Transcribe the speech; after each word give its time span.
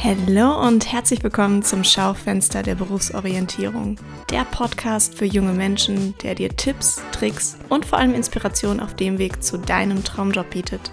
Hallo 0.00 0.64
und 0.64 0.92
herzlich 0.92 1.24
willkommen 1.24 1.64
zum 1.64 1.82
Schaufenster 1.82 2.62
der 2.62 2.76
Berufsorientierung. 2.76 3.98
Der 4.30 4.44
Podcast 4.44 5.18
für 5.18 5.24
junge 5.24 5.52
Menschen, 5.52 6.16
der 6.18 6.36
dir 6.36 6.50
Tipps, 6.50 7.02
Tricks 7.10 7.58
und 7.68 7.84
vor 7.84 7.98
allem 7.98 8.14
Inspiration 8.14 8.78
auf 8.78 8.94
dem 8.94 9.18
Weg 9.18 9.42
zu 9.42 9.58
deinem 9.58 10.04
Traumjob 10.04 10.50
bietet. 10.50 10.92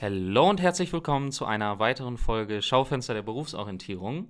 Hallo 0.00 0.48
und 0.48 0.62
herzlich 0.62 0.90
willkommen 0.90 1.30
zu 1.30 1.44
einer 1.44 1.78
weiteren 1.78 2.16
Folge 2.16 2.62
Schaufenster 2.62 3.12
der 3.12 3.22
Berufsorientierung. 3.22 4.28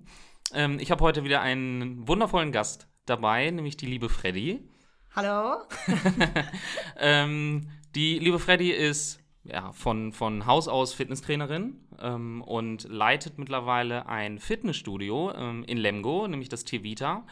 Ähm, 0.53 0.81
ich 0.81 0.91
habe 0.91 1.05
heute 1.05 1.23
wieder 1.23 1.41
einen 1.41 2.09
wundervollen 2.09 2.51
Gast 2.51 2.89
dabei, 3.07 3.49
nämlich 3.53 3.77
die 3.77 3.87
liebe 3.87 4.09
Freddy. 4.09 4.69
Hallo. 5.15 5.63
ähm, 6.99 7.71
die 7.95 8.19
liebe 8.19 8.41
Freddy 8.41 8.73
ist 8.73 9.21
ja, 9.51 9.73
von, 9.73 10.13
von 10.13 10.47
Haus 10.47 10.69
aus 10.69 10.93
Fitnesstrainerin 10.93 11.81
ähm, 12.01 12.43
und 12.43 12.85
leitet 12.85 13.39
mittlerweile 13.39 14.07
ein 14.07 14.39
Fitnessstudio 14.39 15.33
ähm, 15.35 15.65
in 15.65 15.79
Lemgo, 15.79 16.29
nämlich 16.29 16.49
das 16.49 16.65
Tevita. 16.65 17.27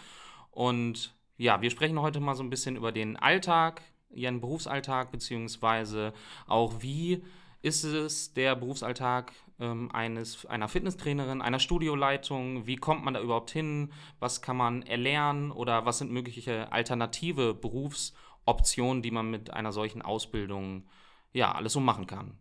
Und 0.50 1.14
ja, 1.36 1.60
wir 1.60 1.70
sprechen 1.70 2.00
heute 2.00 2.20
mal 2.20 2.34
so 2.34 2.42
ein 2.42 2.50
bisschen 2.50 2.76
über 2.76 2.92
den 2.92 3.16
Alltag, 3.16 3.82
ihren 4.10 4.40
Berufsalltag, 4.40 5.10
beziehungsweise 5.12 6.14
auch 6.46 6.80
wie 6.80 7.22
ist 7.60 7.84
es 7.84 8.32
der 8.32 8.54
Berufsalltag 8.54 9.32
ähm, 9.60 9.90
eines, 9.92 10.46
einer 10.46 10.68
Fitnesstrainerin, 10.68 11.42
einer 11.42 11.58
Studioleitung? 11.58 12.66
Wie 12.66 12.76
kommt 12.76 13.04
man 13.04 13.14
da 13.14 13.20
überhaupt 13.20 13.50
hin? 13.50 13.92
Was 14.20 14.40
kann 14.40 14.56
man 14.56 14.82
erlernen 14.82 15.50
oder 15.50 15.84
was 15.84 15.98
sind 15.98 16.12
mögliche 16.12 16.72
alternative 16.72 17.52
Berufsoptionen, 17.54 19.02
die 19.02 19.10
man 19.10 19.30
mit 19.30 19.52
einer 19.52 19.72
solchen 19.72 20.00
Ausbildung 20.00 20.84
ja, 21.36 21.52
alles 21.52 21.74
so 21.74 21.80
machen 21.80 22.06
kann. 22.06 22.32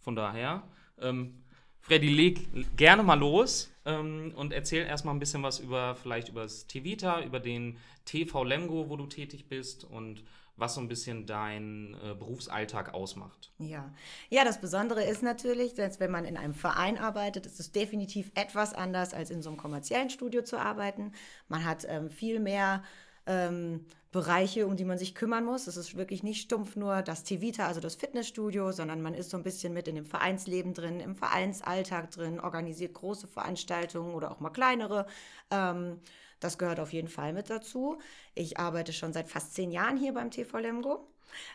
Von 0.00 0.14
daher, 0.14 0.62
ähm, 1.00 1.42
Freddy, 1.80 2.08
leg 2.08 2.76
gerne 2.76 3.02
mal 3.02 3.18
los 3.18 3.72
ähm, 3.84 4.32
und 4.36 4.52
erzähl 4.52 4.86
erstmal 4.86 5.14
ein 5.14 5.18
bisschen 5.18 5.42
was 5.42 5.60
über, 5.60 5.94
vielleicht 5.96 6.28
über 6.28 6.42
das 6.42 6.66
Tevita, 6.66 7.22
über 7.22 7.40
den 7.40 7.78
TV 8.04 8.44
Lemgo, 8.44 8.88
wo 8.88 8.96
du 8.96 9.06
tätig 9.06 9.48
bist 9.48 9.84
und 9.84 10.24
was 10.56 10.74
so 10.74 10.80
ein 10.80 10.88
bisschen 10.88 11.26
dein 11.26 11.96
äh, 12.04 12.14
Berufsalltag 12.14 12.94
ausmacht. 12.94 13.50
Ja. 13.58 13.92
ja, 14.28 14.44
das 14.44 14.60
Besondere 14.60 15.02
ist 15.02 15.22
natürlich, 15.22 15.74
dass 15.74 15.98
wenn 15.98 16.10
man 16.10 16.24
in 16.24 16.36
einem 16.36 16.54
Verein 16.54 16.96
arbeitet, 16.96 17.46
ist 17.46 17.58
es 17.58 17.72
definitiv 17.72 18.30
etwas 18.34 18.72
anders, 18.72 19.14
als 19.14 19.30
in 19.30 19.42
so 19.42 19.48
einem 19.48 19.58
kommerziellen 19.58 20.10
Studio 20.10 20.42
zu 20.42 20.58
arbeiten. 20.58 21.12
Man 21.48 21.64
hat 21.64 21.84
ähm, 21.88 22.08
viel 22.10 22.38
mehr 22.38 22.84
ähm, 23.26 23.86
Bereiche, 24.14 24.68
um 24.68 24.76
die 24.76 24.84
man 24.84 24.96
sich 24.96 25.16
kümmern 25.16 25.44
muss. 25.44 25.66
Es 25.66 25.76
ist 25.76 25.96
wirklich 25.96 26.22
nicht 26.22 26.40
stumpf 26.40 26.76
nur 26.76 27.02
das 27.02 27.24
Tevita, 27.24 27.66
also 27.66 27.80
das 27.80 27.96
Fitnessstudio, 27.96 28.70
sondern 28.70 29.02
man 29.02 29.12
ist 29.12 29.28
so 29.28 29.36
ein 29.36 29.42
bisschen 29.42 29.74
mit 29.74 29.88
in 29.88 29.96
dem 29.96 30.06
Vereinsleben 30.06 30.72
drin, 30.72 31.00
im 31.00 31.16
Vereinsalltag 31.16 32.12
drin, 32.12 32.38
organisiert 32.38 32.94
große 32.94 33.26
Veranstaltungen 33.26 34.14
oder 34.14 34.30
auch 34.30 34.38
mal 34.38 34.50
kleinere. 34.50 35.06
Ähm, 35.50 35.98
das 36.38 36.58
gehört 36.58 36.78
auf 36.78 36.92
jeden 36.92 37.08
Fall 37.08 37.32
mit 37.32 37.50
dazu. 37.50 37.98
Ich 38.36 38.56
arbeite 38.56 38.92
schon 38.92 39.12
seit 39.12 39.28
fast 39.28 39.52
zehn 39.52 39.72
Jahren 39.72 39.96
hier 39.96 40.14
beim 40.14 40.30
TV 40.30 40.58
Lemgo. 40.58 41.08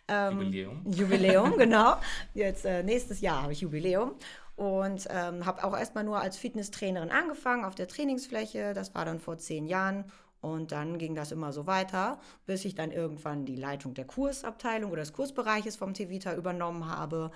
Ähm, 0.10 0.42
Jubiläum. 0.42 0.92
Jubiläum, 0.92 1.54
genau. 1.58 1.96
Jetzt 2.34 2.66
äh, 2.66 2.84
nächstes 2.84 3.22
Jahr 3.22 3.44
habe 3.44 3.54
ich 3.54 3.62
Jubiläum 3.62 4.16
und 4.58 5.08
ähm, 5.10 5.46
habe 5.46 5.64
auch 5.64 5.78
erstmal 5.78 6.04
nur 6.04 6.20
als 6.20 6.36
Fitnesstrainerin 6.36 7.10
angefangen 7.10 7.64
auf 7.64 7.76
der 7.76 7.88
Trainingsfläche. 7.88 8.74
Das 8.74 8.94
war 8.96 9.06
dann 9.06 9.22
vor 9.22 9.38
zehn 9.38 9.66
Jahren 9.66 10.12
und 10.42 10.72
dann 10.72 10.98
ging 10.98 11.16
das 11.16 11.32
immer 11.32 11.52
so 11.52 11.68
weiter, 11.68 12.20
bis 12.46 12.64
ich 12.66 12.76
dann 12.76 12.92
irgendwann 12.92 13.46
die 13.46 13.56
Leitung 13.56 13.94
der 13.94 14.06
Kursabteilung 14.06 14.92
oder 14.92 15.02
des 15.02 15.14
Kursbereiches 15.14 15.76
vom 15.76 15.94
Tevita 15.94 16.36
übernommen 16.36 16.88
habe. 16.88 17.32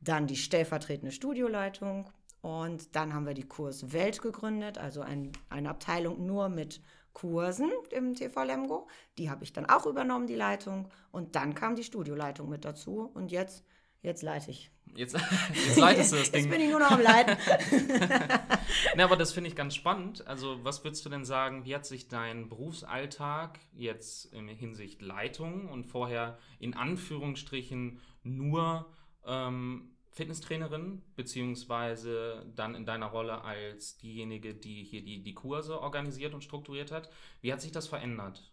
Dann 0.00 0.26
die 0.26 0.36
stellvertretende 0.36 1.12
Studioleitung. 1.12 2.10
Und 2.40 2.94
dann 2.94 3.12
haben 3.12 3.26
wir 3.26 3.34
die 3.34 3.48
Kurswelt 3.48 4.22
gegründet, 4.22 4.78
also 4.78 5.00
ein, 5.00 5.32
eine 5.48 5.70
Abteilung 5.70 6.24
nur 6.26 6.48
mit 6.48 6.80
Kursen 7.12 7.70
im 7.90 8.14
TV 8.14 8.44
Lemgo. 8.44 8.88
Die 9.18 9.30
habe 9.30 9.42
ich 9.42 9.52
dann 9.52 9.66
auch 9.66 9.86
übernommen, 9.86 10.26
die 10.26 10.34
Leitung. 10.34 10.88
Und 11.12 11.34
dann 11.34 11.54
kam 11.54 11.74
die 11.74 11.82
Studioleitung 11.82 12.48
mit 12.48 12.64
dazu. 12.64 13.10
Und 13.14 13.32
jetzt, 13.32 13.64
jetzt 14.06 14.22
leite 14.22 14.50
ich. 14.50 14.70
Jetzt, 14.94 15.16
jetzt 15.54 15.76
leitest 15.76 16.12
du 16.12 16.16
das 16.16 16.30
Ding. 16.30 16.44
Jetzt 16.44 16.50
bin 16.50 16.60
ich 16.60 16.70
nur 16.70 16.80
noch 16.80 16.90
am 16.90 17.02
Leiten. 17.02 17.36
ne, 18.96 19.04
aber 19.04 19.16
das 19.16 19.32
finde 19.32 19.50
ich 19.50 19.56
ganz 19.56 19.74
spannend. 19.74 20.26
Also, 20.26 20.64
was 20.64 20.82
würdest 20.84 21.04
du 21.04 21.10
denn 21.10 21.24
sagen, 21.24 21.64
wie 21.64 21.74
hat 21.74 21.84
sich 21.84 22.08
dein 22.08 22.48
Berufsalltag 22.48 23.60
jetzt 23.74 24.32
in 24.32 24.48
Hinsicht 24.48 25.02
Leitung 25.02 25.68
und 25.68 25.84
vorher 25.84 26.38
in 26.58 26.74
Anführungsstrichen 26.74 28.00
nur 28.22 28.86
ähm, 29.26 29.90
Fitnesstrainerin, 30.12 31.02
beziehungsweise 31.14 32.50
dann 32.54 32.74
in 32.74 32.86
deiner 32.86 33.06
Rolle 33.06 33.42
als 33.44 33.98
diejenige, 33.98 34.54
die 34.54 34.82
hier 34.82 35.04
die, 35.04 35.22
die 35.22 35.34
Kurse 35.34 35.80
organisiert 35.80 36.32
und 36.32 36.42
strukturiert 36.42 36.90
hat. 36.90 37.10
Wie 37.42 37.52
hat 37.52 37.60
sich 37.60 37.72
das 37.72 37.86
verändert? 37.86 38.50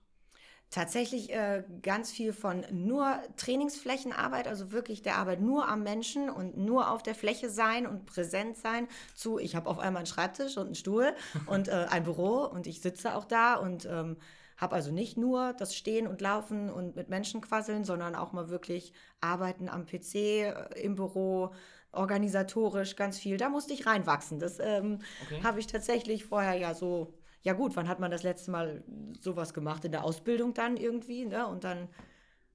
Tatsächlich 0.73 1.31
äh, 1.31 1.63
ganz 1.83 2.11
viel 2.11 2.33
von 2.33 2.65
nur 2.71 3.19
Trainingsflächenarbeit, 3.37 4.47
also 4.47 4.71
wirklich 4.71 5.03
der 5.03 5.17
Arbeit 5.17 5.39
nur 5.39 5.69
am 5.69 5.83
Menschen 5.83 6.31
und 6.31 6.57
nur 6.57 6.89
auf 6.89 7.03
der 7.03 7.13
Fläche 7.13 7.51
sein 7.51 7.85
und 7.85 8.07
präsent 8.07 8.57
sein, 8.57 8.87
zu 9.13 9.37
ich 9.37 9.55
habe 9.55 9.69
auf 9.69 9.77
einmal 9.77 9.99
einen 9.99 10.07
Schreibtisch 10.07 10.57
und 10.57 10.65
einen 10.65 10.75
Stuhl 10.75 11.13
und 11.45 11.67
äh, 11.67 11.85
ein 11.91 12.05
Büro 12.05 12.45
und 12.45 12.65
ich 12.65 12.81
sitze 12.81 13.15
auch 13.15 13.25
da 13.25 13.53
und 13.53 13.85
ähm, 13.85 14.17
habe 14.57 14.73
also 14.73 14.91
nicht 14.91 15.15
nur 15.15 15.53
das 15.53 15.75
Stehen 15.75 16.07
und 16.07 16.21
Laufen 16.21 16.71
und 16.71 16.95
mit 16.95 17.07
Menschen 17.07 17.41
quasseln, 17.41 17.83
sondern 17.83 18.15
auch 18.15 18.31
mal 18.31 18.49
wirklich 18.49 18.93
Arbeiten 19.21 19.69
am 19.69 19.85
PC, 19.85 20.15
äh, 20.15 20.53
im 20.81 20.95
Büro, 20.95 21.51
organisatorisch 21.91 22.95
ganz 22.95 23.19
viel. 23.19 23.37
Da 23.37 23.49
musste 23.49 23.73
ich 23.73 23.85
reinwachsen. 23.85 24.39
Das 24.39 24.57
ähm, 24.59 25.01
okay. 25.25 25.43
habe 25.43 25.59
ich 25.59 25.67
tatsächlich 25.67 26.25
vorher 26.25 26.55
ja 26.55 26.73
so 26.73 27.13
ja 27.43 27.53
gut, 27.53 27.75
wann 27.75 27.87
hat 27.87 27.99
man 27.99 28.09
das 28.09 28.23
letzte 28.23 28.51
Mal 28.51 28.83
sowas 29.19 29.53
gemacht? 29.53 29.85
In 29.85 29.91
der 29.91 30.03
Ausbildung 30.03 30.53
dann 30.53 30.77
irgendwie, 30.77 31.25
ne? 31.25 31.45
Und 31.45 31.63
dann 31.63 31.89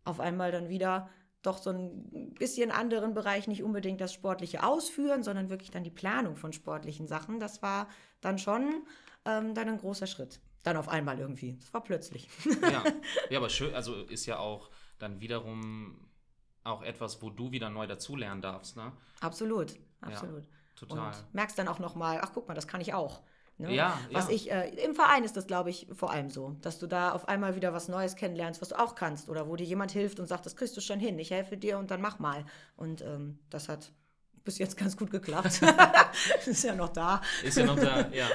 auf 0.05 0.19
einmal 0.19 0.51
dann 0.51 0.69
wieder 0.69 1.11
doch 1.43 1.59
so 1.59 1.71
ein 1.71 2.35
bisschen 2.35 2.71
anderen 2.71 3.15
Bereich, 3.15 3.47
nicht 3.47 3.63
unbedingt 3.63 4.01
das 4.01 4.13
sportliche 4.13 4.65
Ausführen, 4.65 5.23
sondern 5.23 5.51
wirklich 5.51 5.71
dann 5.71 5.85
die 5.85 5.91
Planung 5.91 6.37
von 6.37 6.53
sportlichen 6.53 7.07
Sachen. 7.07 7.39
Das 7.39 7.63
war 7.63 7.89
dann 8.21 8.39
schon 8.39 8.87
ähm, 9.25 9.55
dann 9.55 9.69
ein 9.69 9.79
großer 9.79 10.07
Schritt. 10.07 10.41
Dann 10.65 10.77
auf 10.77 10.89
einmal 10.89 11.19
irgendwie. 11.19 11.57
Das 11.61 11.73
war 11.73 11.85
plötzlich. 11.85 12.29
Ja, 12.63 12.83
ja 13.31 13.39
aber 13.39 13.49
schön, 13.49 13.75
also 13.75 13.95
ist 13.95 14.27
ja 14.27 14.39
auch 14.39 14.71
dann 14.99 15.21
wiederum 15.21 16.09
auch 16.65 16.83
etwas, 16.83 17.23
wo 17.23 17.31
du 17.31 17.53
wieder 17.53 17.71
neu 17.71 17.87
dazulernen 17.87 18.43
darfst, 18.43 18.77
ne? 18.77 18.93
Absolut, 19.21 19.77
absolut. 20.01 20.45
Ja, 20.45 20.51
total. 20.77 21.07
Und 21.07 21.35
merkst 21.35 21.59
dann 21.59 21.69
auch 21.69 21.79
nochmal, 21.79 22.19
ach 22.21 22.33
guck 22.35 22.49
mal, 22.49 22.55
das 22.55 22.67
kann 22.67 22.81
ich 22.81 22.95
auch. 22.95 23.23
Ne? 23.59 23.75
Ja, 23.75 23.99
was 24.13 24.29
ja. 24.29 24.35
ich, 24.35 24.51
äh, 24.53 24.69
im 24.85 24.95
Verein 24.95 25.25
ist 25.25 25.37
das, 25.37 25.47
glaube 25.47 25.71
ich, 25.71 25.89
vor 25.93 26.13
allem 26.13 26.31
so, 26.31 26.57
dass 26.63 26.79
du 26.79 26.87
da 26.87 27.13
auf 27.13 27.29
einmal 27.29 27.57
wieder 27.57 27.73
was 27.73 27.89
Neues 27.89 28.15
kennenlernst, 28.15 28.61
was 28.61 28.69
du 28.69 28.79
auch 28.79 28.95
kannst 28.95 29.29
oder 29.29 29.49
wo 29.49 29.57
dir 29.57 29.65
jemand 29.65 29.91
hilft 29.91 30.21
und 30.21 30.27
sagt, 30.27 30.47
das 30.47 30.55
kriegst 30.55 30.77
du 30.77 30.81
schon 30.81 31.01
hin, 31.01 31.19
ich 31.19 31.33
helfe 31.33 31.57
dir 31.57 31.79
und 31.79 31.91
dann 31.91 32.01
mach 32.01 32.21
mal. 32.21 32.47
Und 32.77 33.03
ähm, 33.03 33.41
das 33.51 33.69
hat 33.69 33.91
bis 34.45 34.59
jetzt 34.59 34.77
ganz 34.77 34.97
gut 34.97 35.11
geklappt. 35.11 35.61
ist 36.47 36.63
ja 36.63 36.75
noch 36.75 36.91
da. 36.91 37.21
Ist 37.43 37.59
ja 37.59 37.67
noch 37.67 37.77
da, 37.77 38.09
ja. 38.13 38.29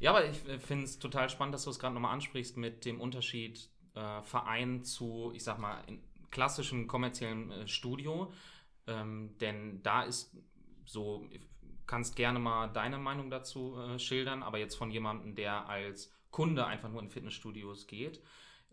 Ja, 0.00 0.10
aber 0.10 0.26
ich 0.26 0.48
äh, 0.48 0.58
finde 0.58 0.84
es 0.84 0.98
total 0.98 1.28
spannend, 1.28 1.54
dass 1.54 1.64
du 1.64 1.70
es 1.70 1.78
gerade 1.78 1.94
nochmal 1.94 2.14
ansprichst 2.14 2.56
mit 2.56 2.84
dem 2.84 3.00
Unterschied 3.00 3.68
äh, 3.94 4.22
Verein 4.22 4.84
zu, 4.84 5.32
ich 5.34 5.42
sag 5.42 5.58
mal, 5.58 5.82
klassischem 6.30 6.86
kommerziellen 6.86 7.50
äh, 7.50 7.68
Studio. 7.68 8.32
Ähm, 8.86 9.34
denn 9.40 9.82
da 9.82 10.04
ist 10.04 10.36
so, 10.84 11.28
kannst 11.88 12.14
gerne 12.14 12.38
mal 12.38 12.68
deine 12.68 12.98
Meinung 12.98 13.30
dazu 13.30 13.76
äh, 13.76 13.98
schildern, 13.98 14.44
aber 14.44 14.58
jetzt 14.58 14.76
von 14.76 14.92
jemandem, 14.92 15.34
der 15.34 15.68
als 15.68 16.12
Kunde 16.30 16.66
einfach 16.66 16.90
nur 16.90 17.02
in 17.02 17.08
Fitnessstudios 17.08 17.88
geht 17.88 18.22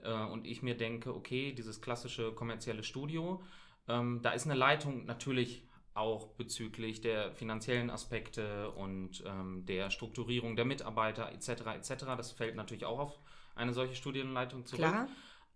äh, 0.04 0.14
und 0.14 0.46
ich 0.46 0.62
mir 0.62 0.78
denke, 0.78 1.16
okay, 1.16 1.54
dieses 1.54 1.82
klassische 1.82 2.34
kommerzielle 2.34 2.84
Studio, 2.84 3.42
ähm, 3.88 4.20
da 4.22 4.32
ist 4.32 4.46
eine 4.46 4.54
Leitung 4.54 5.06
natürlich 5.06 5.64
auch 5.96 6.28
bezüglich 6.34 7.00
der 7.00 7.32
finanziellen 7.32 7.90
Aspekte 7.90 8.70
und 8.72 9.24
ähm, 9.26 9.66
der 9.66 9.90
Strukturierung 9.90 10.58
der 10.58 10.66
Mitarbeiter 10.66 11.32
etc. 11.32 11.50
etc. 11.78 12.06
Das 12.18 12.34
fällt 12.34 12.56
natürlich 12.56 12.86
auch 12.86 13.00
auf 13.00 13.20
eine 13.56 13.74
solche 13.74 13.96
Studienleitung 13.96 14.66
zurück. 14.66 14.82
Klar. 14.82 15.08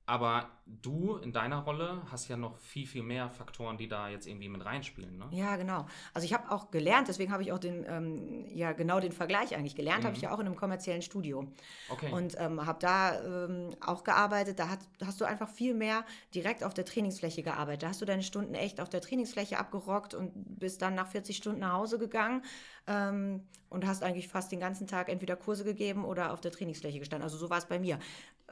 Aber 0.10 0.50
du 0.66 1.18
in 1.18 1.32
deiner 1.32 1.60
Rolle 1.60 2.02
hast 2.10 2.30
ja 2.30 2.36
noch 2.36 2.58
viel, 2.58 2.88
viel 2.88 3.04
mehr 3.04 3.30
Faktoren, 3.30 3.78
die 3.78 3.88
da 3.88 4.10
jetzt 4.10 4.26
irgendwie 4.26 4.50
mit 4.50 4.66
reinspielen. 4.66 5.20
Ne? 5.20 5.28
Ja, 5.30 5.56
genau. 5.56 5.86
Also 6.16 6.26
ich 6.26 6.34
habe 6.34 6.50
auch 6.50 6.72
gelernt, 6.72 7.08
deswegen 7.08 7.32
habe 7.32 7.44
ich 7.44 7.52
auch 7.52 7.60
den, 7.60 7.86
ähm, 7.88 8.48
ja 8.52 8.72
genau 8.72 9.00
den 9.00 9.12
Vergleich 9.12 9.56
eigentlich 9.56 9.76
gelernt, 9.76 10.02
mhm. 10.02 10.08
habe 10.08 10.16
ich 10.16 10.24
ja 10.24 10.32
auch 10.32 10.40
in 10.40 10.48
einem 10.48 10.56
kommerziellen 10.56 11.04
Studio. 11.04 11.46
Okay. 11.90 12.12
Und 12.12 12.36
ähm, 12.40 12.66
habe 12.66 12.80
da 12.82 13.22
ähm, 13.22 13.70
auch 13.86 14.04
gearbeitet. 14.04 14.58
Da 14.58 14.70
hat, 14.70 14.80
hast 15.06 15.22
du 15.22 15.26
einfach 15.26 15.48
viel 15.48 15.76
mehr 15.76 16.04
direkt 16.34 16.64
auf 16.64 16.74
der 16.74 16.86
Trainingsfläche 16.86 17.44
gearbeitet. 17.44 17.84
Da 17.84 17.90
hast 17.90 18.02
du 18.02 18.06
deine 18.06 18.24
Stunden 18.24 18.56
echt 18.56 18.82
auf 18.82 18.90
der 18.90 19.02
Trainingsfläche 19.02 19.60
abgerockt 19.60 20.16
und 20.16 20.32
bist 20.34 20.82
dann 20.82 20.96
nach 20.96 21.08
40 21.08 21.38
Stunden 21.38 21.60
nach 21.60 21.74
Hause 21.74 22.00
gegangen 22.00 22.44
ähm, 22.88 23.44
und 23.70 23.86
hast 23.86 24.02
eigentlich 24.02 24.28
fast 24.28 24.52
den 24.52 24.60
ganzen 24.60 24.88
Tag 24.88 25.08
entweder 25.08 25.36
Kurse 25.36 25.64
gegeben 25.64 26.04
oder 26.04 26.34
auf 26.34 26.42
der 26.42 26.52
Trainingsfläche 26.52 26.98
gestanden. 26.98 27.24
Also 27.24 27.38
so 27.38 27.52
war 27.52 27.60
es 27.60 27.68
bei 27.68 27.78
mir 27.78 28.00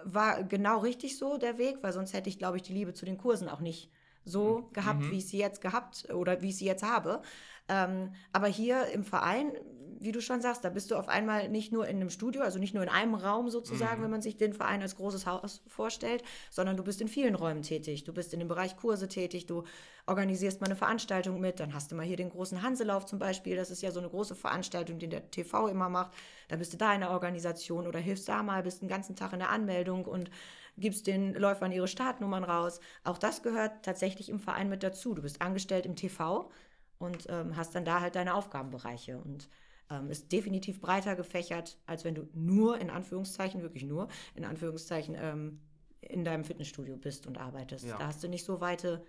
war 0.03 0.44
genau 0.44 0.79
richtig 0.79 1.17
so 1.17 1.38
der 1.38 1.57
Weg, 1.57 1.77
weil 1.81 1.94
sonst 1.94 2.13
hätte 2.13 2.29
ich, 2.29 2.38
glaube 2.38 2.57
ich, 2.57 2.63
die 2.63 2.73
Liebe 2.73 2.94
zu 2.94 3.05
den 3.05 3.17
Kursen 3.17 3.49
auch 3.49 3.59
nicht 3.59 3.91
so 4.25 4.59
mhm. 4.59 4.73
gehabt, 4.73 5.01
mhm. 5.01 5.11
wie 5.11 5.17
ich 5.17 5.27
sie 5.27 5.38
jetzt 5.38 5.61
gehabt 5.61 6.07
oder 6.13 6.41
wie 6.41 6.49
ich 6.49 6.57
sie 6.57 6.65
jetzt 6.65 6.83
habe. 6.83 7.21
Ähm, 7.69 8.13
aber 8.31 8.47
hier 8.47 8.88
im 8.88 9.03
Verein 9.03 9.51
wie 9.99 10.11
du 10.11 10.21
schon 10.21 10.41
sagst, 10.41 10.63
da 10.63 10.69
bist 10.69 10.91
du 10.91 10.95
auf 10.95 11.07
einmal 11.07 11.49
nicht 11.49 11.71
nur 11.71 11.88
in 11.88 11.97
einem 11.97 12.09
Studio, 12.09 12.41
also 12.41 12.59
nicht 12.59 12.73
nur 12.73 12.83
in 12.83 12.89
einem 12.89 13.15
Raum 13.15 13.49
sozusagen, 13.49 13.99
Mhm. 13.99 14.03
wenn 14.05 14.11
man 14.11 14.21
sich 14.21 14.38
den 14.38 14.53
Verein 14.53 14.81
als 14.81 14.95
großes 14.95 15.25
Haus 15.25 15.61
vorstellt, 15.67 16.23
sondern 16.49 16.77
du 16.77 16.83
bist 16.83 17.01
in 17.01 17.07
vielen 17.07 17.35
Räumen 17.35 17.61
tätig. 17.63 18.03
Du 18.03 18.13
bist 18.13 18.33
in 18.33 18.39
dem 18.39 18.47
Bereich 18.47 18.77
Kurse 18.77 19.07
tätig, 19.07 19.45
du 19.45 19.63
organisierst 20.05 20.61
mal 20.61 20.67
eine 20.67 20.75
Veranstaltung 20.75 21.39
mit, 21.39 21.59
dann 21.59 21.73
hast 21.73 21.91
du 21.91 21.95
mal 21.95 22.05
hier 22.05 22.17
den 22.17 22.29
großen 22.29 22.61
Hanselauf 22.61 23.05
zum 23.05 23.19
Beispiel, 23.19 23.55
das 23.55 23.71
ist 23.71 23.81
ja 23.81 23.91
so 23.91 23.99
eine 23.99 24.09
große 24.09 24.35
Veranstaltung, 24.35 24.99
die 24.99 25.09
der 25.09 25.29
TV 25.31 25.67
immer 25.67 25.89
macht. 25.89 26.11
Da 26.47 26.55
bist 26.55 26.71
du 26.73 26.77
da 26.77 26.94
in 26.94 27.01
der 27.01 27.09
Organisation 27.11 27.88
oder 27.88 27.99
hilfst 27.99 28.27
da 28.29 28.44
mal, 28.44 28.63
bist 28.63 28.81
den 28.81 28.88
ganzen 28.88 29.15
Tag 29.15 29.33
in 29.33 29.39
der 29.39 29.49
Anmeldung 29.49 30.05
und 30.05 30.29
gibst 30.77 31.07
den 31.07 31.33
Läufern 31.33 31.71
ihre 31.71 31.88
Startnummern 31.88 32.44
raus. 32.44 32.79
Auch 33.03 33.17
das 33.17 33.41
gehört 33.41 33.83
tatsächlich 33.83 34.29
im 34.29 34.39
Verein 34.39 34.69
mit 34.69 34.83
dazu. 34.83 35.13
Du 35.15 35.23
bist 35.23 35.41
angestellt 35.41 35.85
im 35.85 35.95
TV 35.95 36.49
und 36.99 37.25
ähm, 37.29 37.57
hast 37.57 37.75
dann 37.75 37.83
da 37.83 37.99
halt 37.99 38.15
deine 38.15 38.33
Aufgabenbereiche 38.35 39.17
und 39.17 39.49
ähm, 39.89 40.09
ist 40.09 40.31
definitiv 40.31 40.81
breiter 40.81 41.15
gefächert, 41.15 41.77
als 41.85 42.03
wenn 42.03 42.15
du 42.15 42.27
nur, 42.33 42.79
in 42.79 42.89
Anführungszeichen, 42.89 43.61
wirklich 43.61 43.83
nur, 43.83 44.07
in 44.35 44.45
Anführungszeichen, 44.45 45.15
ähm, 45.19 45.59
in 46.01 46.23
deinem 46.23 46.43
Fitnessstudio 46.43 46.97
bist 46.97 47.27
und 47.27 47.37
arbeitest. 47.37 47.85
Ja. 47.85 47.97
Da 47.97 48.07
hast 48.07 48.23
du 48.23 48.27
nicht 48.27 48.45
so 48.45 48.61
weite 48.61 49.03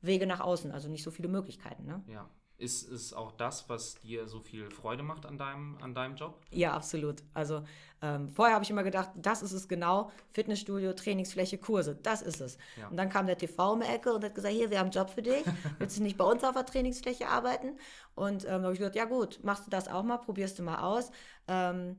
Wege 0.00 0.26
nach 0.26 0.40
außen, 0.40 0.72
also 0.72 0.88
nicht 0.88 1.02
so 1.02 1.10
viele 1.10 1.28
Möglichkeiten. 1.28 1.84
Ne? 1.84 2.02
Ja. 2.06 2.28
Ist 2.56 2.88
es 2.88 3.12
auch 3.12 3.32
das, 3.32 3.68
was 3.68 3.96
dir 3.96 4.28
so 4.28 4.38
viel 4.38 4.70
Freude 4.70 5.02
macht 5.02 5.26
an 5.26 5.38
deinem, 5.38 5.76
an 5.82 5.92
deinem 5.92 6.14
Job? 6.14 6.40
Ja, 6.50 6.72
absolut. 6.72 7.22
Also 7.34 7.64
ähm, 8.00 8.28
vorher 8.28 8.54
habe 8.54 8.64
ich 8.64 8.70
immer 8.70 8.84
gedacht, 8.84 9.10
das 9.16 9.42
ist 9.42 9.52
es 9.52 9.66
genau, 9.66 10.12
Fitnessstudio, 10.30 10.92
Trainingsfläche, 10.92 11.58
Kurse, 11.58 11.96
das 12.00 12.22
ist 12.22 12.40
es. 12.40 12.56
Ja. 12.78 12.88
Und 12.88 12.96
dann 12.96 13.08
kam 13.08 13.26
der 13.26 13.36
TV 13.36 13.72
um 13.72 13.80
die 13.80 13.86
Ecke 13.86 14.12
und 14.12 14.22
hat 14.22 14.34
gesagt, 14.34 14.54
hier, 14.54 14.70
wir 14.70 14.78
haben 14.78 14.86
einen 14.86 14.92
Job 14.92 15.10
für 15.10 15.22
dich, 15.22 15.44
willst 15.78 15.98
du 15.98 16.02
nicht 16.02 16.16
bei 16.16 16.24
uns 16.24 16.44
auf 16.44 16.54
der 16.54 16.64
Trainingsfläche 16.64 17.26
arbeiten? 17.26 17.78
Und 18.14 18.44
ähm, 18.44 18.48
da 18.48 18.62
habe 18.62 18.72
ich 18.72 18.78
gesagt, 18.78 18.96
ja 18.96 19.06
gut, 19.06 19.40
machst 19.42 19.66
du 19.66 19.70
das 19.70 19.88
auch 19.88 20.04
mal, 20.04 20.18
probierst 20.18 20.58
du 20.58 20.62
mal 20.62 20.78
aus. 20.78 21.10
Ähm, 21.48 21.98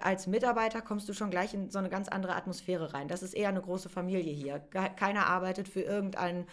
als 0.00 0.26
Mitarbeiter 0.26 0.80
kommst 0.80 1.08
du 1.08 1.12
schon 1.12 1.30
gleich 1.30 1.54
in 1.54 1.70
so 1.70 1.78
eine 1.78 1.88
ganz 1.88 2.08
andere 2.08 2.34
Atmosphäre 2.34 2.94
rein. 2.94 3.08
Das 3.08 3.22
ist 3.22 3.34
eher 3.34 3.50
eine 3.50 3.60
große 3.60 3.88
Familie 3.88 4.32
hier. 4.32 4.58
Keiner 4.58 5.26
arbeitet 5.26 5.68
für 5.68 5.82
irgendeinen 5.82 6.46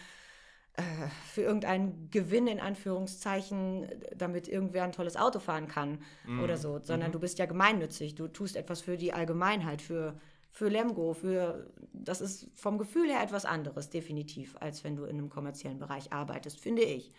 für 1.32 1.42
irgendeinen 1.42 2.10
Gewinn 2.10 2.48
in 2.48 2.58
Anführungszeichen, 2.58 3.88
damit 4.16 4.48
irgendwer 4.48 4.82
ein 4.84 4.92
tolles 4.92 5.16
Auto 5.16 5.38
fahren 5.38 5.68
kann 5.68 6.00
oder 6.42 6.56
so, 6.56 6.80
sondern 6.82 7.12
du 7.12 7.20
bist 7.20 7.38
ja 7.38 7.46
gemeinnützig. 7.46 8.16
Du 8.16 8.26
tust 8.26 8.56
etwas 8.56 8.80
für 8.80 8.96
die 8.96 9.12
Allgemeinheit, 9.12 9.80
für, 9.80 10.18
für 10.50 10.68
Lemgo, 10.68 11.14
für 11.14 11.70
das 11.92 12.20
ist 12.20 12.50
vom 12.54 12.78
Gefühl 12.78 13.08
her 13.08 13.22
etwas 13.22 13.44
anderes, 13.44 13.90
definitiv, 13.90 14.56
als 14.58 14.82
wenn 14.82 14.96
du 14.96 15.04
in 15.04 15.18
einem 15.18 15.30
kommerziellen 15.30 15.78
Bereich 15.78 16.12
arbeitest, 16.12 16.60
finde 16.60 16.82
ich. 16.82 17.12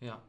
Ja, 0.00 0.22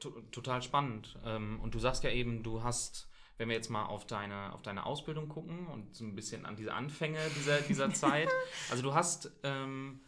to 0.00 0.10
total 0.30 0.62
spannend. 0.62 1.18
Ähm, 1.24 1.60
und 1.60 1.74
du 1.74 1.78
sagst 1.78 2.04
ja 2.04 2.10
eben, 2.10 2.42
du 2.42 2.62
hast, 2.62 3.08
wenn 3.38 3.48
wir 3.48 3.56
jetzt 3.56 3.70
mal 3.70 3.86
auf 3.86 4.06
deine, 4.06 4.52
auf 4.52 4.62
deine 4.62 4.84
Ausbildung 4.84 5.28
gucken 5.28 5.66
und 5.68 5.94
so 5.94 6.04
ein 6.04 6.14
bisschen 6.14 6.44
an 6.44 6.56
diese 6.56 6.74
Anfänge 6.74 7.18
dieser, 7.36 7.60
dieser 7.60 7.90
Zeit, 7.94 8.28
also 8.70 8.82
du 8.82 8.94
hast 8.94 9.30
ähm, 9.44 10.00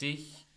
dich, 0.00 0.47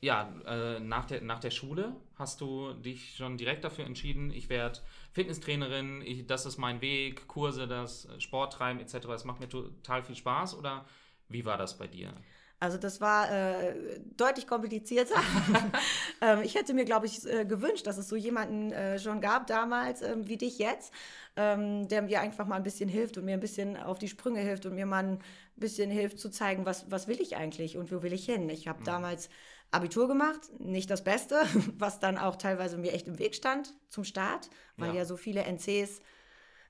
ja, 0.00 0.32
äh, 0.46 0.80
nach, 0.80 1.04
der, 1.04 1.20
nach 1.20 1.40
der 1.40 1.50
Schule 1.50 1.94
hast 2.16 2.40
du 2.40 2.72
dich 2.72 3.16
schon 3.16 3.36
direkt 3.36 3.64
dafür 3.64 3.84
entschieden, 3.84 4.30
ich 4.30 4.48
werde 4.48 4.80
Fitnesstrainerin, 5.12 6.02
ich, 6.02 6.26
das 6.26 6.46
ist 6.46 6.56
mein 6.56 6.80
Weg, 6.80 7.28
Kurse, 7.28 7.68
das 7.68 8.06
äh, 8.06 8.20
Sport 8.20 8.54
treiben 8.54 8.80
etc., 8.80 8.98
das 9.08 9.24
macht 9.24 9.40
mir 9.40 9.48
total 9.48 10.02
viel 10.02 10.16
Spaß 10.16 10.56
oder 10.56 10.86
wie 11.28 11.44
war 11.44 11.58
das 11.58 11.76
bei 11.76 11.86
dir? 11.86 12.14
Also 12.62 12.76
das 12.76 13.00
war 13.00 13.32
äh, 13.32 14.00
deutlich 14.16 14.46
komplizierter. 14.46 15.14
ähm, 16.20 16.40
ich 16.42 16.54
hätte 16.54 16.74
mir, 16.74 16.84
glaube 16.84 17.06
ich, 17.06 17.26
äh, 17.26 17.46
gewünscht, 17.46 17.86
dass 17.86 17.96
es 17.96 18.08
so 18.08 18.16
jemanden 18.16 18.70
äh, 18.72 18.98
schon 18.98 19.22
gab 19.22 19.46
damals, 19.46 20.02
ähm, 20.02 20.28
wie 20.28 20.36
dich 20.36 20.58
jetzt, 20.58 20.92
ähm, 21.36 21.88
der 21.88 22.02
mir 22.02 22.20
einfach 22.20 22.46
mal 22.46 22.56
ein 22.56 22.62
bisschen 22.62 22.88
hilft 22.90 23.16
und 23.16 23.24
mir 23.24 23.32
ein 23.32 23.40
bisschen 23.40 23.78
auf 23.78 23.98
die 23.98 24.08
Sprünge 24.08 24.40
hilft 24.40 24.66
und 24.66 24.74
mir 24.74 24.84
mal 24.84 25.04
ein 25.04 25.18
bisschen 25.56 25.90
hilft 25.90 26.18
zu 26.18 26.30
zeigen, 26.30 26.66
was, 26.66 26.90
was 26.90 27.08
will 27.08 27.20
ich 27.20 27.36
eigentlich 27.36 27.78
und 27.78 27.90
wo 27.90 28.02
will 28.02 28.12
ich 28.12 28.26
hin. 28.26 28.50
Ich 28.50 28.68
habe 28.68 28.84
damals 28.84 29.30
Abitur 29.70 30.08
gemacht, 30.08 30.40
nicht 30.58 30.90
das 30.90 31.04
Beste, 31.04 31.42
was 31.78 32.00
dann 32.00 32.18
auch 32.18 32.36
teilweise 32.36 32.76
mir 32.78 32.92
echt 32.92 33.08
im 33.08 33.18
Weg 33.18 33.34
stand 33.34 33.74
zum 33.88 34.04
Start, 34.04 34.50
weil 34.76 34.90
Ja. 34.90 34.96
ja, 34.96 35.04
so 35.04 35.16
viele 35.16 35.44
NCs 35.44 36.00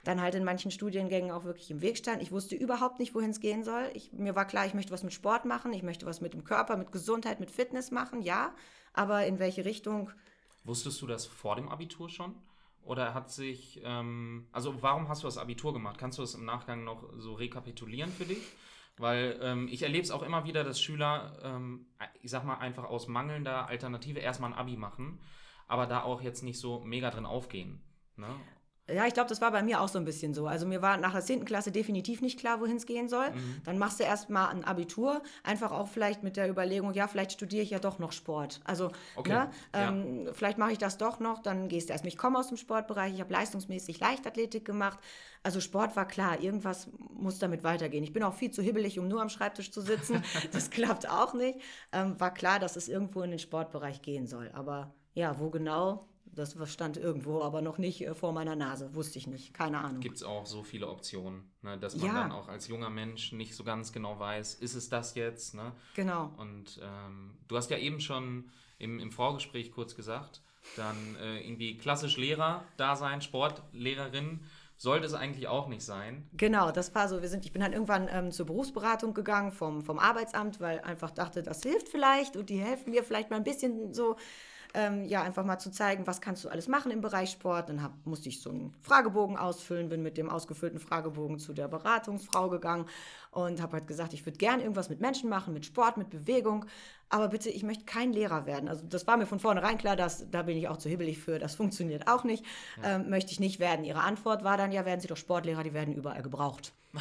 dann 0.05 0.21
halt 0.21 0.35
in 0.35 0.45
manchen 0.45 0.71
Studiengängen 0.71 1.31
auch 1.31 1.45
wirklich 1.45 1.71
im 1.71 1.83
Weg 1.83 1.99
stand. 1.99 2.23
Ich 2.23 2.33
wusste 2.33 2.55
überhaupt 2.55 2.99
nicht, 2.99 3.15
wohin 3.15 3.31
es 3.31 3.41
gehen 3.41 3.65
soll. 3.65 3.91
Ich, 3.93 4.13
mir 4.13 4.35
war 4.35 4.47
klar, 4.47 4.65
ich 4.65 4.73
möchte 4.73 4.93
was 4.93 5.03
mit 5.03 5.13
Sport 5.13 5.45
machen, 5.45 5.73
ich 5.73 5.83
möchte 5.83 6.07
was 6.07 6.21
mit 6.23 6.33
dem 6.33 6.45
Körper, 6.45 6.77
mit 6.77 6.91
Gesundheit, 6.91 7.39
mit 7.39 7.51
Fitness 7.51 7.91
machen, 7.91 8.23
ja. 8.23 8.55
Aber 8.95 9.27
in 9.27 9.39
welche 9.39 9.65
Richtung? 9.65 10.11
Wusstest 10.65 11.01
du 11.03 11.07
das 11.07 11.27
vor 11.27 11.57
dem 11.57 11.69
Abitur 11.69 12.09
schon? 12.09 12.35
Oder 12.83 13.13
hat 13.13 13.31
sich, 13.31 13.81
ähm, 13.85 14.49
also 14.53 14.83
warum 14.83 15.09
hast 15.09 15.23
du 15.23 15.27
das 15.27 15.37
Abitur 15.37 15.75
gemacht? 15.75 15.99
Kannst 15.99 16.17
du 16.17 16.23
das 16.23 16.35
im 16.35 16.47
Nachgang 16.47 16.83
noch 16.83 17.05
so 17.19 17.35
rekapitulieren 17.35 18.11
für 18.11 18.25
dich? 18.25 18.43
Weil 19.01 19.39
ähm, 19.43 19.69
ich 19.71 19.83
erlebe 19.83 20.03
es 20.03 20.11
auch 20.11 20.23
immer 20.23 20.45
wieder, 20.45 20.63
dass 20.63 20.81
Schüler, 20.81 21.39
ähm, 21.43 21.87
ich 22.21 22.31
sag 22.31 22.45
mal, 22.45 22.57
einfach 22.57 22.85
aus 22.85 23.09
mangelnder 23.09 23.67
Alternative 23.67 24.21
erstmal 24.21 24.53
ein 24.53 24.59
Abi 24.59 24.77
machen, 24.77 25.21
aber 25.67 25.87
da 25.87 26.03
auch 26.03 26.21
jetzt 26.21 26.43
nicht 26.43 26.59
so 26.61 26.81
mega 26.81 27.11
drin 27.11 27.27
aufgehen. 27.27 27.81
Ne? 28.17 28.29
Ja, 28.95 29.07
ich 29.07 29.15
glaube, 29.15 29.29
das 29.29 29.41
war 29.41 29.51
bei 29.51 29.63
mir 29.63 29.81
auch 29.81 29.89
so 29.89 29.99
ein 29.99 30.05
bisschen 30.05 30.35
so. 30.35 30.47
Also 30.47 30.67
mir 30.67 30.83
war 30.83 30.97
nach 30.97 31.13
der 31.13 31.23
10. 31.23 31.45
Klasse 31.45 31.73
definitiv 31.73 32.21
nicht 32.21 32.39
klar, 32.39 32.61
wohin 32.61 32.77
es 32.77 32.87
gehen 32.87 33.09
soll. 33.09 33.31
Mhm. 33.31 33.63
Dann 33.65 33.79
machst 33.79 34.01
du 34.01 34.05
erstmal 34.05 34.49
ein 34.51 34.65
Abitur, 34.65 35.23
einfach 35.43 35.73
auch 35.73 35.89
vielleicht 35.89 36.23
mit 36.23 36.37
der 36.37 36.49
Überlegung, 36.49 36.93
ja, 36.93 37.09
vielleicht 37.09 37.33
studiere 37.33 37.63
ich 37.63 37.71
ja 37.71 37.79
doch 37.79 37.99
noch 37.99 38.13
Sport. 38.13 38.61
Also, 38.65 38.91
Okay, 39.17 39.31
ne, 39.31 39.51
ja. 39.75 39.89
ähm, 39.89 40.29
vielleicht 40.33 40.59
mache 40.59 40.73
ich 40.73 40.79
das 40.79 40.99
doch 40.99 41.21
noch, 41.21 41.41
dann 41.41 41.69
gehst 41.69 41.89
du 41.89 41.93
erst. 41.93 42.05
Ich 42.07 42.17
komme 42.19 42.39
aus 42.39 42.49
dem 42.49 42.57
Sportbereich, 42.57 43.15
ich 43.15 43.21
habe 43.21 43.33
leistungsmäßig 43.33 44.01
Leichtathletik 44.01 44.65
gemacht. 44.65 44.99
Also 45.43 45.61
Sport 45.61 45.97
war 45.97 46.07
klar, 46.07 46.41
irgendwas 46.41 46.89
muss 47.15 47.39
damit 47.39 47.65
weitergehen. 47.65 48.05
Ich 48.05 48.13
bin 48.13 48.23
auch 48.23 48.35
viel 48.35 48.51
zu 48.51 48.63
hibbelig, 48.63 48.99
um 48.99 49.09
nur 49.09 49.23
am 49.23 49.29
Schreibtisch 49.31 49.71
zu 49.71 49.81
sitzen. 49.81 50.23
Das 50.53 50.71
klappt 50.71 51.09
auch 51.09 51.35
nicht. 51.35 51.59
Ähm, 51.93 52.19
war 52.19 52.33
klar, 52.33 52.59
dass 52.59 52.77
es 52.77 52.89
irgendwo 52.89 53.23
in 53.23 53.31
den 53.31 53.39
Sportbereich 53.39 54.03
gehen 54.03 54.27
soll. 54.27 54.51
Aber 54.53 54.95
ja, 55.15 55.39
wo 55.39 55.51
genau? 55.51 56.09
Das 56.35 56.57
stand 56.73 56.97
irgendwo, 56.97 57.43
aber 57.43 57.61
noch 57.63 57.79
nicht 57.79 58.03
äh, 58.07 58.15
vor 58.15 58.33
meiner 58.33 58.57
Nase. 58.57 58.95
Wusste 58.95 59.19
ich 59.19 59.27
nicht. 59.27 59.53
Keine 59.53 59.79
Ahnung. 59.79 60.01
Gibt 60.01 60.17
es 60.17 60.23
auch 60.23 60.47
so 60.47 60.63
viele 60.63 60.89
Optionen, 60.89 61.51
ne? 61.63 61.77
dass 61.79 61.97
man 61.97 62.07
Ja. 62.07 62.15
dann 62.15 62.33
auch 62.33 62.49
als 62.49 62.69
junger 62.69 62.91
Mensch 62.91 63.33
nicht 63.33 63.55
so 63.55 63.65
ganz 63.65 63.93
genau 63.93 64.19
weiß, 64.19 64.55
ist 64.55 64.75
es 64.75 64.89
das 64.89 65.15
jetzt? 65.15 65.55
Ne? 65.55 65.73
Genau. 65.95 66.33
Und 66.37 66.81
ähm, 66.83 67.37
du 67.49 67.57
hast 67.57 67.71
ja 67.71 67.79
eben 67.79 68.01
schon 68.01 68.51
im, 68.79 68.99
im 68.99 69.11
Vorgespräch 69.13 69.73
kurz 69.73 69.95
gesagt, 69.97 70.41
dann 70.77 71.17
äh, 71.17 71.41
irgendwie 71.41 71.77
klassisch 71.79 72.17
Lehrer 72.17 72.65
da 72.77 72.95
sein, 72.97 73.21
Sportlehrerin, 73.23 74.41
sollte 74.77 75.05
es 75.05 75.13
eigentlich 75.13 75.47
auch 75.47 75.69
nicht 75.69 75.83
sein. 75.83 76.27
Genau, 76.33 76.71
das 76.71 76.95
war 76.95 77.07
so. 77.09 77.21
Wir 77.21 77.29
sind, 77.29 77.45
ich 77.45 77.53
bin 77.53 77.61
dann 77.61 77.75
irgendwann 77.75 78.09
ähm, 78.11 78.31
zur 78.31 78.47
Berufsberatung 78.47 79.13
gegangen 79.13 79.53
vom, 79.53 79.83
vom 79.83 79.99
Arbeitsamt, 79.99 80.59
weil 80.61 80.81
einfach 80.81 81.11
dachte, 81.11 81.43
das 81.43 81.63
hilft 81.63 81.89
vielleicht 81.91 82.35
und 82.37 82.49
die 82.49 82.59
helfen 82.59 82.91
mir 82.93 83.05
vielleicht 83.05 83.29
mal 83.29 83.37
ein 83.37 83.45
bisschen 83.45 83.93
so, 83.93 84.17
ähm, 84.75 85.05
ja, 85.05 85.23
einfach 85.23 85.45
mal 85.45 85.59
zu 85.59 85.71
zeigen, 85.71 86.07
was 86.07 86.21
kannst 86.21 86.45
du 86.45 86.49
alles 86.49 86.69
machen 86.69 86.91
im 86.91 87.01
Bereich 87.01 87.31
Sport. 87.31 87.69
Dann 87.69 87.83
hab, 87.83 87.93
musste 88.07 88.29
ich 88.29 88.41
so 88.41 88.51
einen 88.51 88.75
Fragebogen 88.81 89.37
ausfüllen, 89.37 89.89
bin 89.89 90.03
mit 90.03 90.17
dem 90.17 90.31
ausgefüllten 90.31 90.79
Fragebogen 90.79 91.39
zu 91.39 91.53
der 91.53 91.69
Beratungsfrau 91.69 92.49
gegangen 92.49 92.87
und 93.31 93.61
habe 93.61 93.75
halt 93.75 93.87
gesagt, 93.87 94.13
ich 94.13 94.25
würde 94.27 94.39
gerne 94.39 94.63
irgendwas 94.63 94.91
mit 94.91 95.01
Menschen 95.01 95.29
machen, 95.29 95.55
mit 95.55 95.67
Sport, 95.67 95.97
mit 95.97 96.11
Bewegung. 96.11 96.67
Aber 97.09 97.29
bitte, 97.29 97.51
ich 97.51 97.63
möchte 97.63 97.85
kein 97.85 98.13
Lehrer 98.13 98.47
werden. 98.47 98.69
Also 98.69 98.85
das 98.87 99.07
war 99.07 99.17
mir 99.17 99.27
von 99.27 99.41
vornherein 99.41 99.79
klar, 99.79 99.97
dass, 99.97 100.31
da 100.31 100.43
bin 100.43 100.57
ich 100.57 100.69
auch 100.69 100.77
zu 100.77 100.89
hibbelig 100.89 101.19
für, 101.19 101.39
das 101.39 101.55
funktioniert 101.55 102.07
auch 102.09 102.25
nicht. 102.25 102.45
Ähm, 102.85 103.11
möchte 103.11 103.33
ich 103.33 103.41
nicht 103.41 103.59
werden. 103.59 103.85
Ihre 103.85 104.03
Antwort 104.03 104.45
war 104.45 104.57
dann, 104.57 104.73
ja, 104.73 104.85
werden 104.85 105.01
Sie 105.01 105.09
doch 105.09 105.17
Sportlehrer, 105.17 105.65
die 105.65 105.75
werden 105.75 105.95
überall 105.95 106.23
gebraucht. 106.23 106.73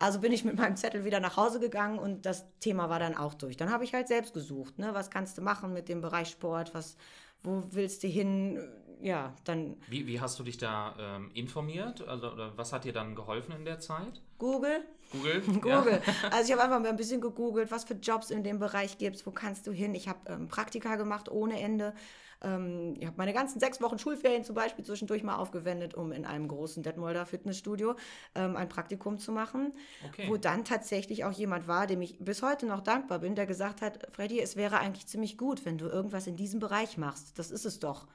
Also 0.00 0.20
bin 0.20 0.30
ich 0.30 0.44
mit 0.44 0.56
meinem 0.56 0.76
Zettel 0.76 1.04
wieder 1.04 1.18
nach 1.18 1.36
Hause 1.36 1.58
gegangen 1.58 1.98
und 1.98 2.24
das 2.24 2.46
Thema 2.60 2.88
war 2.88 3.00
dann 3.00 3.16
auch 3.16 3.34
durch. 3.34 3.56
Dann 3.56 3.70
habe 3.70 3.82
ich 3.82 3.94
halt 3.94 4.06
selbst 4.06 4.32
gesucht, 4.32 4.78
ne? 4.78 4.90
was 4.94 5.10
kannst 5.10 5.36
du 5.38 5.42
machen 5.42 5.72
mit 5.72 5.88
dem 5.88 6.00
Bereich 6.00 6.28
Sport, 6.28 6.72
was, 6.72 6.96
wo 7.42 7.64
willst 7.72 8.04
du 8.04 8.06
hin? 8.06 8.60
Ja, 9.00 9.34
dann 9.44 9.76
Wie, 9.88 10.06
wie 10.06 10.20
hast 10.20 10.38
du 10.38 10.44
dich 10.44 10.56
da 10.56 10.94
ähm, 10.98 11.30
informiert? 11.34 12.06
Also, 12.06 12.30
oder 12.32 12.56
was 12.56 12.72
hat 12.72 12.84
dir 12.84 12.92
dann 12.92 13.16
geholfen 13.16 13.52
in 13.52 13.64
der 13.64 13.80
Zeit? 13.80 14.22
Google. 14.38 14.84
Google? 15.10 15.40
Google. 15.60 16.02
Also 16.30 16.44
ich 16.44 16.52
habe 16.52 16.62
einfach 16.62 16.80
mal 16.80 16.88
ein 16.88 16.96
bisschen 16.96 17.20
gegoogelt, 17.20 17.70
was 17.70 17.84
für 17.84 17.94
Jobs 17.94 18.30
in 18.30 18.44
dem 18.44 18.58
Bereich 18.58 18.98
gibt 18.98 19.24
wo 19.26 19.30
kannst 19.32 19.66
du 19.66 19.72
hin. 19.72 19.94
Ich 19.94 20.08
habe 20.08 20.20
ähm, 20.26 20.48
Praktika 20.48 20.96
gemacht 20.96 21.28
ohne 21.28 21.60
Ende. 21.60 21.92
Ähm, 22.40 22.94
ich 22.98 23.06
habe 23.06 23.16
meine 23.16 23.32
ganzen 23.32 23.58
sechs 23.60 23.80
Wochen 23.80 23.98
Schulferien 23.98 24.44
zum 24.44 24.54
Beispiel 24.54 24.84
zwischendurch 24.84 25.22
mal 25.22 25.36
aufgewendet, 25.36 25.94
um 25.94 26.12
in 26.12 26.24
einem 26.24 26.46
großen 26.48 26.82
Detmolder 26.82 27.26
Fitnessstudio 27.26 27.96
ähm, 28.34 28.56
ein 28.56 28.68
Praktikum 28.68 29.18
zu 29.18 29.32
machen, 29.32 29.72
Okay. 30.08 30.28
wo 30.28 30.36
dann 30.36 30.64
tatsächlich 30.64 31.24
auch 31.24 31.32
jemand 31.32 31.66
war, 31.66 31.86
dem 31.86 32.00
ich 32.02 32.18
bis 32.20 32.42
heute 32.42 32.66
noch 32.66 32.80
dankbar 32.80 33.18
bin, 33.18 33.34
der 33.34 33.46
gesagt 33.46 33.82
hat, 33.82 34.06
Freddy, 34.12 34.40
es 34.40 34.54
wäre 34.56 34.78
eigentlich 34.78 35.06
ziemlich 35.06 35.36
gut, 35.36 35.64
wenn 35.64 35.78
du 35.78 35.86
irgendwas 35.86 36.26
in 36.26 36.36
diesem 36.36 36.60
Bereich 36.60 36.96
machst. 36.96 37.38
Das 37.38 37.50
ist 37.50 37.64
es 37.64 37.80
doch. 37.80 38.06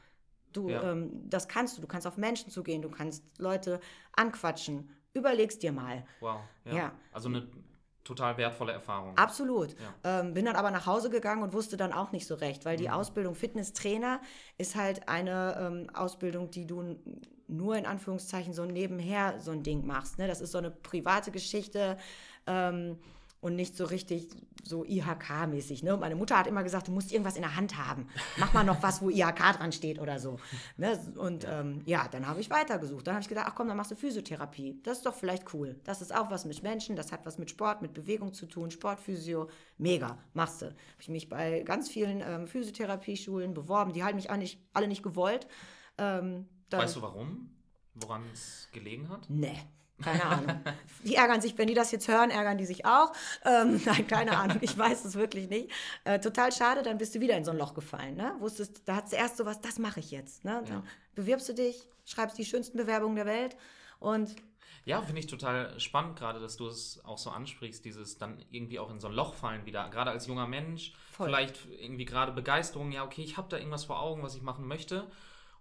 Du, 0.53 0.69
Ja. 0.69 0.91
ähm, 0.91 1.11
das 1.29 1.47
kannst 1.47 1.77
du. 1.77 1.81
Du 1.81 1.87
kannst 1.87 2.05
auf 2.07 2.15
Menschen 2.17 2.49
zugehen, 2.51 2.81
du 2.81 2.89
kannst 2.89 3.23
Leute 3.39 3.79
anquatschen. 4.15 4.89
Überleg's 5.13 5.59
dir 5.59 5.71
mal. 5.71 6.05
Wow. 6.19 6.39
Ja. 6.65 6.73
Ja. 6.75 6.91
Also 7.11 7.29
eine 7.29 7.47
total 8.03 8.37
wertvolle 8.37 8.73
Erfahrung. 8.73 9.17
Absolut. 9.17 9.75
Ja. 10.03 10.19
Ähm, 10.19 10.33
bin 10.33 10.45
dann 10.45 10.55
aber 10.55 10.71
nach 10.71 10.85
Hause 10.85 11.09
gegangen 11.09 11.43
und 11.43 11.53
wusste 11.53 11.77
dann 11.77 11.93
auch 11.93 12.11
nicht 12.11 12.27
so 12.27 12.35
recht, 12.35 12.65
weil 12.65 12.77
die 12.77 12.87
mhm. 12.87 12.93
Ausbildung 12.93 13.35
Fitnesstrainer 13.35 14.21
ist 14.57 14.75
halt 14.75 15.07
eine 15.07 15.57
ähm, 15.59 15.89
Ausbildung, 15.93 16.51
die 16.51 16.67
du 16.67 16.97
nur 17.47 17.75
in 17.75 17.85
Anführungszeichen 17.85 18.53
so 18.53 18.65
nebenher 18.65 19.39
so 19.39 19.51
ein 19.51 19.63
Ding 19.63 19.85
machst. 19.85 20.17
Ne? 20.17 20.27
Das 20.27 20.41
ist 20.41 20.51
so 20.51 20.57
eine 20.57 20.71
private 20.71 21.31
Geschichte. 21.31 21.97
Ähm, 22.47 22.97
und 23.43 23.57
nicht 23.57 23.75
so 23.75 23.85
richtig 23.85 24.29
so 24.63 24.85
IHK-mäßig. 24.85 25.83
Ne? 25.83 25.97
meine 25.97 26.15
Mutter 26.15 26.37
hat 26.37 26.47
immer 26.47 26.63
gesagt, 26.63 26.87
du 26.87 26.93
musst 26.93 27.11
irgendwas 27.11 27.35
in 27.35 27.41
der 27.41 27.57
Hand 27.57 27.77
haben. 27.77 28.07
Mach 28.37 28.53
mal 28.53 28.63
noch 28.63 28.81
was, 28.81 29.01
wo 29.01 29.09
IHK 29.09 29.35
dran 29.57 29.73
steht 29.73 29.99
oder 29.99 30.17
so. 30.17 30.39
Ne? 30.77 30.97
Und 31.17 31.43
ja, 31.43 31.59
ähm, 31.59 31.81
ja 31.85 32.07
dann 32.09 32.25
habe 32.25 32.39
ich 32.39 32.49
weitergesucht. 32.49 33.05
Dann 33.05 33.15
habe 33.15 33.21
ich 33.21 33.27
gedacht, 33.27 33.47
ach 33.49 33.55
komm, 33.55 33.67
dann 33.67 33.75
machst 33.75 33.91
du 33.91 33.95
Physiotherapie. 33.95 34.79
Das 34.83 34.99
ist 34.99 35.05
doch 35.05 35.13
vielleicht 35.13 35.53
cool. 35.53 35.75
Das 35.83 36.01
ist 36.01 36.15
auch 36.15 36.31
was 36.31 36.45
mit 36.45 36.63
Menschen, 36.63 36.95
das 36.95 37.11
hat 37.11 37.25
was 37.25 37.37
mit 37.37 37.49
Sport, 37.49 37.81
mit 37.81 37.93
Bewegung 37.93 38.33
zu 38.33 38.45
tun. 38.45 38.71
Sportphysio, 38.71 39.49
mega, 39.77 40.17
machst 40.33 40.61
du. 40.61 40.67
Habe 40.67 40.75
ich 40.99 41.09
mich 41.09 41.27
bei 41.27 41.63
ganz 41.63 41.89
vielen 41.89 42.21
ähm, 42.21 42.47
Physiotherapieschulen 42.47 43.53
beworben. 43.53 43.91
Die 43.91 44.03
haben 44.03 44.15
mich 44.15 44.31
nicht, 44.31 44.59
alle 44.71 44.87
nicht 44.87 45.03
gewollt. 45.03 45.47
Ähm, 45.97 46.47
weißt 46.71 46.95
du 46.95 47.01
warum? 47.01 47.49
Woran 47.95 48.23
es 48.31 48.69
gelegen 48.71 49.09
hat? 49.09 49.29
Nee. 49.29 49.59
Keine 50.01 50.25
Ahnung. 50.25 50.63
Die 51.03 51.15
ärgern 51.15 51.41
sich, 51.41 51.57
wenn 51.57 51.67
die 51.67 51.73
das 51.73 51.91
jetzt 51.91 52.07
hören, 52.07 52.29
ärgern 52.29 52.57
die 52.57 52.65
sich 52.65 52.85
auch. 52.85 53.11
Ähm, 53.45 53.81
nein, 53.85 54.07
keine 54.07 54.37
Ahnung, 54.37 54.57
ich 54.61 54.77
weiß 54.77 55.05
es 55.05 55.15
wirklich 55.15 55.49
nicht. 55.49 55.69
Äh, 56.05 56.19
total 56.19 56.51
schade, 56.51 56.81
dann 56.81 56.97
bist 56.97 57.13
du 57.15 57.19
wieder 57.19 57.35
in 57.35 57.43
so 57.43 57.51
ein 57.51 57.57
Loch 57.57 57.73
gefallen. 57.73 58.15
Ne? 58.15 58.33
Wusstest, 58.39 58.81
da 58.85 58.95
hat 58.95 59.09
zuerst 59.09 59.37
so 59.37 59.45
was, 59.45 59.59
das 59.61 59.79
mache 59.79 59.99
ich 59.99 60.11
jetzt. 60.11 60.45
Ne? 60.45 60.63
Dann 60.65 60.77
ja. 60.77 60.83
bewirbst 61.15 61.49
du 61.49 61.53
dich, 61.53 61.87
schreibst 62.05 62.37
die 62.37 62.45
schönsten 62.45 62.77
Bewerbungen 62.77 63.15
der 63.15 63.25
Welt 63.25 63.57
und 63.99 64.35
ja, 64.85 65.01
finde 65.01 65.21
ich 65.21 65.27
total 65.27 65.79
spannend, 65.79 66.17
gerade, 66.17 66.41
dass 66.41 66.57
du 66.57 66.67
es 66.67 67.03
auch 67.05 67.17
so 67.17 67.29
ansprichst, 67.29 67.85
dieses 67.85 68.17
dann 68.17 68.43
irgendwie 68.51 68.79
auch 68.79 68.91
in 68.91 68.99
so 68.99 69.07
ein 69.07 69.13
Loch 69.13 69.33
fallen 69.33 69.65
wieder. 69.65 69.89
Gerade 69.89 70.11
als 70.11 70.27
junger 70.27 70.47
Mensch, 70.47 70.93
Voll. 71.11 71.27
vielleicht 71.27 71.57
irgendwie 71.79 72.03
gerade 72.03 72.33
Begeisterung, 72.33 72.91
ja, 72.91 73.05
okay, 73.05 73.23
ich 73.23 73.37
habe 73.37 73.47
da 73.47 73.57
irgendwas 73.57 73.85
vor 73.85 74.01
Augen, 74.01 74.23
was 74.23 74.35
ich 74.35 74.41
machen 74.41 74.67
möchte. 74.67 75.09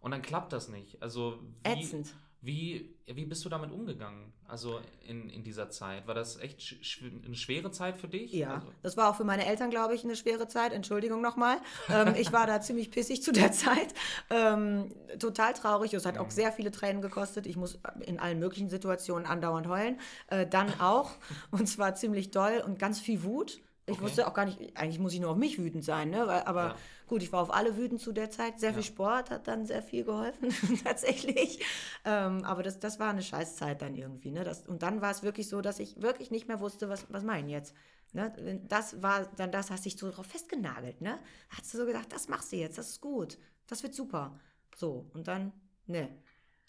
Und 0.00 0.10
dann 0.10 0.22
klappt 0.22 0.52
das 0.52 0.68
nicht. 0.68 1.00
Also 1.00 1.38
wie, 1.62 1.70
Ätzend. 1.70 2.12
Wie, 2.44 2.96
wie 3.06 3.24
bist 3.24 3.44
du 3.44 3.48
damit 3.48 3.70
umgegangen? 3.70 4.32
Also 4.48 4.80
in, 5.06 5.30
in 5.30 5.44
dieser 5.44 5.70
Zeit? 5.70 6.08
War 6.08 6.14
das 6.16 6.40
echt 6.40 6.60
sch 6.60 7.00
eine 7.24 7.36
schwere 7.36 7.70
Zeit 7.70 7.96
für 7.96 8.08
dich? 8.08 8.32
Ja, 8.32 8.54
also 8.54 8.72
das 8.82 8.96
war 8.96 9.10
auch 9.10 9.16
für 9.16 9.22
meine 9.22 9.46
Eltern, 9.46 9.70
glaube 9.70 9.94
ich, 9.94 10.02
eine 10.02 10.16
schwere 10.16 10.48
Zeit. 10.48 10.72
Entschuldigung 10.72 11.22
nochmal. 11.22 11.58
ähm, 11.88 12.16
ich 12.18 12.32
war 12.32 12.48
da 12.48 12.60
ziemlich 12.60 12.90
pissig 12.90 13.22
zu 13.22 13.30
der 13.30 13.52
Zeit. 13.52 13.94
Ähm, 14.28 14.92
total 15.20 15.52
traurig. 15.54 15.94
Es 15.94 16.04
hat 16.04 16.18
auch 16.18 16.26
mhm. 16.26 16.30
sehr 16.30 16.50
viele 16.50 16.72
Tränen 16.72 17.00
gekostet. 17.00 17.46
Ich 17.46 17.56
muss 17.56 17.78
in 18.00 18.18
allen 18.18 18.40
möglichen 18.40 18.68
Situationen 18.68 19.24
andauernd 19.24 19.68
heulen. 19.68 20.00
Äh, 20.26 20.44
dann 20.44 20.80
auch. 20.80 21.12
Und 21.52 21.68
zwar 21.68 21.94
ziemlich 21.94 22.32
doll 22.32 22.60
und 22.66 22.76
ganz 22.76 22.98
viel 22.98 23.22
Wut. 23.22 23.60
Ich 23.86 23.94
okay. 23.94 24.02
wusste 24.02 24.28
auch 24.28 24.34
gar 24.34 24.44
nicht, 24.44 24.76
eigentlich 24.76 25.00
muss 25.00 25.12
ich 25.12 25.18
nur 25.18 25.30
auf 25.30 25.36
mich 25.36 25.58
wütend 25.58 25.84
sein, 25.84 26.10
ne? 26.10 26.46
Aber 26.46 26.62
ja. 26.62 26.76
gut, 27.08 27.20
ich 27.20 27.32
war 27.32 27.42
auf 27.42 27.52
alle 27.52 27.76
wütend 27.76 28.00
zu 28.00 28.12
der 28.12 28.30
Zeit. 28.30 28.60
Sehr 28.60 28.70
ja. 28.70 28.74
viel 28.74 28.84
Sport 28.84 29.30
hat 29.30 29.48
dann 29.48 29.66
sehr 29.66 29.82
viel 29.82 30.04
geholfen, 30.04 30.50
tatsächlich. 30.84 31.64
Ähm, 32.04 32.44
aber 32.44 32.62
das, 32.62 32.78
das 32.78 33.00
war 33.00 33.10
eine 33.10 33.22
Scheißzeit 33.22 33.82
dann 33.82 33.96
irgendwie. 33.96 34.30
Ne? 34.30 34.44
Das, 34.44 34.68
und 34.68 34.84
dann 34.84 35.00
war 35.00 35.10
es 35.10 35.24
wirklich 35.24 35.48
so, 35.48 35.60
dass 35.62 35.80
ich 35.80 36.00
wirklich 36.00 36.30
nicht 36.30 36.46
mehr 36.46 36.60
wusste, 36.60 36.88
was, 36.88 37.06
was 37.08 37.24
meinen 37.24 37.48
jetzt. 37.48 37.74
Ne? 38.12 38.60
Das 38.68 39.02
war 39.02 39.26
dann 39.36 39.50
das, 39.50 39.72
hast 39.72 39.84
dich 39.84 39.96
so 39.96 40.08
darauf 40.08 40.26
festgenagelt. 40.26 41.00
Ne? 41.00 41.18
Hast 41.48 41.74
du 41.74 41.78
so 41.78 41.84
gedacht, 41.84 42.12
das 42.12 42.28
machst 42.28 42.52
du 42.52 42.56
jetzt, 42.56 42.78
das 42.78 42.90
ist 42.90 43.00
gut, 43.00 43.36
das 43.66 43.82
wird 43.82 43.94
super. 43.94 44.38
So, 44.76 45.10
und 45.12 45.26
dann, 45.26 45.52
ne. 45.86 46.08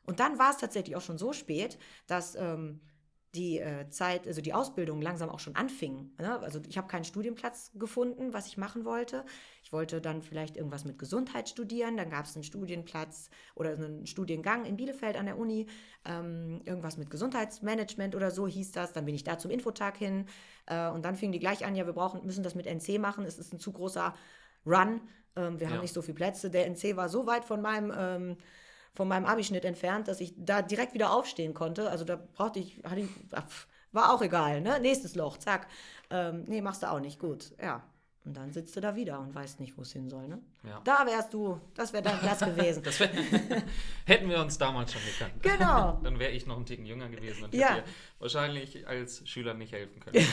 Und 0.06 0.20
dann 0.20 0.40
war 0.40 0.50
es 0.50 0.58
tatsächlich 0.58 0.96
auch 0.96 1.02
schon 1.02 1.20
so 1.20 1.32
spät, 1.32 1.78
dass. 2.08 2.34
Ähm, 2.36 2.82
die 3.36 3.60
äh, 3.60 3.90
Zeit, 3.90 4.28
also 4.28 4.42
die 4.42 4.54
Ausbildung 4.54 5.02
langsam 5.02 5.30
auch 5.30 5.40
schon 5.40 5.56
anfing. 5.56 6.12
Ne? 6.20 6.40
Also 6.40 6.62
ich 6.68 6.78
habe 6.78 6.88
keinen 6.88 7.04
Studienplatz 7.04 7.72
gefunden, 7.74 8.32
was 8.32 8.46
ich 8.48 8.58
machen 8.58 8.86
wollte. 8.86 9.26
Ich 9.64 9.74
wollte 9.74 10.02
dann 10.02 10.22
vielleicht 10.22 10.56
irgendwas 10.56 10.86
mit 10.86 11.00
Gesundheit 11.00 11.50
studieren. 11.50 11.98
Dann 11.98 12.12
gab 12.12 12.26
es 12.26 12.36
einen 12.36 12.44
Studienplatz 12.44 13.32
oder 13.56 13.72
einen 13.72 14.06
Studiengang 14.06 14.66
in 14.66 14.78
Bielefeld 14.78 15.18
an 15.18 15.26
der 15.26 15.40
Uni. 15.40 15.66
Ähm, 16.06 16.62
irgendwas 16.66 16.98
mit 16.98 17.10
Gesundheitsmanagement 17.10 18.16
oder 18.16 18.30
so 18.30 18.48
hieß 18.48 18.72
das. 18.72 18.94
Dann 18.94 19.06
bin 19.06 19.16
ich 19.16 19.24
da 19.24 19.40
zum 19.40 19.50
Infotag 19.50 19.98
hin. 19.98 20.28
Äh, 20.68 20.90
und 20.90 21.04
dann 21.04 21.16
fingen 21.16 21.32
die 21.32 21.40
gleich 21.40 21.66
an, 21.66 21.76
ja, 21.76 21.88
wir 21.88 21.94
brauchen, 21.94 22.24
müssen 22.26 22.44
das 22.44 22.54
mit 22.54 22.68
NC 22.68 23.00
machen. 23.00 23.26
Es 23.26 23.40
ist 23.40 23.52
ein 23.52 23.60
zu 23.60 23.72
großer 23.72 24.14
Run. 24.66 25.02
Ähm, 25.36 25.60
wir 25.60 25.68
ja. 25.68 25.74
haben 25.74 25.82
nicht 25.82 25.94
so 25.94 26.04
viele 26.04 26.16
Plätze. 26.16 26.52
Der 26.52 26.68
NC 26.68 26.96
war 26.96 27.10
so 27.10 27.26
weit 27.26 27.46
von 27.46 27.62
meinem 27.62 27.92
ähm, 27.98 28.38
von 28.94 29.08
meinem 29.08 29.26
Abischnitt 29.26 29.66
entfernt, 29.66 30.08
dass 30.08 30.22
ich 30.22 30.34
da 30.38 30.62
direkt 30.62 30.94
wieder 30.94 31.12
aufstehen 31.14 31.54
konnte. 31.54 31.90
Also 31.90 32.06
da 32.06 32.16
brauchte 32.16 32.60
ich, 32.60 32.82
hatte 32.84 33.02
ich 33.02 33.10
war 33.92 34.14
auch 34.14 34.22
egal, 34.22 34.62
ne? 34.62 34.80
Nächstes 34.80 35.16
Loch, 35.16 35.38
zack. 35.38 35.68
Ähm, 36.10 36.44
nee, 36.48 36.62
machst 36.62 36.84
du 36.84 36.92
auch 36.92 37.00
nicht, 37.00 37.20
gut. 37.20 37.54
Ja. 37.62 37.84
Und 38.26 38.38
dann 38.38 38.54
sitzt 38.54 38.76
du 38.76 38.80
da 38.80 38.96
wieder 38.96 39.20
und 39.20 39.36
weißt 39.36 39.60
nicht, 39.60 39.78
wo 39.78 39.82
es 39.82 39.92
hin 39.92 40.10
soll. 40.10 40.30
Ne? 40.30 40.40
Ja. 40.64 40.80
Da 40.86 41.06
wärst 41.06 41.34
du, 41.34 41.60
das 41.76 41.92
wäre 41.92 42.04
dein 42.04 42.20
Platz 42.20 42.40
gewesen. 42.40 42.84
wär, 43.00 43.10
hätten 44.06 44.30
wir 44.30 44.40
uns 44.40 44.58
damals 44.58 44.94
schon 44.94 45.02
gekannt. 45.06 45.44
Genau. 45.44 46.00
dann 46.04 46.20
wäre 46.20 46.32
ich 46.32 46.46
noch 46.46 46.58
ein 46.58 46.66
Ticken 46.66 46.86
jünger 46.86 47.10
gewesen 47.10 47.44
und 47.44 47.54
ja. 47.54 47.68
hätte 47.68 47.82
dir 47.82 47.94
wahrscheinlich 48.20 48.88
als 48.88 49.28
Schüler 49.28 49.54
nicht 49.54 49.74
helfen 49.74 50.00
können. 50.00 50.26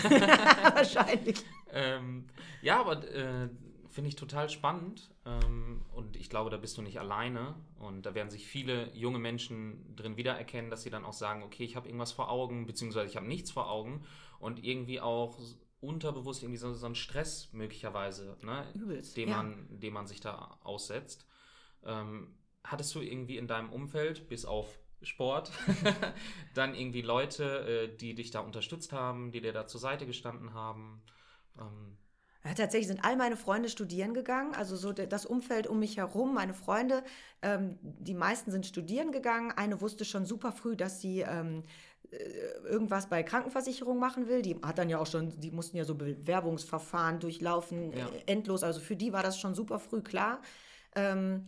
wahrscheinlich. 0.75 1.45
ähm, 1.73 2.29
ja, 2.63 2.81
aber 2.81 3.05
äh, 3.13 3.49
finde 3.91 4.09
ich 4.09 4.17
total 4.17 4.49
spannend 4.49 5.11
ähm, 5.25 5.83
und 5.93 6.17
ich 6.17 6.31
glaube, 6.31 6.51
da 6.51 6.57
bist 6.57 6.79
du 6.79 6.83
nicht 6.83 6.99
alleine 6.99 7.55
und 7.79 8.07
da 8.07 8.15
werden 8.15 8.31
sich 8.31 8.47
viele 8.47 8.95
junge 8.95 9.19
Menschen 9.19 9.95
drin 9.97 10.17
wiedererkennen, 10.17 10.71
dass 10.71 10.83
sie 10.83 10.91
dann 10.91 11.05
auch 11.05 11.13
sagen, 11.13 11.43
okay, 11.43 11.65
ich 11.65 11.77
habe 11.77 11.89
irgendwas 11.89 12.13
vor 12.13 12.31
Augen, 12.31 12.67
beziehungsweise 12.67 13.09
ich 13.09 13.17
habe 13.17 13.27
nichts 13.27 13.51
vor 13.51 13.71
Augen 13.71 14.05
und 14.39 14.65
irgendwie 14.65 15.01
auch 15.01 15.39
unterbewusst 15.81 16.43
irgendwie 16.43 16.59
so, 16.59 16.73
so 16.73 16.87
einen 16.87 16.95
Stress 16.95 17.53
möglicherweise, 17.53 18.37
ne, 18.43 18.67
Übelst, 18.75 19.17
den, 19.17 19.29
ja. 19.31 19.37
man, 19.37 19.81
den 19.81 19.93
man 19.93 20.07
sich 20.07 20.21
da 20.21 20.59
aussetzt. 20.63 21.27
Ähm, 21.85 22.35
hattest 22.63 22.95
du 22.95 23.01
irgendwie 23.01 23.39
in 23.39 23.47
deinem 23.47 23.71
Umfeld, 23.71 24.29
bis 24.29 24.45
auf 24.45 24.79
Sport, 25.03 25.51
dann 26.55 26.75
irgendwie 26.75 27.01
Leute, 27.01 27.89
äh, 27.91 27.97
die 27.97 28.15
dich 28.15 28.31
da 28.31 28.41
unterstützt 28.41 28.93
haben, 28.93 29.33
die 29.33 29.41
dir 29.41 29.53
da 29.53 29.67
zur 29.67 29.81
Seite 29.81 30.07
gestanden 30.07 30.53
haben? 30.53 31.03
Ähm, 31.59 31.97
ja, 32.45 32.55
tatsächlich 32.55 32.89
sind 32.89 33.05
all 33.05 33.17
meine 33.17 33.37
Freunde 33.37 33.69
studieren 33.69 34.15
gegangen, 34.15 34.55
also 34.55 34.75
so 34.75 34.93
das 34.93 35.27
Umfeld 35.27 35.67
um 35.67 35.79
mich 35.79 35.99
herum, 35.99 36.33
meine 36.33 36.55
Freunde, 36.55 37.03
ähm, 37.43 37.79
die 37.83 38.15
meisten 38.15 38.51
sind 38.51 38.65
studieren 38.65 39.13
gegangen. 39.13 39.53
Eine 39.53 39.81
wusste 39.81 40.07
schon 40.07 40.25
super 40.25 40.51
früh, 40.53 40.75
dass 40.75 41.01
sie 41.01 41.21
ähm, 41.21 41.63
äh, 42.11 42.17
irgendwas 42.67 43.09
bei 43.09 43.23
Krankenversicherung 43.23 43.99
machen 43.99 44.27
will. 44.27 44.41
Die 44.41 44.57
hat 44.63 44.79
dann 44.79 44.89
ja 44.89 44.99
auch 44.99 45.07
schon, 45.07 45.39
die 45.39 45.51
mussten 45.51 45.77
ja 45.77 45.85
so 45.85 45.95
Bewerbungsverfahren 45.95 47.21
durchlaufen, 47.21 47.93
ja. 47.93 48.09
äh, 48.09 48.23
endlos. 48.27 48.63
Also 48.63 48.81
für 48.81 48.97
die 48.97 49.13
war 49.13 49.23
das 49.23 49.39
schon 49.39 49.55
super 49.55 49.79
früh 49.79 50.01
klar. 50.01 50.41
Ähm, 50.97 51.47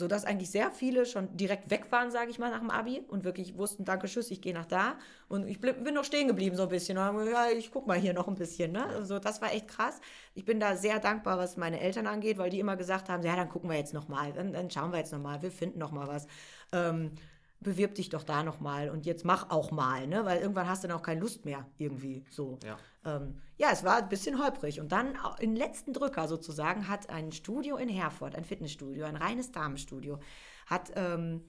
sodass 0.00 0.24
eigentlich 0.24 0.50
sehr 0.50 0.72
viele 0.72 1.06
schon 1.06 1.36
direkt 1.36 1.70
weg 1.70 1.86
waren, 1.90 2.10
sage 2.10 2.30
ich 2.30 2.40
mal, 2.40 2.50
nach 2.50 2.58
dem 2.58 2.70
Abi 2.70 3.04
und 3.06 3.22
wirklich 3.22 3.56
wussten, 3.56 3.84
danke, 3.84 4.08
tschüss, 4.08 4.32
ich 4.32 4.40
gehe 4.40 4.52
nach 4.52 4.66
da. 4.66 4.96
Und 5.28 5.46
ich 5.46 5.60
bin 5.60 5.94
noch 5.94 6.04
stehen 6.04 6.26
geblieben 6.26 6.56
so 6.56 6.64
ein 6.64 6.68
bisschen. 6.68 6.98
Und 6.98 7.30
ja, 7.30 7.50
ich 7.50 7.70
guck 7.70 7.86
mal 7.86 7.98
hier 7.98 8.12
noch 8.12 8.26
ein 8.26 8.34
bisschen. 8.34 8.72
Ne? 8.72 8.84
Also 8.86 9.20
das 9.20 9.40
war 9.40 9.52
echt 9.52 9.68
krass. 9.68 10.00
Ich 10.34 10.44
bin 10.44 10.58
da 10.58 10.74
sehr 10.74 10.98
dankbar, 10.98 11.38
was 11.38 11.56
meine 11.56 11.78
Eltern 11.78 12.08
angeht, 12.08 12.38
weil 12.38 12.50
die 12.50 12.58
immer 12.58 12.76
gesagt 12.76 13.08
haben, 13.08 13.22
ja, 13.22 13.36
dann 13.36 13.48
gucken 13.48 13.70
wir 13.70 13.76
jetzt 13.76 13.94
noch 13.94 14.08
mal, 14.08 14.32
dann, 14.32 14.52
dann 14.52 14.70
schauen 14.70 14.90
wir 14.90 14.98
jetzt 14.98 15.12
noch 15.12 15.20
mal, 15.20 15.40
wir 15.42 15.52
finden 15.52 15.78
noch 15.78 15.92
mal 15.92 16.08
was. 16.08 16.26
Ähm, 16.72 17.12
bewirb 17.60 17.94
dich 17.94 18.08
doch 18.08 18.24
da 18.24 18.42
nochmal 18.42 18.88
und 18.88 19.04
jetzt 19.04 19.24
mach 19.24 19.50
auch 19.50 19.70
mal, 19.70 20.06
ne? 20.06 20.24
Weil 20.24 20.40
irgendwann 20.40 20.68
hast 20.68 20.82
du 20.82 20.88
dann 20.88 20.96
auch 20.96 21.02
keine 21.02 21.20
Lust 21.20 21.44
mehr, 21.44 21.66
irgendwie 21.76 22.24
so. 22.30 22.58
Ja, 22.64 22.78
ähm, 23.04 23.40
ja 23.58 23.68
es 23.70 23.84
war 23.84 23.96
ein 23.96 24.08
bisschen 24.08 24.42
holprig. 24.42 24.80
Und 24.80 24.92
dann 24.92 25.18
im 25.40 25.54
letzten 25.54 25.92
Drücker 25.92 26.26
sozusagen 26.26 26.88
hat 26.88 27.10
ein 27.10 27.32
Studio 27.32 27.76
in 27.76 27.88
Herford, 27.88 28.34
ein 28.34 28.44
Fitnessstudio, 28.44 29.04
ein 29.04 29.16
reines 29.16 29.52
Damenstudio, 29.52 30.18
hat, 30.66 30.92
ähm, 30.96 31.44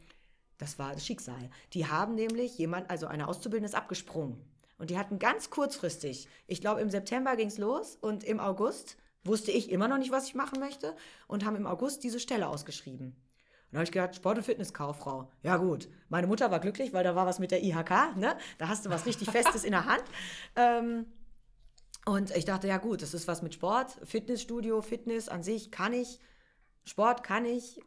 das 0.57 0.77
war 0.77 0.93
das 0.93 1.05
Schicksal. 1.05 1.49
Die 1.73 1.87
haben 1.87 2.15
nämlich 2.15 2.57
jemand, 2.57 2.89
also 2.89 3.07
eine 3.07 3.27
Auszubildende 3.27 3.69
ist 3.69 3.75
abgesprungen. 3.75 4.37
Und 4.77 4.89
die 4.89 4.97
hatten 4.97 5.19
ganz 5.19 5.49
kurzfristig, 5.49 6.27
ich 6.47 6.59
glaube 6.59 6.81
im 6.81 6.89
September 6.89 7.35
ging 7.35 7.47
es 7.47 7.57
los 7.57 7.95
und 7.95 8.23
im 8.23 8.39
August 8.39 8.97
wusste 9.23 9.51
ich 9.51 9.69
immer 9.69 9.87
noch 9.87 9.99
nicht, 9.99 10.11
was 10.11 10.27
ich 10.27 10.35
machen 10.35 10.59
möchte 10.59 10.95
und 11.27 11.45
haben 11.45 11.55
im 11.55 11.67
August 11.67 12.03
diese 12.03 12.19
Stelle 12.19 12.47
ausgeschrieben. 12.47 13.15
Und 13.71 13.75
da 13.75 13.79
habe 13.79 13.83
ich 13.85 13.91
gedacht, 13.93 14.15
Sport- 14.15 14.37
und 14.37 14.43
Fitnesskauffrau. 14.43 15.31
Ja 15.43 15.55
gut, 15.55 15.87
meine 16.09 16.27
Mutter 16.27 16.51
war 16.51 16.59
glücklich, 16.59 16.91
weil 16.91 17.05
da 17.05 17.15
war 17.15 17.25
was 17.25 17.39
mit 17.39 17.51
der 17.51 17.63
IHK, 17.63 18.17
ne? 18.17 18.35
Da 18.57 18.67
hast 18.67 18.85
du 18.85 18.89
was 18.89 19.05
richtig 19.05 19.31
Festes 19.31 19.63
in 19.63 19.71
der 19.71 19.85
Hand. 19.85 20.03
Ähm, 20.57 21.05
und 22.05 22.35
ich 22.35 22.43
dachte, 22.43 22.67
ja 22.67 22.77
gut, 22.77 23.01
das 23.01 23.13
ist 23.13 23.27
was 23.27 23.41
mit 23.41 23.53
Sport, 23.53 23.95
Fitnessstudio, 24.03 24.81
Fitness 24.81 25.29
an 25.29 25.43
sich 25.43 25.71
kann 25.71 25.93
ich, 25.93 26.19
Sport 26.83 27.23
kann 27.23 27.45
ich, 27.45 27.79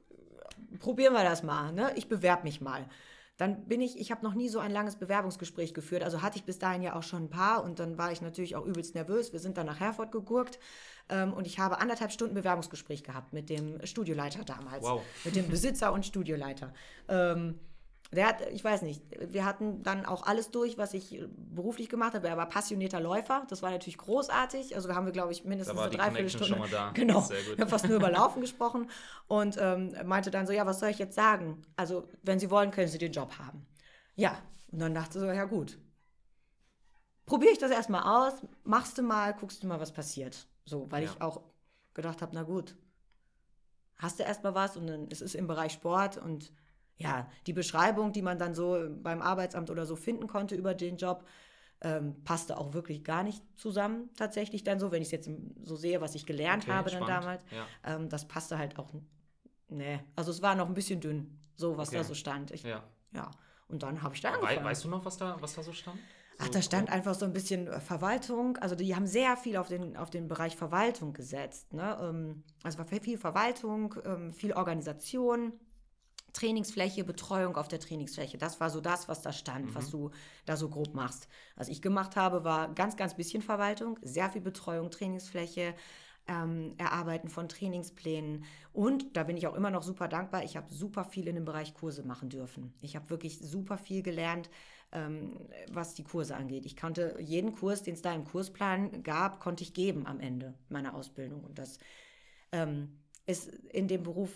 probieren 0.78 1.12
wir 1.12 1.24
das 1.24 1.42
mal, 1.42 1.72
ne? 1.72 1.92
Ich 1.96 2.08
bewerbe 2.08 2.44
mich 2.44 2.62
mal. 2.62 2.88
Dann 3.36 3.66
bin 3.66 3.80
ich, 3.80 3.98
ich 3.98 4.12
habe 4.12 4.22
noch 4.22 4.34
nie 4.34 4.48
so 4.48 4.60
ein 4.60 4.70
langes 4.70 4.96
Bewerbungsgespräch 4.96 5.74
geführt. 5.74 6.04
Also 6.04 6.22
hatte 6.22 6.38
ich 6.38 6.44
bis 6.44 6.58
dahin 6.58 6.82
ja 6.82 6.94
auch 6.94 7.02
schon 7.02 7.24
ein 7.24 7.30
paar 7.30 7.64
und 7.64 7.80
dann 7.80 7.98
war 7.98 8.12
ich 8.12 8.20
natürlich 8.20 8.54
auch 8.54 8.64
übelst 8.64 8.94
nervös. 8.94 9.32
Wir 9.32 9.40
sind 9.40 9.56
dann 9.56 9.66
nach 9.66 9.80
Herford 9.80 10.12
gegurkt 10.12 10.60
ähm, 11.08 11.32
und 11.32 11.46
ich 11.46 11.58
habe 11.58 11.80
anderthalb 11.80 12.12
Stunden 12.12 12.34
Bewerbungsgespräch 12.34 13.02
gehabt 13.02 13.32
mit 13.32 13.50
dem 13.50 13.84
Studioleiter 13.84 14.44
damals. 14.44 14.84
Wow. 14.84 15.02
Mit 15.24 15.34
dem 15.34 15.48
Besitzer 15.48 15.92
und 15.92 16.06
Studioleiter. 16.06 16.72
Ähm, 17.08 17.58
der 18.14 18.28
hat, 18.28 18.40
ich 18.50 18.62
weiß 18.62 18.82
nicht, 18.82 19.02
wir 19.20 19.44
hatten 19.44 19.82
dann 19.82 20.06
auch 20.06 20.24
alles 20.24 20.50
durch, 20.50 20.78
was 20.78 20.94
ich 20.94 21.22
beruflich 21.36 21.88
gemacht 21.88 22.14
habe. 22.14 22.28
Er 22.28 22.36
war 22.36 22.48
passionierter 22.48 23.00
Läufer. 23.00 23.46
Das 23.48 23.62
war 23.62 23.70
natürlich 23.70 23.98
großartig. 23.98 24.74
Also 24.74 24.88
da 24.88 24.94
haben 24.94 25.06
wir, 25.06 25.12
glaube 25.12 25.32
ich, 25.32 25.44
mindestens 25.44 25.78
eine 25.78 25.90
Dreiviertelstunde. 25.90 26.46
Schon 26.46 26.58
mal 26.58 26.68
da. 26.68 26.90
Genau. 26.94 27.20
Sehr 27.20 27.42
gut. 27.42 27.56
Wir 27.56 27.64
haben 27.64 27.70
fast 27.70 27.88
nur 27.88 27.96
über 27.96 28.10
Laufen 28.10 28.40
gesprochen 28.40 28.90
und 29.26 29.56
ähm, 29.60 29.94
meinte 30.04 30.30
dann 30.30 30.46
so, 30.46 30.52
ja, 30.52 30.66
was 30.66 30.80
soll 30.80 30.90
ich 30.90 30.98
jetzt 30.98 31.14
sagen? 31.14 31.62
Also, 31.76 32.08
wenn 32.22 32.38
Sie 32.38 32.50
wollen, 32.50 32.70
können 32.70 32.88
Sie 32.88 32.98
den 32.98 33.12
Job 33.12 33.38
haben. 33.38 33.66
Ja. 34.16 34.36
Und 34.70 34.80
dann 34.80 34.94
dachte 34.94 35.20
so, 35.20 35.26
ja 35.26 35.44
gut. 35.44 35.78
Probiere 37.26 37.52
ich 37.52 37.58
das 37.58 37.70
erstmal 37.70 38.02
aus, 38.02 38.34
machst 38.64 38.98
du 38.98 39.02
mal, 39.02 39.32
guckst 39.34 39.62
du 39.62 39.66
mal, 39.66 39.80
was 39.80 39.92
passiert. 39.92 40.46
So, 40.66 40.90
weil 40.90 41.04
ja. 41.04 41.10
ich 41.10 41.20
auch 41.22 41.40
gedacht 41.94 42.20
habe, 42.22 42.32
na 42.34 42.42
gut, 42.42 42.76
hast 43.96 44.18
du 44.18 44.24
erstmal 44.24 44.54
was 44.54 44.76
und 44.76 44.86
dann 44.86 45.08
ist 45.08 45.22
es 45.22 45.34
im 45.34 45.46
Bereich 45.46 45.72
Sport 45.72 46.18
und 46.18 46.52
ja, 46.96 47.28
die 47.46 47.52
Beschreibung, 47.52 48.12
die 48.12 48.22
man 48.22 48.38
dann 48.38 48.54
so 48.54 48.88
beim 49.02 49.20
Arbeitsamt 49.20 49.70
oder 49.70 49.86
so 49.86 49.96
finden 49.96 50.26
konnte 50.26 50.54
über 50.54 50.74
den 50.74 50.96
Job, 50.96 51.24
ähm, 51.80 52.22
passte 52.24 52.56
auch 52.56 52.72
wirklich 52.72 53.04
gar 53.04 53.22
nicht 53.22 53.42
zusammen 53.56 54.08
tatsächlich 54.16 54.64
dann 54.64 54.78
so, 54.78 54.90
wenn 54.90 55.02
ich 55.02 55.08
es 55.08 55.12
jetzt 55.12 55.30
so 55.64 55.76
sehe, 55.76 56.00
was 56.00 56.14
ich 56.14 56.24
gelernt 56.24 56.64
okay, 56.64 56.72
habe 56.72 56.88
spannend. 56.88 57.08
dann 57.08 57.20
damals. 57.20 57.44
Ja. 57.50 57.94
Ähm, 57.96 58.08
das 58.08 58.26
passte 58.26 58.58
halt 58.58 58.78
auch, 58.78 58.92
nee, 59.68 60.00
also 60.16 60.30
es 60.30 60.40
war 60.40 60.54
noch 60.54 60.68
ein 60.68 60.74
bisschen 60.74 61.00
dünn, 61.00 61.38
so 61.56 61.76
was 61.76 61.88
okay. 61.88 61.98
da 61.98 62.04
so 62.04 62.14
stand. 62.14 62.52
Ich, 62.52 62.62
ja. 62.62 62.82
ja. 63.12 63.30
Und 63.68 63.82
dann 63.82 64.02
habe 64.02 64.14
ich 64.14 64.20
da 64.20 64.30
angefangen. 64.30 64.64
Weißt 64.64 64.84
du 64.84 64.88
noch, 64.88 65.04
was 65.04 65.16
da, 65.16 65.36
was 65.40 65.54
da 65.54 65.62
so 65.62 65.72
stand? 65.72 65.98
Ach, 66.38 66.48
da 66.48 66.62
stand 66.62 66.90
einfach 66.90 67.14
so 67.14 67.24
ein 67.24 67.32
bisschen 67.32 67.68
äh, 67.68 67.80
Verwaltung. 67.80 68.56
Also 68.58 68.74
die 68.74 68.94
haben 68.94 69.06
sehr 69.06 69.36
viel 69.36 69.56
auf 69.56 69.68
den, 69.68 69.96
auf 69.96 70.10
den 70.10 70.26
Bereich 70.28 70.56
Verwaltung 70.56 71.12
gesetzt. 71.12 71.72
Ne? 71.72 71.96
Ähm, 72.00 72.44
also 72.62 72.78
war 72.78 72.86
viel 72.86 73.18
Verwaltung, 73.18 73.94
ähm, 74.04 74.32
viel 74.32 74.52
Organisation, 74.52 75.52
Trainingsfläche, 76.34 77.04
Betreuung 77.04 77.56
auf 77.56 77.68
der 77.68 77.80
Trainingsfläche. 77.80 78.36
Das 78.36 78.60
war 78.60 78.68
so 78.68 78.82
das, 78.82 79.08
was 79.08 79.22
da 79.22 79.32
stand, 79.32 79.70
mhm. 79.70 79.74
was 79.74 79.90
du 79.90 80.10
da 80.44 80.56
so 80.56 80.68
grob 80.68 80.94
machst. 80.94 81.28
Was 81.56 81.68
ich 81.68 81.80
gemacht 81.80 82.16
habe, 82.16 82.44
war 82.44 82.74
ganz, 82.74 82.96
ganz 82.96 83.14
bisschen 83.14 83.40
Verwaltung, 83.40 83.98
sehr 84.02 84.28
viel 84.28 84.42
Betreuung, 84.42 84.90
Trainingsfläche, 84.90 85.74
ähm, 86.26 86.74
Erarbeiten 86.76 87.30
von 87.30 87.48
Trainingsplänen. 87.48 88.44
Und 88.72 89.16
da 89.16 89.24
bin 89.24 89.36
ich 89.36 89.46
auch 89.46 89.54
immer 89.54 89.70
noch 89.70 89.82
super 89.82 90.08
dankbar. 90.08 90.44
Ich 90.44 90.56
habe 90.56 90.72
super 90.72 91.04
viel 91.04 91.26
in 91.28 91.36
dem 91.36 91.44
Bereich 91.46 91.72
Kurse 91.74 92.02
machen 92.02 92.28
dürfen. 92.28 92.74
Ich 92.82 92.96
habe 92.96 93.08
wirklich 93.08 93.38
super 93.38 93.78
viel 93.78 94.02
gelernt 94.02 94.50
ähm, 94.94 95.32
was 95.70 95.94
die 95.94 96.04
Kurse 96.04 96.36
angeht. 96.36 96.64
Ich 96.64 96.76
konnte 96.76 97.16
jeden 97.20 97.52
Kurs, 97.52 97.82
den 97.82 97.94
es 97.94 98.02
da 98.02 98.14
im 98.14 98.24
Kursplan 98.24 99.02
gab, 99.02 99.40
konnte 99.40 99.64
ich 99.64 99.74
geben 99.74 100.06
am 100.06 100.20
Ende 100.20 100.54
meiner 100.68 100.94
Ausbildung. 100.94 101.44
Und 101.44 101.58
das 101.58 101.78
ähm, 102.52 103.00
ist 103.26 103.48
in 103.48 103.88
dem 103.88 104.04
Beruf 104.04 104.30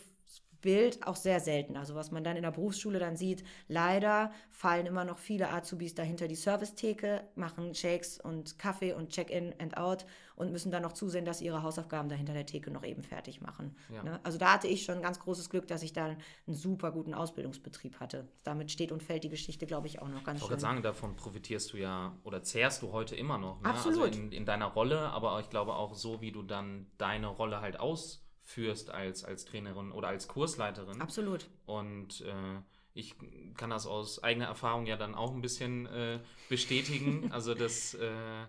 Bild 0.60 1.06
auch 1.06 1.16
sehr 1.16 1.40
selten. 1.40 1.76
Also 1.76 1.94
was 1.94 2.10
man 2.10 2.24
dann 2.24 2.36
in 2.36 2.42
der 2.42 2.50
Berufsschule 2.50 2.98
dann 2.98 3.16
sieht, 3.16 3.44
leider 3.68 4.32
fallen 4.50 4.86
immer 4.86 5.04
noch 5.04 5.18
viele 5.18 5.50
Azubis 5.50 5.94
dahinter 5.94 6.28
die 6.28 6.34
Servicetheke, 6.34 7.22
machen 7.36 7.74
Shakes 7.74 8.18
und 8.18 8.58
Kaffee 8.58 8.92
und 8.92 9.10
Check-in 9.10 9.54
and 9.58 9.76
out 9.76 10.04
und 10.34 10.52
müssen 10.52 10.70
dann 10.70 10.82
noch 10.82 10.92
zusehen, 10.92 11.24
dass 11.24 11.40
ihre 11.40 11.62
Hausaufgaben 11.62 12.08
dahinter 12.08 12.32
der 12.32 12.46
Theke 12.46 12.70
noch 12.70 12.84
eben 12.84 13.02
fertig 13.02 13.40
machen. 13.40 13.76
Ja. 13.92 14.02
Ne? 14.02 14.20
Also 14.22 14.38
da 14.38 14.54
hatte 14.54 14.68
ich 14.68 14.84
schon 14.84 15.02
ganz 15.02 15.18
großes 15.20 15.50
Glück, 15.50 15.66
dass 15.66 15.82
ich 15.82 15.92
da 15.92 16.06
einen 16.06 16.18
super 16.46 16.92
guten 16.92 17.14
Ausbildungsbetrieb 17.14 18.00
hatte. 18.00 18.28
Damit 18.44 18.70
steht 18.70 18.92
und 18.92 19.02
fällt 19.02 19.24
die 19.24 19.28
Geschichte, 19.28 19.66
glaube 19.66 19.86
ich, 19.86 20.00
auch 20.00 20.08
noch 20.08 20.24
ganz 20.24 20.40
ich 20.40 20.46
schön. 20.46 20.56
Ich 20.56 20.60
sagen, 20.60 20.82
davon 20.82 21.16
profitierst 21.16 21.72
du 21.72 21.76
ja 21.76 22.16
oder 22.24 22.42
zehrst 22.42 22.82
du 22.82 22.92
heute 22.92 23.16
immer 23.16 23.38
noch. 23.38 23.60
Ne? 23.60 23.68
Absolut. 23.68 24.06
Also 24.06 24.18
in, 24.20 24.32
in 24.32 24.44
deiner 24.44 24.66
Rolle, 24.66 24.98
aber 25.10 25.40
ich 25.40 25.50
glaube 25.50 25.74
auch 25.74 25.94
so, 25.94 26.20
wie 26.20 26.32
du 26.32 26.42
dann 26.42 26.86
deine 26.98 27.28
Rolle 27.28 27.60
halt 27.60 27.78
aus 27.80 28.27
führst 28.48 28.88
als, 28.88 29.24
als 29.24 29.44
Trainerin 29.44 29.92
oder 29.92 30.08
als 30.08 30.26
Kursleiterin. 30.26 31.02
Absolut. 31.02 31.46
Und 31.66 32.22
äh, 32.22 32.62
ich 32.94 33.14
kann 33.58 33.68
das 33.68 33.86
aus 33.86 34.22
eigener 34.22 34.46
Erfahrung 34.46 34.86
ja 34.86 34.96
dann 34.96 35.14
auch 35.14 35.34
ein 35.34 35.42
bisschen 35.42 35.84
äh, 35.84 36.18
bestätigen. 36.48 37.28
also 37.30 37.52
das, 37.52 37.92
äh, 37.92 38.46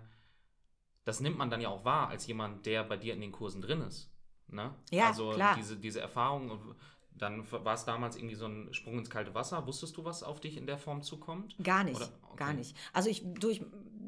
das 1.03 1.19
nimmt 1.19 1.37
man 1.37 1.49
dann 1.49 1.59
ja 1.59 1.67
auch 1.67 1.83
wahr 1.83 2.07
als 2.07 2.25
jemand, 2.27 2.65
der 2.65 2.85
bei 2.85 2.95
dir 2.95 3.13
in 3.13 3.19
den 3.19 3.33
Kursen 3.33 3.61
drin 3.61 3.81
ist. 3.81 4.09
Ne? 4.47 4.73
Ja, 4.89 5.07
also 5.07 5.31
klar. 5.31 5.55
Diese, 5.57 5.75
diese 5.75 5.99
Erfahrung, 5.99 6.75
dann 7.11 7.51
war 7.51 7.73
es 7.73 7.83
damals 7.83 8.15
irgendwie 8.15 8.35
so 8.35 8.45
ein 8.45 8.73
Sprung 8.73 8.99
ins 8.99 9.09
kalte 9.09 9.35
Wasser. 9.35 9.67
Wusstest 9.67 9.97
du, 9.97 10.05
was 10.05 10.23
auf 10.23 10.39
dich 10.39 10.55
in 10.55 10.65
der 10.65 10.77
Form 10.77 11.03
zukommt? 11.03 11.57
Gar 11.61 11.83
nicht, 11.83 12.01
okay. 12.01 12.37
gar 12.37 12.53
nicht. 12.53 12.73
Also 12.93 13.09
ich 13.09 13.21
durch 13.33 13.61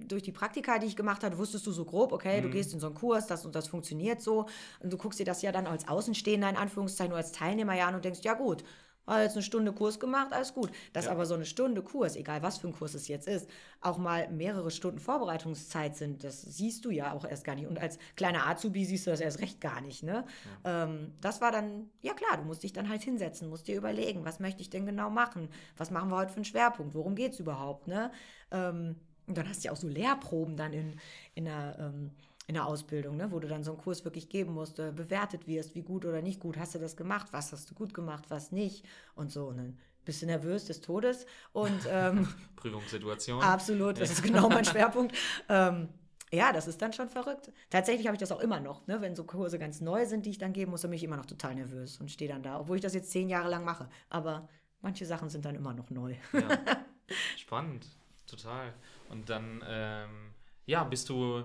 durch 0.07 0.23
die 0.23 0.31
Praktika, 0.31 0.79
die 0.79 0.87
ich 0.87 0.95
gemacht 0.95 1.23
habe, 1.23 1.37
wusstest 1.37 1.65
du 1.67 1.71
so 1.71 1.85
grob, 1.85 2.11
okay, 2.11 2.39
mhm. 2.39 2.43
du 2.43 2.49
gehst 2.49 2.73
in 2.73 2.79
so 2.79 2.87
einen 2.87 2.95
Kurs, 2.95 3.27
das 3.27 3.45
und 3.45 3.55
das 3.55 3.67
funktioniert 3.67 4.21
so. 4.21 4.47
Und 4.79 4.91
du 4.91 4.97
guckst 4.97 5.19
dir 5.19 5.25
das 5.25 5.41
ja 5.41 5.51
dann 5.51 5.67
als 5.67 5.87
Außenstehender, 5.87 6.49
in 6.49 6.57
Anführungszeichen, 6.57 7.09
nur 7.09 7.17
als 7.17 7.31
Teilnehmer 7.31 7.75
ja 7.75 7.87
an 7.87 7.95
und 7.95 8.05
denkst, 8.05 8.21
ja 8.23 8.33
gut, 8.33 8.63
war 9.05 9.21
jetzt 9.23 9.33
eine 9.33 9.43
Stunde 9.43 9.73
Kurs 9.73 9.99
gemacht, 9.99 10.31
alles 10.31 10.53
gut. 10.53 10.71
Dass 10.93 11.05
ja. 11.05 11.11
aber 11.11 11.25
so 11.25 11.33
eine 11.33 11.45
Stunde 11.45 11.81
Kurs, 11.81 12.15
egal 12.15 12.41
was 12.43 12.59
für 12.59 12.67
ein 12.67 12.73
Kurs 12.73 12.93
es 12.93 13.07
jetzt 13.07 13.27
ist, 13.27 13.49
auch 13.81 13.97
mal 13.97 14.29
mehrere 14.29 14.71
Stunden 14.71 14.99
Vorbereitungszeit 14.99 15.95
sind, 15.95 16.23
das 16.23 16.41
siehst 16.41 16.85
du 16.85 16.91
ja 16.91 17.13
auch 17.13 17.25
erst 17.25 17.43
gar 17.43 17.55
nicht. 17.55 17.67
Und 17.67 17.79
als 17.79 17.97
kleiner 18.15 18.47
Azubi 18.47 18.85
siehst 18.85 19.07
du 19.07 19.11
das 19.11 19.19
erst 19.19 19.39
recht 19.39 19.59
gar 19.59 19.81
nicht. 19.81 20.03
Ne? 20.03 20.23
Ja. 20.63 20.83
Ähm, 20.83 21.13
das 21.19 21.41
war 21.41 21.51
dann, 21.51 21.89
ja 22.01 22.13
klar, 22.13 22.37
du 22.37 22.43
musst 22.43 22.63
dich 22.63 22.73
dann 22.73 22.89
halt 22.89 23.01
hinsetzen, 23.01 23.49
musst 23.49 23.67
dir 23.67 23.75
überlegen, 23.75 24.23
was 24.23 24.39
möchte 24.39 24.61
ich 24.61 24.69
denn 24.69 24.85
genau 24.85 25.09
machen? 25.09 25.49
Was 25.77 25.91
machen 25.91 26.09
wir 26.09 26.17
heute 26.17 26.31
für 26.31 26.37
einen 26.37 26.45
Schwerpunkt? 26.45 26.93
Worum 26.93 27.15
geht 27.15 27.33
es 27.33 27.39
überhaupt? 27.39 27.87
Ne? 27.87 28.11
Ähm, 28.51 28.95
und 29.31 29.37
dann 29.37 29.49
hast 29.49 29.63
du 29.63 29.67
ja 29.67 29.71
auch 29.71 29.77
so 29.77 29.87
Lehrproben 29.87 30.57
dann 30.57 30.73
in, 30.73 30.99
in 31.35 31.45
der 31.45 31.77
ähm, 31.79 32.11
in 32.47 32.55
der 32.55 32.65
Ausbildung, 32.65 33.15
ne, 33.15 33.31
wo 33.31 33.39
du 33.39 33.47
dann 33.47 33.63
so 33.63 33.71
einen 33.71 33.81
Kurs 33.81 34.03
wirklich 34.03 34.27
geben 34.27 34.53
musst, 34.53 34.77
äh, 34.77 34.91
bewertet 34.91 35.47
wirst, 35.47 35.73
wie 35.73 35.83
gut 35.83 36.03
oder 36.05 36.21
nicht 36.21 36.41
gut 36.41 36.57
hast 36.57 36.75
du 36.75 36.79
das 36.79 36.97
gemacht, 36.97 37.27
was 37.31 37.53
hast 37.53 37.69
du 37.69 37.75
gut 37.75 37.93
gemacht, 37.93 38.25
was 38.27 38.51
nicht 38.51 38.85
und 39.15 39.31
so. 39.31 39.45
Und 39.45 39.57
dann 39.57 39.77
bist 40.03 40.21
du 40.21 40.25
nervös 40.25 40.65
des 40.65 40.81
Todes 40.81 41.25
und 41.53 41.87
ähm, 41.89 42.27
Prüfungssituation. 42.57 43.41
Absolut, 43.41 44.01
das 44.01 44.11
ist 44.11 44.23
genau 44.23 44.49
mein 44.49 44.65
Schwerpunkt. 44.65 45.15
Ähm, 45.47 45.87
ja, 46.33 46.51
das 46.51 46.67
ist 46.67 46.81
dann 46.81 46.91
schon 46.91 47.07
verrückt. 47.07 47.51
Tatsächlich 47.69 48.07
habe 48.07 48.15
ich 48.15 48.19
das 48.19 48.31
auch 48.31 48.39
immer 48.39 48.59
noch, 48.59 48.85
ne? 48.87 48.99
wenn 48.99 49.15
so 49.15 49.23
Kurse 49.23 49.57
ganz 49.57 49.79
neu 49.79 50.05
sind, 50.05 50.25
die 50.25 50.31
ich 50.31 50.37
dann 50.37 50.51
geben 50.51 50.71
muss, 50.71 50.81
dann 50.81 50.91
bin 50.91 50.97
ich 50.97 51.03
immer 51.03 51.17
noch 51.17 51.25
total 51.25 51.55
nervös 51.55 51.99
und 51.99 52.09
stehe 52.09 52.29
dann 52.29 52.43
da, 52.43 52.59
obwohl 52.59 52.77
ich 52.77 52.81
das 52.81 52.93
jetzt 52.93 53.11
zehn 53.11 53.29
Jahre 53.29 53.49
lang 53.49 53.63
mache. 53.63 53.87
Aber 54.09 54.49
manche 54.81 55.05
Sachen 55.05 55.29
sind 55.29 55.45
dann 55.45 55.55
immer 55.55 55.73
noch 55.73 55.89
neu. 55.89 56.15
Ja. 56.33 56.59
Spannend, 57.37 57.85
total. 58.25 58.73
Und 59.11 59.29
dann, 59.29 59.63
ähm, 59.67 60.33
ja, 60.65 60.83
bist 60.83 61.09
du, 61.09 61.43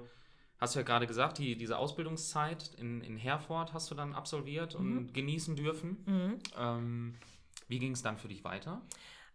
hast 0.59 0.74
du 0.74 0.79
ja 0.79 0.85
gerade 0.85 1.07
gesagt, 1.07 1.38
die, 1.38 1.57
diese 1.57 1.79
Ausbildungszeit 1.79 2.72
in, 2.79 3.00
in 3.02 3.16
Herford 3.16 3.72
hast 3.72 3.90
du 3.90 3.94
dann 3.94 4.14
absolviert 4.14 4.79
mhm. 4.79 4.98
und 4.98 5.14
genießen 5.14 5.57
dürfen. 5.57 5.96
Mhm. 6.07 6.38
Ähm, 6.57 7.14
wie 7.68 7.79
ging 7.79 7.92
es 7.92 8.02
dann 8.02 8.16
für 8.16 8.29
dich 8.29 8.44
weiter? 8.44 8.83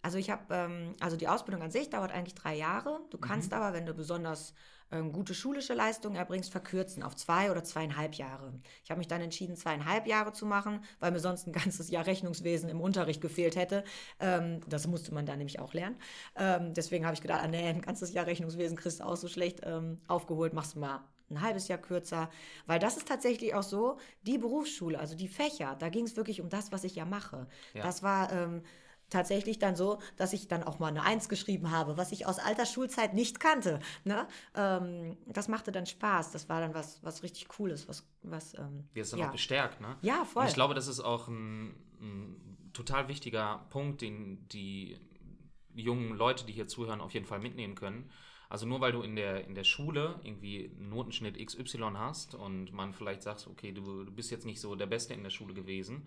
Also 0.02 0.18
ich 0.18 0.30
habe, 0.30 0.44
ähm, 0.50 0.96
also 1.00 1.16
die 1.18 1.28
Ausbildung 1.28 1.62
an 1.62 1.72
sich 1.72 1.90
dauert 1.90 2.12
eigentlich 2.12 2.36
drei 2.36 2.56
Jahre. 2.56 3.02
Du 3.10 3.18
kannst 3.18 3.52
mhm. 3.52 3.58
aber, 3.58 3.74
wenn 3.74 3.86
du 3.86 3.94
besonders 3.94 4.54
ähm, 4.92 5.12
gute 5.12 5.34
schulische 5.34 5.74
Leistungen 5.74 6.16
erbringst, 6.16 6.52
verkürzen 6.52 7.04
auf 7.04 7.16
zwei 7.16 7.50
oder 7.52 7.64
zweieinhalb 7.64 8.16
Jahre. 8.16 8.54
Ich 8.84 8.92
habe 8.92 8.98
mich 8.98 9.08
dann 9.08 9.22
entschieden, 9.22 9.56
zweieinhalb 9.56 10.08
Jahre 10.08 10.34
zu 10.34 10.46
machen, 10.46 10.84
weil 11.00 11.12
mir 11.12 11.20
sonst 11.20 11.48
ein 11.48 11.54
ganzes 11.54 11.90
Jahr 11.90 12.06
Rechnungswesen 12.06 12.70
im 12.70 12.82
Unterricht 12.82 13.22
gefehlt 13.22 13.56
hätte. 13.56 13.84
Ähm, 14.20 14.62
das 14.68 14.88
musste 14.88 15.14
man 15.14 15.26
dann 15.26 15.38
nämlich 15.38 15.60
auch 15.60 15.74
lernen. 15.74 15.98
Ähm, 16.36 16.74
deswegen 16.74 17.06
habe 17.06 17.14
ich 17.14 17.22
gedacht, 17.22 17.42
ah, 17.44 17.48
nee, 17.48 17.68
ein 17.68 17.82
ganzes 17.82 18.14
Jahr 18.14 18.26
Rechnungswesen 18.26 18.78
kriegst 18.78 19.00
du 19.00 19.06
auch 19.06 19.16
so 19.16 19.28
schlecht 19.28 19.62
ähm, 19.64 19.98
aufgeholt, 20.08 20.54
machst 20.54 20.76
du 20.76 20.80
mal 20.80 21.02
ein 21.30 21.42
halbes 21.42 21.70
Jahr 21.70 21.78
kürzer, 21.78 22.30
weil 22.66 22.80
das 22.80 22.98
ist 22.98 23.08
tatsächlich 23.08 23.54
auch 23.56 23.64
so, 23.64 23.98
die 24.24 24.38
Berufsschule, 24.38 25.00
also 25.00 25.16
die 25.16 25.30
Fächer, 25.30 25.78
da 25.80 25.88
ging 25.88 26.04
es 26.04 26.18
wirklich 26.18 26.42
um 26.42 26.50
das, 26.50 26.74
was 26.74 26.84
ich 26.84 26.96
ja 26.96 27.06
mache. 27.06 27.48
Ja. 27.74 27.84
Das 27.84 28.04
war 28.04 28.34
ähm, 28.34 28.64
tatsächlich 29.12 29.60
dann 29.60 29.76
so, 29.76 30.00
dass 30.18 30.34
ich 30.34 30.48
dann 30.48 30.64
auch 30.64 30.80
mal 30.80 30.88
eine 30.88 31.04
Eins 31.04 31.30
geschrieben 31.30 31.70
habe, 31.70 31.98
was 31.98 32.12
ich 32.12 32.26
aus 32.26 32.40
alter 32.40 32.66
Schulzeit 32.66 33.14
nicht 33.14 33.40
kannte. 33.40 33.80
Ne? 34.04 34.28
Ähm, 34.56 35.18
das 35.28 35.48
machte 35.48 35.72
dann 35.72 35.86
Spaß. 35.86 36.32
Das 36.32 36.50
war 36.50 36.60
dann 36.60 36.74
was, 36.74 37.04
was 37.04 37.22
richtig 37.22 37.48
Cooles, 37.48 37.88
was, 37.88 38.08
was 38.24 38.58
ähm, 38.58 38.88
Wie 38.94 39.04
dann 39.04 39.20
ja. 39.20 39.28
auch 39.28 39.32
bestärkt, 39.32 39.80
ne? 39.82 39.96
Ja, 40.02 40.26
voll. 40.26 40.44
Und 40.44 40.50
ich 40.50 40.56
glaube, 40.56 40.74
das 40.74 40.88
ist 40.88 41.02
auch 41.02 41.28
ein, 41.28 41.76
ein 42.02 42.72
total 42.74 43.08
wichtiger 43.08 43.66
Punkt, 43.70 44.02
den 44.02 44.48
die 44.50 44.98
jungen 45.76 46.16
Leute, 46.16 46.46
die 46.46 46.54
hier 46.54 46.68
zuhören, 46.68 47.02
auf 47.02 47.14
jeden 47.14 47.26
Fall 47.26 47.40
mitnehmen 47.40 47.76
können. 47.76 48.10
Also 48.50 48.66
nur 48.66 48.82
weil 48.82 48.92
du 48.92 49.02
in 49.02 49.16
der, 49.16 49.46
in 49.46 49.56
der 49.56 49.64
Schule 49.64 50.20
irgendwie 50.24 50.72
Notenschnitt 50.78 51.38
XY 51.38 51.94
hast 51.96 52.36
und 52.36 52.74
man 52.74 52.94
vielleicht 52.94 53.24
sagt, 53.24 53.48
okay, 53.48 53.72
du, 53.72 54.04
du 54.04 54.12
bist 54.12 54.30
jetzt 54.30 54.46
nicht 54.46 54.60
so 54.60 54.76
der 54.76 54.88
Beste 54.88 55.14
in 55.14 55.24
der 55.24 55.30
Schule 55.30 55.54
gewesen, 55.54 56.06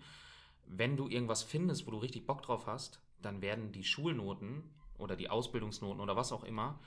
wenn 0.67 0.97
du 0.97 1.07
irgendwas 1.07 1.43
findest, 1.43 1.87
wo 1.87 1.91
du 1.91 1.97
richtig 1.97 2.25
Bock 2.25 2.41
drauf 2.41 2.67
hast, 2.67 2.99
dann 3.21 3.41
werden 3.41 3.71
die 3.71 3.83
Schulnoten 3.83 4.63
oder 4.97 5.15
die 5.15 5.29
Ausbildungsnoten 5.29 6.01
oder 6.01 6.15
was 6.15 6.31
auch 6.31 6.43
immer, 6.43 6.79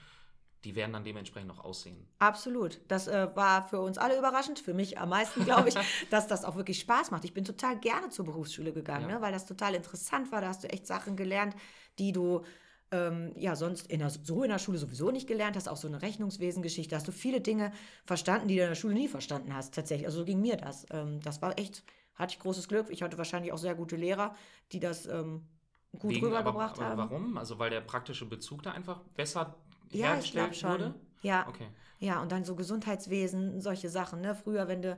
die 0.64 0.74
werden 0.74 0.92
dann 0.92 1.04
dementsprechend 1.04 1.48
noch 1.48 1.64
aussehen. 1.64 2.06
Absolut. 2.18 2.80
Das 2.88 3.06
äh, 3.06 3.28
war 3.34 3.68
für 3.68 3.80
uns 3.80 3.96
alle 3.96 4.18
überraschend, 4.18 4.58
für 4.58 4.74
mich 4.74 4.98
am 4.98 5.10
meisten, 5.10 5.44
glaube 5.44 5.68
ich, 5.68 5.76
dass 6.10 6.26
das 6.26 6.44
auch 6.44 6.56
wirklich 6.56 6.80
Spaß 6.80 7.10
macht. 7.10 7.24
Ich 7.24 7.34
bin 7.34 7.44
total 7.44 7.78
gerne 7.78 8.08
zur 8.10 8.24
Berufsschule 8.24 8.72
gegangen, 8.72 9.08
ja. 9.08 9.16
ne, 9.16 9.22
weil 9.22 9.32
das 9.32 9.46
total 9.46 9.74
interessant 9.74 10.32
war. 10.32 10.40
Da 10.40 10.48
hast 10.48 10.64
du 10.64 10.68
echt 10.68 10.86
Sachen 10.86 11.16
gelernt, 11.16 11.54
die 11.98 12.12
du 12.12 12.42
ähm, 12.90 13.32
ja 13.36 13.54
sonst 13.54 13.86
in 13.86 14.00
der, 14.00 14.10
so 14.10 14.42
in 14.42 14.50
der 14.50 14.58
Schule 14.58 14.78
sowieso 14.78 15.12
nicht 15.12 15.28
gelernt 15.28 15.54
hast. 15.54 15.68
Auch 15.68 15.76
so 15.76 15.86
eine 15.86 16.02
Rechnungswesengeschichte. 16.02 16.96
Hast 16.96 17.06
du 17.06 17.12
viele 17.12 17.40
Dinge 17.40 17.72
verstanden, 18.04 18.48
die 18.48 18.56
du 18.56 18.62
in 18.62 18.68
der 18.68 18.74
Schule 18.74 18.94
nie 18.94 19.08
verstanden 19.08 19.54
hast, 19.54 19.74
tatsächlich. 19.74 20.06
Also 20.06 20.20
so 20.20 20.24
ging 20.24 20.40
mir 20.40 20.56
das. 20.56 20.86
Ähm, 20.90 21.20
das 21.20 21.40
war 21.40 21.56
echt 21.56 21.84
hatte 22.18 22.34
ich 22.34 22.40
großes 22.40 22.68
Glück. 22.68 22.88
Ich 22.90 23.02
hatte 23.02 23.16
wahrscheinlich 23.16 23.52
auch 23.52 23.58
sehr 23.58 23.74
gute 23.74 23.96
Lehrer, 23.96 24.34
die 24.72 24.80
das 24.80 25.06
ähm, 25.06 25.46
gut 25.98 26.10
Wegen- 26.14 26.26
rübergebracht 26.26 26.76
aber, 26.78 26.86
aber 26.86 27.02
haben. 27.02 27.10
Warum? 27.10 27.38
Also 27.38 27.58
weil 27.58 27.70
der 27.70 27.80
praktische 27.80 28.26
Bezug 28.26 28.62
da 28.62 28.72
einfach 28.72 29.00
besser 29.16 29.54
Ja, 29.90 30.18
ich 30.18 30.32
glaube 30.32 30.46
hergestellt 30.48 30.56
schon. 30.56 30.70
wurde? 30.72 30.94
Ja. 31.22 31.46
Okay. 31.48 31.68
Ja, 32.00 32.20
und 32.22 32.30
dann 32.30 32.44
so 32.44 32.54
Gesundheitswesen, 32.54 33.60
solche 33.60 33.88
Sachen. 33.88 34.20
Ne? 34.20 34.34
Früher, 34.34 34.68
wenn 34.68 34.82
du, 34.82 34.96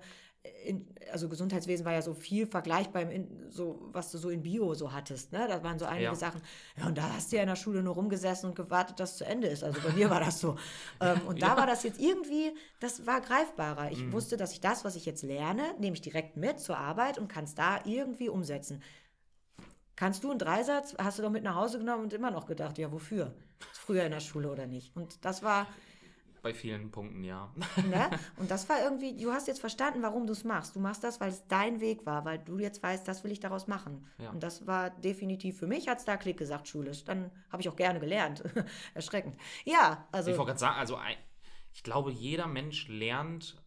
in, 0.65 0.87
also 1.13 1.29
Gesundheitswesen 1.29 1.85
war 1.85 1.93
ja 1.93 2.01
so 2.03 2.15
viel 2.15 2.47
vergleichbar, 2.47 3.03
in, 3.11 3.51
so, 3.51 3.89
was 3.93 4.11
du 4.11 4.17
so 4.19 4.31
in 4.31 4.43
Bio 4.43 4.73
so 4.75 4.93
hattest. 4.93 5.33
Ne? 5.33 5.47
Da 5.47 5.63
waren 5.63 5.79
so 5.79 5.85
einige 5.85 6.05
Ja. 6.05 6.15
Sachen. 6.15 6.41
Ja, 6.79 6.87
und 6.87 6.97
da 6.97 7.13
hast 7.15 7.31
du 7.31 7.37
ja 7.37 7.43
in 7.43 7.49
der 7.49 7.57
Schule 7.57 7.83
nur 7.83 7.95
rumgesessen 7.95 8.49
und 8.49 8.57
gewartet, 8.57 9.01
dass 9.01 9.13
es 9.13 9.17
zu 9.19 9.27
Ende 9.27 9.49
ist. 9.49 9.63
Also 9.65 9.81
bei 9.83 9.93
mir 9.93 10.09
war 10.09 10.21
das 10.21 10.41
so. 10.41 10.57
Ähm, 11.03 11.27
und 11.27 11.43
da 11.43 11.49
Ja. 11.49 11.57
war 11.59 11.67
das 11.67 11.83
jetzt 11.83 12.01
irgendwie, 12.01 12.53
das 12.81 13.07
war 13.07 13.21
greifbarer. 13.21 13.91
Ich 13.91 14.03
Mhm. 14.05 14.13
wusste, 14.13 14.37
dass 14.37 14.53
ich 14.53 14.61
das, 14.61 14.85
was 14.85 14.97
ich 14.97 15.05
jetzt 15.07 15.23
lerne, 15.23 15.75
nehme 15.79 15.95
ich 15.95 16.01
direkt 16.03 16.37
mit 16.37 16.59
zur 16.61 16.79
Arbeit 16.79 17.19
und 17.19 17.29
kann 17.29 17.45
es 17.45 17.55
da 17.55 17.81
irgendwie 17.85 18.29
umsetzen. 18.29 18.83
Kannst 19.97 20.25
du 20.25 20.31
einen 20.31 20.39
Dreisatz, 20.39 20.95
hast 20.99 21.19
du 21.19 21.23
doch 21.23 21.31
mit 21.31 21.43
nach 21.45 21.57
Hause 21.57 21.79
genommen 21.79 22.05
und 22.05 22.13
immer 22.15 22.31
noch 22.31 22.47
gedacht, 22.47 22.79
ja, 22.79 22.91
wofür? 22.91 23.35
Früher 23.75 24.05
in 24.05 24.13
der 24.13 24.21
Schule 24.21 24.51
oder 24.51 24.67
nicht? 24.67 24.97
Und 24.97 25.23
das 25.25 25.43
war, 25.43 25.67
Bei 26.43 26.55
vielen 26.55 26.91
Punkten 26.91 27.23
ja. 27.23 27.53
Ne? 27.77 28.11
Und 28.37 28.51
das 28.51 28.69
war 28.69 28.83
irgendwie, 28.83 29.17
du 29.17 29.33
hast 29.33 29.47
jetzt 29.47 29.61
verstanden, 29.61 30.03
warum 30.03 30.27
du 30.27 30.33
es 30.33 30.45
machst. 30.45 30.75
Du 30.75 30.81
machst 30.81 31.05
das, 31.05 31.21
weil 31.21 31.31
es 31.31 31.47
dein 31.49 31.81
Weg 31.81 32.07
war, 32.07 32.25
weil 32.25 32.39
du 32.39 32.59
jetzt 32.59 32.83
weißt, 32.83 33.07
das 33.07 33.25
will 33.25 33.33
ich 33.33 33.41
daraus 33.41 33.67
machen. 33.67 34.07
Ja. 34.19 34.31
Und 34.31 34.43
das 34.43 34.67
war 34.67 34.91
definitiv 34.91 35.59
für 35.59 35.67
mich, 35.67 35.89
hat 35.89 35.99
es 35.99 36.05
da 36.05 36.17
Klick 36.17 36.39
gesagt, 36.39 36.69
schulisch. 36.69 37.05
Dann 37.05 37.31
habe 37.51 37.63
ich 37.63 37.69
auch 37.69 37.77
gerne 37.77 38.01
gelernt. 38.01 38.43
Erschreckend. 38.95 39.37
Ja, 39.65 40.07
also. 40.13 40.31
ich 40.31 40.39
wollte 40.39 40.51
gerade 40.51 40.61
sagen, 40.61 40.79
also 40.79 40.99
ich 41.73 41.83
glaube, 41.83 42.11
jeder 42.11 42.47
Mensch 42.47 42.89
lernt 42.89 43.63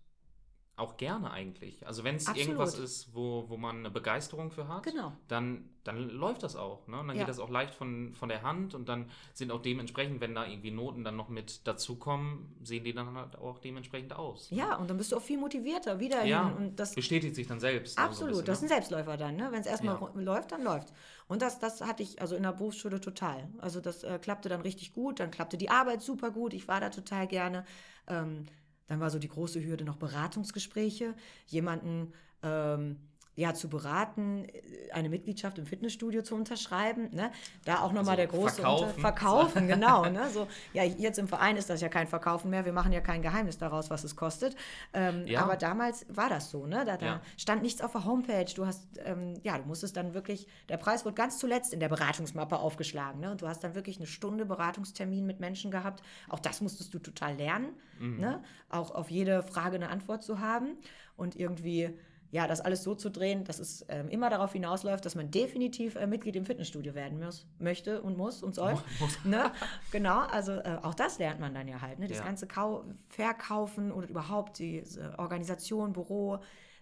auch 0.75 0.97
gerne 0.97 1.29
eigentlich. 1.29 1.85
Also 1.85 2.03
wenn 2.03 2.15
es 2.15 2.27
Absolut. 2.27 2.47
irgendwas 2.47 2.79
ist, 2.79 3.13
wo, 3.13 3.45
wo 3.47 3.57
man 3.57 3.77
eine 3.79 3.91
Begeisterung 3.91 4.49
für 4.49 4.67
hat, 4.67 4.83
Genau. 4.83 5.11
dann, 5.27 5.69
dann 5.83 6.09
läuft 6.09 6.41
das 6.41 6.55
auch. 6.55 6.87
Ne? 6.87 6.99
Und 6.99 7.09
dann 7.09 7.15
Ja. 7.17 7.21
geht 7.23 7.29
das 7.29 7.37
auch 7.39 7.49
leicht 7.51 7.75
von, 7.75 8.15
von 8.15 8.27
der 8.29 8.41
Hand 8.41 8.73
und 8.73 8.89
dann 8.89 9.11
sind 9.33 9.51
auch 9.51 9.61
dementsprechend, 9.61 10.19
wenn 10.19 10.33
da 10.33 10.47
irgendwie 10.47 10.71
Noten 10.71 11.03
dann 11.03 11.15
noch 11.15 11.29
mit 11.29 11.67
dazukommen, 11.67 12.55
sehen 12.63 12.83
die 12.83 12.93
dann 12.93 13.15
halt 13.15 13.37
auch 13.37 13.59
dementsprechend 13.59 14.13
aus. 14.13 14.51
ne? 14.51 14.57
Ja, 14.57 14.75
und 14.77 14.89
dann 14.89 14.97
bist 14.97 15.11
du 15.11 15.17
auch 15.17 15.21
viel 15.21 15.37
motivierter 15.37 15.99
wieder 15.99 16.25
Ja. 16.25 16.47
Und 16.47 16.79
das 16.79 16.95
bestätigt 16.95 17.35
sich 17.35 17.45
dann 17.45 17.59
selbst. 17.59 17.99
also 17.99 18.09
so 18.09 18.25
Absolut, 18.25 18.31
bisschen, 18.31 18.45
das 18.47 18.57
ist 18.57 18.61
ne? 18.63 18.65
ein 18.65 18.69
Selbstläufer 18.69 19.17
dann, 19.17 19.35
ne? 19.35 19.51
Wenn 19.51 19.61
es 19.61 19.67
erstmal 19.67 19.95
Ja. 19.95 20.11
läuft, 20.15 20.51
dann 20.53 20.63
läuft 20.63 20.91
Und 21.27 21.43
das, 21.43 21.59
das 21.59 21.81
hatte 21.81 22.01
ich 22.01 22.19
also 22.19 22.35
in 22.35 22.41
der 22.43 22.53
Berufsschule 22.53 22.99
total. 22.99 23.47
Also 23.59 23.79
das 23.79 24.03
äh, 24.03 24.17
klappte 24.19 24.49
dann 24.49 24.61
richtig 24.61 24.93
gut, 24.93 25.19
dann 25.19 25.29
klappte 25.29 25.57
die 25.57 25.69
Arbeit 25.69 26.01
super 26.01 26.31
gut, 26.31 26.53
ich 26.55 26.67
war 26.67 26.81
da 26.81 26.89
total 26.89 27.27
gerne. 27.27 27.63
Ähm, 28.07 28.47
dann 28.93 28.99
war 28.99 29.09
so 29.09 29.19
die 29.19 29.27
große 29.27 29.63
Hürde 29.63 29.83
noch 29.83 29.97
Beratungsgespräche, 29.97 31.15
jemanden 31.47 32.13
ähm, 32.43 32.97
ja, 33.35 33.53
zu 33.55 33.67
beraten, 33.67 34.45
äh, 34.45 34.91
eine 34.91 35.09
Mitgliedschaft 35.09 35.57
im 35.57 35.65
Fitnessstudio 35.65 36.21
zu 36.21 36.35
unterschreiben. 36.35 37.09
Ne? 37.11 37.31
Da 37.65 37.79
auch 37.81 37.91
nochmal 37.91 38.09
Also 38.09 38.15
der 38.17 38.27
große 38.27 38.55
verkaufen. 38.61 38.85
Unter 38.89 38.99
verkaufen, 39.01 39.67
genau. 39.67 40.05
Ne? 40.09 40.29
So, 40.29 40.47
ja, 40.73 40.83
jetzt 40.83 41.17
im 41.17 41.27
Verein 41.27 41.57
ist 41.57 41.69
das 41.69 41.81
ja 41.81 41.89
kein 41.89 42.07
Verkaufen 42.07 42.51
mehr. 42.51 42.63
Wir 42.65 42.73
machen 42.73 42.91
ja 42.91 43.01
kein 43.01 43.21
Geheimnis 43.23 43.57
daraus, 43.57 43.89
was 43.89 44.03
es 44.03 44.15
kostet. 44.15 44.55
Ähm, 44.93 45.25
Ja. 45.25 45.41
Aber 45.41 45.57
damals 45.57 46.05
war 46.09 46.29
das 46.29 46.51
so, 46.51 46.67
ne? 46.67 46.83
Da, 46.85 46.97
da 46.97 47.05
Ja. 47.05 47.21
stand 47.37 47.63
nichts 47.63 47.81
auf 47.81 47.91
der 47.93 48.05
Homepage. 48.05 48.45
Du 48.55 48.65
hast, 48.67 48.85
ähm, 49.03 49.39
ja, 49.43 49.57
du 49.57 49.63
musstest 49.67 49.97
dann 49.97 50.13
wirklich, 50.13 50.47
der 50.69 50.77
Preis 50.77 51.03
wurde 51.05 51.15
ganz 51.15 51.39
zuletzt 51.39 51.73
in 51.73 51.79
der 51.79 51.89
Beratungsmappe 51.89 52.57
aufgeschlagen, 52.59 53.19
ne? 53.19 53.31
Und 53.31 53.41
du 53.41 53.47
hast 53.47 53.63
dann 53.63 53.73
wirklich 53.73 53.97
eine 53.97 54.05
Stunde 54.07 54.45
Beratungstermin 54.45 55.25
mit 55.25 55.39
Menschen 55.39 55.71
gehabt. 55.71 56.03
Auch 56.29 56.39
das 56.39 56.61
musstest 56.61 56.93
du 56.93 56.99
total 56.99 57.35
lernen, 57.35 57.69
Mhm. 57.99 58.19
ne? 58.19 58.43
Auch 58.69 58.91
auf 58.91 59.09
jede 59.09 59.41
Frage 59.41 59.75
eine 59.77 59.89
Antwort 59.89 60.21
zu 60.23 60.39
haben 60.39 60.77
und 61.17 61.35
irgendwie 61.35 61.97
ja, 62.33 62.47
das 62.47 62.61
alles 62.61 62.81
so 62.81 62.95
zu 62.95 63.11
drehen, 63.11 63.43
dass 63.43 63.59
es 63.59 63.85
ähm, 63.89 64.09
immer 64.09 64.27
darauf 64.31 64.53
hinausläuft, 64.53 65.05
dass 65.05 65.13
man 65.13 65.29
definitiv 65.29 65.95
äh, 65.95 66.07
Mitglied 66.07 66.35
im 66.35 66.45
Fitnessstudio 66.45 66.95
werden 66.95 67.19
muss, 67.23 67.45
möchte 67.59 68.01
und 68.01 68.17
muss 68.17 68.41
und 68.41 68.55
soll. 68.55 68.75
ne? 69.23 69.51
Genau, 69.91 70.21
also 70.21 70.53
äh, 70.53 70.79
auch 70.81 70.95
das 70.95 71.19
lernt 71.19 71.39
man 71.39 71.53
dann 71.53 71.67
ja 71.67 71.79
halt. 71.81 71.99
Ne? 71.99 72.07
Das 72.07 72.17
Ja. 72.17 72.23
ganze 72.25 72.47
Kau 72.47 72.85
Verkaufen 73.07 73.91
oder 73.91 74.09
überhaupt 74.09 74.57
diese 74.57 75.13
Organisation, 75.19 75.93
Büro. 75.93 76.39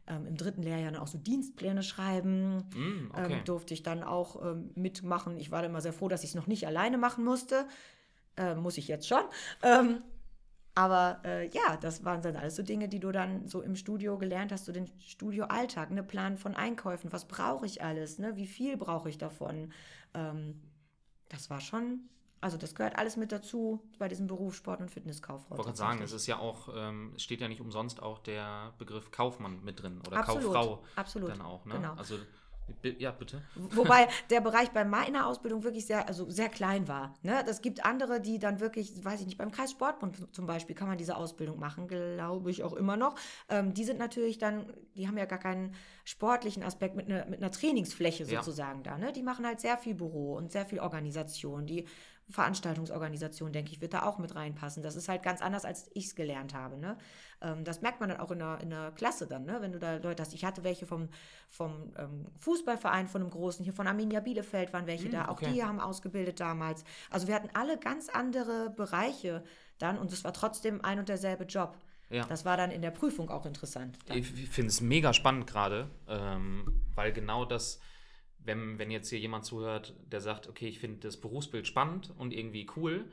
Ähm, 0.08 0.26
Im 0.26 0.38
dritten 0.38 0.64
Lehrjahr 0.64 0.94
dann 0.94 1.02
auch 1.02 1.08
so 1.08 1.18
Dienstpläne 1.18 1.84
schreiben. 1.84 2.70
Mm, 2.74 3.12
okay. 3.12 3.34
ähm, 3.34 3.44
durfte 3.44 3.74
ich 3.74 3.84
dann 3.84 4.04
auch 4.04 4.42
ähm, 4.42 4.72
mitmachen. 4.76 5.38
Ich 5.38 5.52
war 5.52 5.62
dann 5.62 5.72
immer 5.72 5.82
sehr 5.82 5.92
froh, 5.92 6.08
dass 6.08 6.24
ich 6.24 6.30
es 6.30 6.36
noch 6.36 6.48
nicht 6.48 6.66
alleine 6.66 6.98
machen 6.98 7.26
musste. 7.26 7.68
Äh, 8.38 8.56
muss 8.56 8.78
ich 8.78 8.88
jetzt 8.88 9.06
schon. 9.06 9.24
Aber 10.74 11.20
äh, 11.26 11.50
ja, 11.50 11.76
das 11.78 12.06
waren 12.06 12.22
dann 12.22 12.38
alles 12.38 12.56
so 12.56 12.64
Dinge, 12.64 12.88
die 12.88 13.00
du 13.00 13.12
dann 13.12 13.48
so 13.48 13.62
im 13.62 13.76
Studio 13.76 14.18
gelernt 14.18 14.54
hast, 14.54 14.66
so 14.66 14.72
den 14.72 14.90
Studioalltag, 15.00 15.92
ne 15.92 16.02
Plan 16.02 16.38
von 16.38 16.56
Einkäufen, 16.56 17.12
was 17.12 17.26
brauche 17.26 17.66
ich 17.66 17.84
alles, 17.84 18.20
ne? 18.20 18.38
Wie 18.38 18.48
viel 18.48 18.78
brauche 18.78 19.10
ich 19.10 19.18
davon? 19.18 19.74
Ähm, 20.14 20.62
das 21.28 21.50
war 21.50 21.60
schon, 21.60 22.10
also 22.40 22.58
das 22.58 22.74
gehört 22.74 22.98
alles 22.98 23.18
mit 23.18 23.34
dazu 23.34 23.82
bei 24.00 24.08
diesem 24.08 24.28
Beruf 24.28 24.56
Sport- 24.56 24.80
und 24.80 24.90
Fitnesskauffrau. 24.90 25.46
Ich 25.46 25.58
wollte 25.58 25.64
gerade 25.64 25.78
sagen, 25.78 26.02
es 26.02 26.14
ist 26.14 26.28
ja 26.28 26.40
auch, 26.40 26.70
ähm, 26.74 27.14
es 27.18 27.24
steht 27.24 27.42
ja 27.42 27.50
nicht 27.50 27.62
umsonst 27.62 28.02
auch 28.02 28.20
der 28.20 28.74
Begriff 28.78 29.12
Kaufmann 29.12 29.62
mit 29.64 29.82
drin 29.82 30.02
oder 30.08 30.20
Absolut, 30.20 30.54
Kauffrau 30.54 30.84
absolut, 30.96 31.30
dann 31.30 31.42
auch. 31.42 31.66
Ne? 31.66 31.76
genau. 31.76 31.94
Also, 31.96 32.16
ja, 33.00 33.12
bitte. 33.12 33.42
Wobei 33.56 34.08
der 34.30 34.42
Bereich 34.42 34.72
bei 34.72 34.84
meiner 34.86 35.28
Ausbildung 35.28 35.64
wirklich 35.64 35.86
sehr, 35.86 36.08
also 36.08 36.30
sehr 36.30 36.50
klein 36.50 36.88
war. 36.88 37.14
Ne? 37.24 37.44
Das 37.46 37.62
gibt 37.62 37.86
andere, 37.86 38.20
die 38.22 38.40
dann 38.40 38.60
wirklich, 38.60 39.04
weiß 39.04 39.22
ich 39.22 39.26
nicht, 39.26 39.38
beim 39.38 39.52
Kreissportbund 39.52 40.28
zum 40.34 40.46
Beispiel 40.46 40.76
kann 40.76 40.88
man 40.88 40.98
diese 40.98 41.16
Ausbildung 41.16 41.60
machen, 41.60 41.88
glaube 41.88 42.52
ich 42.52 42.64
auch 42.64 42.74
immer 42.74 42.98
noch. 42.98 43.16
Ähm, 43.50 43.74
die 43.74 43.84
sind 43.84 44.00
natürlich 44.00 44.38
dann, 44.38 44.66
die 44.96 45.08
haben 45.08 45.18
ja 45.18 45.26
gar 45.26 45.40
keinen 45.40 45.76
sportlichen 46.04 46.64
Aspekt 46.64 46.96
mit, 46.96 47.08
ne, 47.08 47.26
mit 47.30 47.40
einer 47.40 47.52
Trainingsfläche 47.52 48.24
Ja. 48.24 48.42
sozusagen 48.44 48.84
da. 48.84 48.98
Ne? 48.98 49.12
Die 49.12 49.24
machen 49.24 49.46
halt 49.46 49.60
sehr 49.62 49.78
viel 49.78 49.96
Büro 49.96 50.36
und 50.36 50.52
sehr 50.52 50.66
viel 50.66 50.80
Organisation. 50.80 51.66
Die 51.66 51.88
Veranstaltungsorganisation, 52.30 53.52
denke 53.52 53.72
ich, 53.72 53.82
wird 53.82 53.94
da 53.94 54.04
auch 54.04 54.18
mit 54.18 54.36
reinpassen. 54.36 54.84
Das 54.84 54.96
ist 54.96 55.10
halt 55.10 55.24
ganz 55.24 55.42
anders, 55.42 55.66
als 55.66 55.90
ich 55.94 56.06
es 56.06 56.16
gelernt 56.16 56.54
habe. 56.54 56.78
Ne? 56.78 56.98
Ähm, 57.42 57.64
das 57.64 57.82
merkt 57.82 58.00
man 58.00 58.10
dann 58.10 58.20
auch 58.20 58.32
in 58.32 58.40
der, 58.40 58.60
in 58.62 58.70
der 58.70 58.92
Klasse 58.92 59.28
dann, 59.28 59.46
ne? 59.46 59.58
wenn 59.60 59.72
du 59.72 59.80
da 59.80 59.98
Leute 59.98 60.22
hast. 60.24 60.34
Ich 60.34 60.46
hatte 60.46 60.64
welche 60.64 60.86
vom, 60.86 61.10
vom 61.50 61.94
ähm, 61.98 62.28
Fußballverein, 62.40 63.08
von 63.08 63.22
einem 63.22 63.32
großen, 63.32 63.64
hier 63.64 63.74
von 63.74 63.88
Arminia 63.88 64.20
Bielefeld 64.20 64.74
waren 64.74 64.88
welche 64.88 65.06
Hm, 65.06 65.12
da. 65.12 65.28
Auch 65.28 65.42
okay. 65.42 65.52
die 65.54 65.64
haben 65.64 65.80
ausgebildet 65.80 66.40
damals. 66.40 66.84
Also 67.10 67.28
wir 67.28 67.36
hatten 67.36 67.50
alle 67.54 67.78
ganz 67.78 68.10
andere 68.10 68.70
Bereiche 68.70 69.44
dann 69.78 69.98
und 69.98 70.12
es 70.14 70.24
war 70.24 70.34
trotzdem 70.34 70.84
ein 70.84 71.00
und 71.00 71.10
derselbe 71.10 71.44
Job. 71.46 71.78
Ja. 72.12 72.26
Das 72.26 72.44
war 72.44 72.58
dann 72.58 72.72
in 72.72 72.82
der 72.82 72.92
Prüfung 72.92 73.30
auch 73.30 73.46
interessant. 73.46 73.98
Dann. 74.06 74.18
Ich 74.18 74.28
finde 74.28 74.70
es 74.70 74.82
mega 74.82 75.14
spannend 75.14 75.48
gerade, 75.48 75.90
ähm, 76.10 76.82
weil 76.94 77.14
genau 77.14 77.46
das, 77.46 77.80
wenn, 78.44 78.80
wenn 78.80 78.92
jetzt 78.92 79.10
hier 79.10 79.20
jemand 79.20 79.46
zuhört, 79.46 79.96
der 80.12 80.22
sagt, 80.22 80.48
okay, 80.48 80.68
ich 80.68 80.80
finde 80.80 81.00
das 81.00 81.18
Berufsbild 81.18 81.68
spannend 81.68 82.14
und 82.18 82.34
irgendwie 82.34 82.68
cool, 82.76 83.06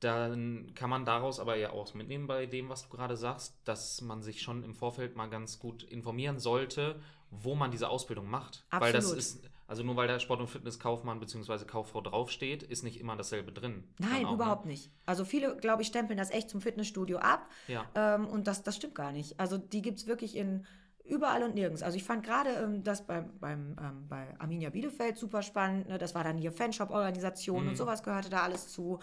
dann 0.00 0.72
kann 0.74 0.90
man 0.90 1.04
daraus 1.04 1.40
aber 1.40 1.56
ja 1.56 1.70
auch 1.70 1.94
mitnehmen 1.94 2.26
bei 2.26 2.46
dem, 2.46 2.68
was 2.68 2.82
du 2.82 2.88
gerade 2.94 3.16
sagst, 3.16 3.56
dass 3.64 4.00
man 4.02 4.22
sich 4.22 4.42
schon 4.42 4.62
im 4.62 4.74
Vorfeld 4.74 5.16
mal 5.16 5.28
ganz 5.28 5.58
gut 5.58 5.82
informieren 5.82 6.38
sollte, 6.38 7.00
wo 7.30 7.54
man 7.54 7.70
diese 7.70 7.88
Ausbildung 7.88 8.28
macht. 8.28 8.66
Weil 8.70 8.92
das 8.92 9.06
Absolut. 9.06 9.18
ist, 9.18 9.50
also 9.66 9.82
nur 9.82 9.96
weil 9.96 10.06
da 10.06 10.20
Sport- 10.20 10.40
und 10.40 10.48
Fitnesskaufmann 10.48 11.18
bzw. 11.18 11.64
Kauffrau 11.64 12.00
draufsteht, 12.02 12.62
ist 12.62 12.82
nicht 12.82 13.00
immer 13.00 13.16
dasselbe 13.16 13.52
drin. 13.52 13.84
Nein, 13.98 14.26
auch, 14.26 14.34
überhaupt 14.34 14.66
ne? 14.66 14.72
nicht. 14.72 14.90
Also 15.06 15.24
viele, 15.24 15.56
glaube 15.56 15.82
ich, 15.82 15.88
stempeln 15.88 16.18
das 16.18 16.30
echt 16.30 16.50
zum 16.50 16.60
Fitnessstudio 16.60 17.18
ab. 17.18 17.48
Ja. 17.66 17.86
Ähm, 17.94 18.26
und 18.26 18.46
das, 18.46 18.62
das 18.62 18.76
stimmt 18.76 18.94
gar 18.94 19.12
nicht. 19.12 19.40
Also 19.40 19.56
die 19.58 19.82
gibt 19.82 19.98
es 19.98 20.06
wirklich 20.06 20.36
in 20.36 20.66
überall 21.08 21.42
und 21.42 21.54
nirgends. 21.54 21.82
Also 21.82 21.96
ich 21.96 22.04
fand 22.04 22.24
gerade 22.24 22.50
ähm, 22.50 22.82
das 22.84 23.06
beim, 23.06 23.30
beim, 23.38 23.76
ähm, 23.80 24.06
bei 24.08 24.34
Arminia 24.38 24.70
Bielefeld 24.70 25.16
super 25.18 25.42
spannend. 25.42 25.88
Ne? 25.88 25.98
Das 25.98 26.14
war 26.14 26.24
dann 26.24 26.36
hier 26.38 26.52
Fanshop-Organisation 26.52 27.62
Mhm. 27.64 27.68
und 27.70 27.76
sowas 27.76 28.02
gehörte 28.02 28.30
da 28.30 28.42
alles 28.42 28.68
zu. 28.68 28.98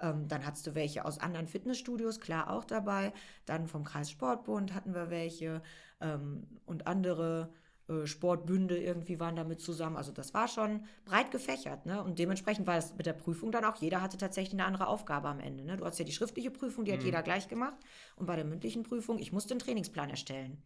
Ähm, 0.00 0.28
dann 0.28 0.44
hattest 0.46 0.66
du 0.66 0.74
welche 0.74 1.04
aus 1.06 1.18
anderen 1.18 1.46
Fitnessstudios, 1.46 2.20
klar 2.20 2.50
auch 2.50 2.64
dabei. 2.64 3.12
Dann 3.46 3.66
vom 3.66 3.84
Kreissportbund 3.84 4.74
hatten 4.74 4.94
wir 4.94 5.08
welche 5.10 5.62
ähm, 6.02 6.46
und 6.66 6.86
andere 6.86 7.50
äh, 7.88 8.04
Sportbünde 8.06 8.76
irgendwie 8.76 9.18
waren 9.20 9.36
damit 9.36 9.60
zusammen. 9.60 9.96
Also 9.96 10.12
das 10.12 10.34
war 10.34 10.48
schon 10.48 10.84
breit 11.06 11.30
gefächert. 11.30 11.86
Ne? 11.86 12.02
Und 12.02 12.18
dementsprechend 12.18 12.66
war 12.66 12.76
es 12.76 12.94
mit 12.96 13.06
der 13.06 13.14
Prüfung 13.14 13.52
dann 13.52 13.64
auch, 13.64 13.76
jeder 13.76 14.02
hatte 14.02 14.18
tatsächlich 14.18 14.52
eine 14.60 14.66
andere 14.66 14.88
Aufgabe 14.88 15.28
am 15.28 15.40
Ende. 15.40 15.64
Ne? 15.64 15.78
Du 15.78 15.84
hast 15.86 15.98
ja 15.98 16.04
die 16.04 16.12
schriftliche 16.12 16.50
Prüfung, 16.50 16.84
die 16.84 16.92
hat 16.92 17.00
Mhm. 17.00 17.06
jeder 17.06 17.22
gleich 17.22 17.48
gemacht. 17.48 17.76
Und 18.16 18.26
bei 18.26 18.36
der 18.36 18.44
mündlichen 18.44 18.82
Prüfung, 18.82 19.18
ich 19.18 19.32
musste 19.32 19.54
einen 19.54 19.60
Trainingsplan 19.60 20.10
erstellen. 20.10 20.58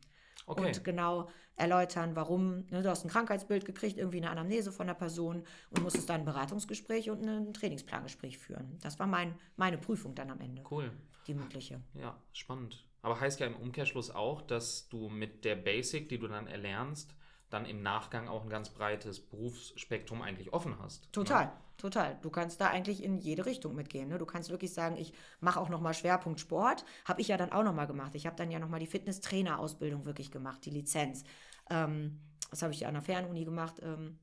Okay. 0.46 0.66
Und 0.66 0.84
genau 0.84 1.28
erläutern, 1.56 2.16
warum. 2.16 2.66
Ne, 2.70 2.82
du 2.82 2.88
hast 2.90 3.04
ein 3.04 3.10
Krankheitsbild 3.10 3.64
gekriegt, 3.64 3.98
irgendwie 3.98 4.18
eine 4.18 4.30
Anamnese 4.30 4.72
von 4.72 4.86
der 4.86 4.94
Person 4.94 5.44
und 5.70 5.82
musstest 5.82 6.08
dann 6.08 6.20
ein 6.22 6.24
Beratungsgespräch 6.24 7.10
und 7.10 7.22
ein 7.24 7.52
Trainingsplangespräch 7.52 8.38
führen. 8.38 8.78
Das 8.80 8.98
war 8.98 9.06
mein, 9.06 9.34
meine 9.56 9.78
Prüfung 9.78 10.14
dann 10.14 10.30
am 10.30 10.40
Ende, 10.40 10.62
Cool. 10.70 10.90
die 11.26 11.34
mündliche. 11.34 11.80
Ja, 11.94 12.16
spannend. 12.32 12.84
Aber 13.02 13.20
heißt 13.20 13.40
ja 13.40 13.46
im 13.46 13.56
Umkehrschluss 13.56 14.10
auch, 14.10 14.42
dass 14.42 14.88
du 14.88 15.08
mit 15.08 15.44
der 15.44 15.56
Basic, 15.56 16.08
die 16.08 16.18
du 16.18 16.28
dann 16.28 16.46
erlernst, 16.46 17.14
dann 17.50 17.66
im 17.66 17.82
Nachgang 17.82 18.28
auch 18.28 18.42
ein 18.42 18.48
ganz 18.48 18.70
breites 18.70 19.20
Berufsspektrum 19.20 20.22
eigentlich 20.22 20.52
offen 20.52 20.78
hast. 20.78 21.12
Total, 21.12 21.46
Ne? 21.46 21.52
total. 21.76 22.18
Du 22.22 22.30
kannst 22.30 22.60
da 22.60 22.68
eigentlich 22.68 23.02
in 23.02 23.18
jede 23.18 23.44
Richtung 23.46 23.74
mitgehen. 23.74 24.08
Ne? 24.08 24.18
Du 24.18 24.26
kannst 24.26 24.50
wirklich 24.50 24.72
sagen, 24.72 24.96
ich 24.96 25.12
mache 25.40 25.60
auch 25.60 25.68
nochmal 25.68 25.94
Schwerpunkt 25.94 26.40
Sport. 26.40 26.84
Habe 27.04 27.20
ich 27.20 27.28
ja 27.28 27.36
dann 27.36 27.52
auch 27.52 27.64
nochmal 27.64 27.86
gemacht. 27.86 28.14
Ich 28.14 28.26
habe 28.26 28.36
dann 28.36 28.50
ja 28.50 28.58
nochmal 28.58 28.80
die 28.80 28.86
Fitnesstrainer-Ausbildung 28.86 30.04
wirklich 30.04 30.30
gemacht, 30.30 30.64
die 30.64 30.70
Lizenz. 30.70 31.24
Ähm, 31.68 32.20
das 32.50 32.62
habe 32.62 32.72
ich 32.72 32.80
ja 32.80 32.88
an 32.88 32.94
der 32.94 33.02
Fernuni 33.02 33.44
gemacht. 33.44 33.80
Ähm, 33.82 34.18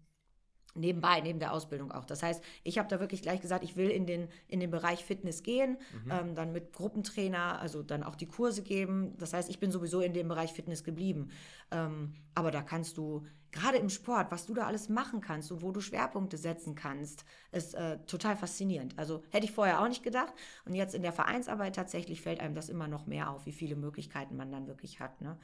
Nebenbei, 0.75 1.21
neben 1.21 1.39
der 1.39 1.53
Ausbildung 1.53 1.91
auch. 1.91 2.05
Das 2.05 2.21
heißt, 2.21 2.43
ich 2.63 2.77
habe 2.77 2.87
da 2.87 2.99
wirklich 2.99 3.23
gleich 3.23 3.41
gesagt, 3.41 3.63
ich 3.63 3.75
will 3.75 3.89
in 3.89 4.05
den, 4.05 4.27
in 4.47 4.59
den 4.59 4.69
Bereich 4.69 5.03
Fitness 5.03 5.41
gehen, 5.41 5.77
mhm. 6.05 6.11
ähm, 6.11 6.35
dann 6.35 6.53
mit 6.53 6.73
Gruppentrainer, 6.73 7.59
also 7.59 7.81
dann 7.81 8.03
auch 8.03 8.15
die 8.15 8.27
Kurse 8.27 8.61
geben. 8.61 9.17
Das 9.17 9.33
heißt, 9.33 9.49
ich 9.49 9.59
bin 9.59 9.71
sowieso 9.71 10.01
in 10.01 10.13
dem 10.13 10.27
Bereich 10.27 10.53
Fitness 10.53 10.83
geblieben. 10.83 11.29
Ähm, 11.71 12.13
aber 12.35 12.51
da 12.51 12.61
kannst 12.61 12.97
du, 12.97 13.25
gerade 13.51 13.77
im 13.77 13.89
Sport, 13.89 14.31
was 14.31 14.45
du 14.45 14.53
da 14.53 14.67
alles 14.67 14.89
machen 14.89 15.21
kannst 15.21 15.51
und 15.51 15.61
wo 15.61 15.71
du 15.71 15.81
Schwerpunkte 15.81 16.37
setzen 16.37 16.75
kannst, 16.75 17.25
ist 17.51 17.73
äh, 17.73 17.97
total 18.05 18.35
faszinierend. 18.35 18.97
Also 18.99 19.23
hätte 19.31 19.45
ich 19.45 19.51
vorher 19.51 19.81
auch 19.81 19.87
nicht 19.87 20.03
gedacht. 20.03 20.33
Und 20.65 20.75
jetzt 20.75 20.93
in 20.93 21.01
der 21.01 21.13
Vereinsarbeit 21.13 21.75
tatsächlich 21.75 22.21
fällt 22.21 22.39
einem 22.39 22.55
das 22.55 22.69
immer 22.69 22.87
noch 22.87 23.07
mehr 23.07 23.31
auf, 23.31 23.45
wie 23.45 23.51
viele 23.51 23.75
Möglichkeiten 23.75 24.35
man 24.35 24.51
dann 24.51 24.67
wirklich 24.67 24.99
hat, 24.99 25.21
ne? 25.21 25.39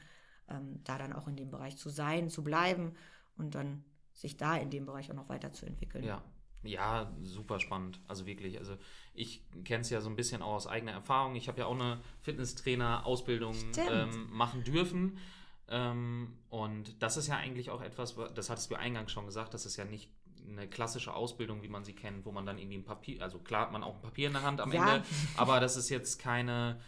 Ähm, 0.48 0.80
da 0.84 0.98
dann 0.98 1.14
auch 1.14 1.26
in 1.26 1.36
dem 1.36 1.50
Bereich 1.50 1.78
zu 1.78 1.88
sein, 1.88 2.28
zu 2.28 2.44
bleiben 2.44 2.92
und 3.38 3.54
dann 3.54 3.82
sich 4.14 4.36
da 4.36 4.56
in 4.56 4.70
dem 4.70 4.86
Bereich 4.86 5.10
auch 5.10 5.16
noch 5.16 5.28
weiterzuentwickeln. 5.28 6.04
Ja. 6.04 6.22
Ja, 6.62 7.12
super 7.22 7.60
spannend. 7.60 8.00
Also 8.08 8.24
wirklich. 8.24 8.58
Also 8.58 8.78
ich 9.12 9.42
kenne 9.64 9.82
es 9.82 9.90
ja 9.90 10.00
so 10.00 10.08
ein 10.08 10.16
bisschen 10.16 10.40
auch 10.40 10.54
aus 10.54 10.66
eigener 10.66 10.92
Erfahrung. 10.92 11.34
Ich 11.36 11.46
habe 11.46 11.60
ja 11.60 11.66
auch 11.66 11.74
eine 11.74 12.00
Fitnesstrainer-Ausbildung 12.22 13.54
ähm, 13.76 14.28
machen 14.30 14.64
dürfen. 14.64 15.18
Ähm, 15.68 16.38
und 16.48 17.02
das 17.02 17.16
ist 17.16 17.28
ja 17.28 17.36
eigentlich 17.36 17.70
auch 17.70 17.82
etwas, 17.82 18.16
das 18.34 18.50
hattest 18.50 18.70
du 18.70 18.76
eingangs 18.76 19.12
schon 19.12 19.26
gesagt, 19.26 19.54
das 19.54 19.66
ist 19.66 19.76
ja 19.76 19.84
nicht 19.84 20.10
eine 20.46 20.68
klassische 20.68 21.14
Ausbildung, 21.14 21.62
wie 21.62 21.68
man 21.68 21.84
sie 21.84 21.94
kennt, 21.94 22.26
wo 22.26 22.32
man 22.32 22.44
dann 22.44 22.58
irgendwie 22.58 22.76
ein 22.76 22.84
Papier, 22.84 23.22
also 23.22 23.38
klar 23.38 23.62
hat 23.62 23.72
man 23.72 23.82
auch 23.82 23.94
ein 23.94 24.02
Papier 24.02 24.26
in 24.26 24.34
der 24.34 24.42
Hand 24.42 24.60
am 24.60 24.72
ja. 24.72 24.96
Ende, 24.96 25.08
aber 25.36 25.60
das 25.60 25.76
ist 25.76 25.88
jetzt 25.88 26.18
keine, 26.18 26.80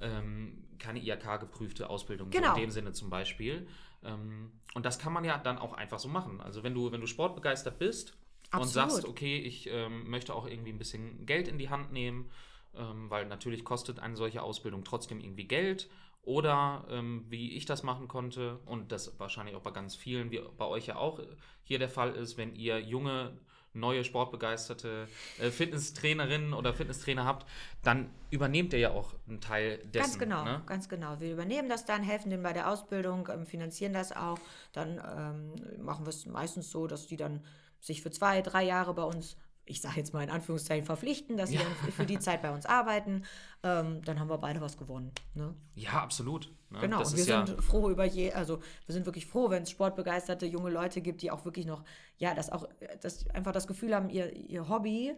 ähm, 0.00 0.64
keine 0.78 0.98
IHK-geprüfte 0.98 1.88
Ausbildung 1.88 2.30
genau. 2.30 2.48
so 2.48 2.54
in 2.56 2.60
dem 2.62 2.70
Sinne 2.70 2.92
zum 2.92 3.10
Beispiel. 3.10 3.68
Ähm, 4.04 4.52
und 4.74 4.84
das 4.84 4.98
kann 4.98 5.12
man 5.12 5.24
ja 5.24 5.38
dann 5.38 5.58
auch 5.58 5.72
einfach 5.72 5.98
so 5.98 6.08
machen. 6.08 6.40
Also 6.40 6.62
wenn 6.62 6.74
du, 6.74 6.92
wenn 6.92 7.00
du 7.00 7.06
sportbegeistert 7.06 7.78
bist 7.78 8.16
Absolut. 8.50 8.62
und 8.62 8.72
sagst, 8.72 9.08
okay, 9.08 9.38
ich 9.38 9.68
ähm, 9.70 10.08
möchte 10.08 10.34
auch 10.34 10.46
irgendwie 10.46 10.72
ein 10.72 10.78
bisschen 10.78 11.26
Geld 11.26 11.48
in 11.48 11.58
die 11.58 11.70
Hand 11.70 11.92
nehmen, 11.92 12.30
ähm, 12.74 13.08
weil 13.10 13.26
natürlich 13.26 13.64
kostet 13.64 13.98
eine 14.00 14.16
solche 14.16 14.42
Ausbildung 14.42 14.84
trotzdem 14.84 15.20
irgendwie 15.20 15.46
Geld. 15.46 15.88
Oder 16.22 16.86
ähm, 16.88 17.26
wie 17.28 17.52
ich 17.52 17.66
das 17.66 17.82
machen 17.82 18.08
konnte, 18.08 18.58
und 18.64 18.92
das 18.92 19.18
wahrscheinlich 19.18 19.56
auch 19.56 19.60
bei 19.60 19.72
ganz 19.72 19.94
vielen, 19.94 20.30
wie 20.30 20.40
bei 20.56 20.64
euch 20.64 20.86
ja 20.86 20.96
auch 20.96 21.20
hier 21.64 21.78
der 21.78 21.90
Fall 21.90 22.14
ist, 22.14 22.38
wenn 22.38 22.54
ihr 22.54 22.80
junge 22.80 23.38
neue 23.74 24.04
sportbegeisterte 24.04 25.08
äh, 25.38 25.50
Fitnesstrainerinnen 25.50 26.54
oder 26.54 26.72
Fitnesstrainer 26.72 27.24
habt, 27.24 27.46
dann 27.82 28.10
übernehmt 28.30 28.72
ihr 28.72 28.78
ja 28.78 28.90
auch 28.90 29.14
einen 29.28 29.40
Teil 29.40 29.78
dessen. 29.78 29.92
Ganz 29.92 30.18
genau, 30.18 30.44
ne? 30.44 30.62
ganz 30.66 30.88
genau. 30.88 31.20
Wir 31.20 31.32
übernehmen 31.32 31.68
das 31.68 31.84
dann, 31.84 32.02
helfen 32.02 32.30
denen 32.30 32.42
bei 32.42 32.52
der 32.52 32.70
Ausbildung, 32.70 33.28
ähm, 33.32 33.46
finanzieren 33.46 33.92
das 33.92 34.12
auch. 34.12 34.38
Dann 34.72 34.98
ähm, 34.98 35.84
machen 35.84 36.06
wir 36.06 36.10
es 36.10 36.26
meistens 36.26 36.70
so, 36.70 36.86
dass 36.86 37.06
die 37.06 37.16
dann 37.16 37.44
sich 37.80 38.02
für 38.02 38.10
zwei, 38.10 38.40
drei 38.40 38.64
Jahre 38.64 38.94
bei 38.94 39.04
uns 39.04 39.36
ich 39.66 39.80
sage 39.80 39.96
jetzt 39.96 40.12
mal 40.12 40.22
in 40.22 40.30
Anführungszeichen, 40.30 40.84
verpflichten, 40.84 41.36
dass 41.36 41.50
sie 41.50 41.56
ja. 41.56 41.62
dann 41.62 41.92
für 41.92 42.04
die 42.04 42.18
Zeit 42.18 42.42
bei 42.42 42.50
uns 42.52 42.66
arbeiten, 42.66 43.24
ähm, 43.62 44.02
dann 44.04 44.20
haben 44.20 44.28
wir 44.28 44.38
beide 44.38 44.60
was 44.60 44.76
gewonnen. 44.76 45.12
Ne? 45.34 45.54
Ja, 45.74 46.02
absolut. 46.02 46.52
Ne? 46.70 46.80
Genau, 46.80 46.98
das 46.98 47.10
und 47.10 47.16
wir 47.16 47.24
sind 47.24 47.48
ja 47.48 47.62
froh 47.62 47.88
über 47.88 48.04
je, 48.04 48.32
also 48.32 48.60
wir 48.86 48.92
sind 48.92 49.06
wirklich 49.06 49.26
froh, 49.26 49.50
wenn 49.50 49.62
es 49.62 49.70
sportbegeisterte 49.70 50.46
junge 50.46 50.70
Leute 50.70 51.00
gibt, 51.00 51.22
die 51.22 51.30
auch 51.30 51.44
wirklich 51.44 51.66
noch, 51.66 51.84
ja, 52.18 52.34
das 52.34 52.50
auch, 52.50 52.68
das 53.00 53.28
einfach 53.30 53.52
das 53.52 53.66
Gefühl 53.66 53.94
haben, 53.94 54.10
ihr, 54.10 54.34
ihr 54.34 54.68
Hobby 54.68 55.14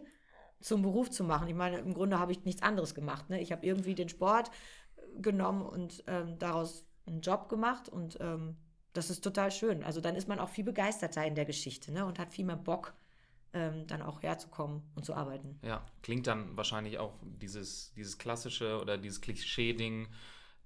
zum 0.61 0.81
Beruf 0.81 1.09
zu 1.11 1.23
machen. 1.23 1.47
Ich 1.47 1.55
meine, 1.55 1.77
im 1.79 1.93
Grunde 1.93 2.19
habe 2.19 2.31
ich 2.31 2.45
nichts 2.45 2.61
anderes 2.61 2.95
gemacht. 2.95 3.29
Ne? 3.29 3.41
Ich 3.41 3.51
habe 3.51 3.65
irgendwie 3.65 3.95
den 3.95 4.09
Sport 4.09 4.49
äh, 4.95 5.21
genommen 5.21 5.61
und 5.61 6.03
ähm, 6.07 6.39
daraus 6.39 6.85
einen 7.05 7.21
Job 7.21 7.49
gemacht 7.49 7.89
und 7.89 8.17
ähm, 8.21 8.57
das 8.93 9.09
ist 9.09 9.23
total 9.23 9.51
schön. 9.51 9.83
Also 9.83 10.01
dann 10.01 10.15
ist 10.15 10.27
man 10.27 10.39
auch 10.39 10.49
viel 10.49 10.63
begeisterter 10.63 11.25
in 11.25 11.35
der 11.35 11.45
Geschichte 11.45 11.91
ne? 11.91 12.05
und 12.05 12.17
hat 12.17 12.31
viel 12.31 12.45
mehr 12.45 12.55
Bock 12.55 12.93
ähm, 13.57 13.87
dann 13.87 14.01
auch 14.01 14.21
herzukommen 14.21 14.83
und 14.95 15.03
zu 15.03 15.15
arbeiten. 15.15 15.59
Ja, 15.63 15.83
klingt 16.03 16.27
dann 16.27 16.55
wahrscheinlich 16.55 16.99
auch 16.99 17.13
dieses, 17.23 17.91
dieses 17.93 18.17
klassische 18.17 18.79
oder 18.79 18.97
dieses 18.97 19.21
Klischee-Ding, 19.21 20.07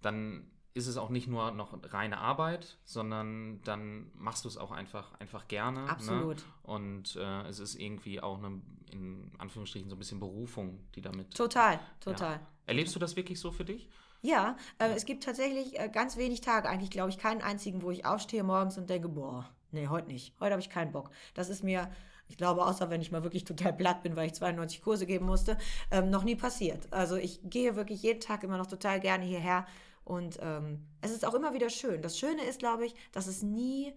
dann 0.02 0.52
ist 0.74 0.88
es 0.88 0.98
auch 0.98 1.10
nicht 1.10 1.28
nur 1.28 1.52
noch 1.52 1.78
reine 1.94 2.18
Arbeit, 2.18 2.78
sondern 2.86 3.62
dann 3.64 4.12
machst 4.16 4.46
du 4.46 4.50
es 4.50 4.58
auch 4.58 4.72
einfach, 4.72 5.14
einfach 5.20 5.48
gerne. 5.48 5.84
Ne? 5.84 5.90
Absolut. 5.90 6.38
Ne? 6.38 6.44
Und 6.64 7.16
äh, 7.16 7.48
es 7.48 7.60
ist 7.60 7.76
irgendwie 7.76 8.22
auch 8.22 8.38
eine, 8.38 8.62
in 8.92 9.32
Anführungsstrichen, 9.38 9.90
so 9.90 9.96
ein 9.96 10.00
bisschen 10.00 10.20
Berufung, 10.20 10.80
die 10.96 11.02
damit. 11.02 11.34
Total, 11.34 11.80
total. 12.00 12.34
Ja. 12.34 12.48
Erlebst 12.68 12.96
du 12.96 13.00
das 13.00 13.16
wirklich 13.16 13.40
so 13.40 13.52
für 13.52 13.66
dich? 13.66 13.90
Ja, 14.22 14.56
äh, 14.78 14.94
es 14.94 15.06
gibt 15.06 15.24
tatsächlich 15.24 15.80
äh, 15.80 15.90
ganz 15.90 16.16
wenig 16.16 16.42
Tage, 16.42 16.70
eigentlich 16.70 16.92
glaube 16.92 17.10
ich 17.10 17.18
keinen 17.18 17.42
einzigen, 17.42 17.82
wo 17.82 17.92
ich 17.92 18.06
aufstehe 18.06 18.44
morgens 18.44 18.78
und 18.78 18.90
denke, 18.90 19.10
boah, 19.10 19.50
nee, 19.72 19.88
heute 19.88 20.08
nicht. 20.08 20.34
Heute 20.40 20.52
habe 20.52 20.62
ich 20.62 20.70
keinen 20.70 20.92
Bock. 20.92 21.10
Das 21.34 21.50
ist 21.50 21.64
mir 21.64 21.92
ich 22.32 22.38
glaube, 22.38 22.66
außer 22.66 22.90
wenn 22.90 23.02
ich 23.02 23.12
mal 23.12 23.24
wirklich 23.24 23.44
total 23.44 23.74
platt 23.74 24.04
bin, 24.04 24.16
weil 24.16 24.28
ich 24.28 24.34
92 24.34 24.82
Kurse 24.82 25.06
geben 25.06 25.26
musste, 25.26 25.58
ähm, 25.92 26.10
noch 26.10 26.24
nie 26.24 26.36
passiert. 26.36 26.88
Also 26.92 27.18
ich 27.18 27.42
gehe 27.44 27.76
wirklich 27.76 28.02
jeden 28.04 28.22
Tag 28.22 28.44
immer 28.44 28.58
noch 28.58 28.68
total 28.68 29.02
gerne 29.02 29.26
hierher 29.26 29.66
und 30.06 30.40
ähm, 30.42 30.88
es 31.02 31.12
ist 31.12 31.26
auch 31.26 31.34
immer 31.34 31.54
wieder 31.54 31.70
schön. 31.70 32.02
Das 32.02 32.18
Schöne 32.18 32.44
ist, 32.46 32.60
glaube 32.60 32.86
ich, 32.86 32.96
dass 33.12 33.28
es 33.28 33.44
nie 33.44 33.94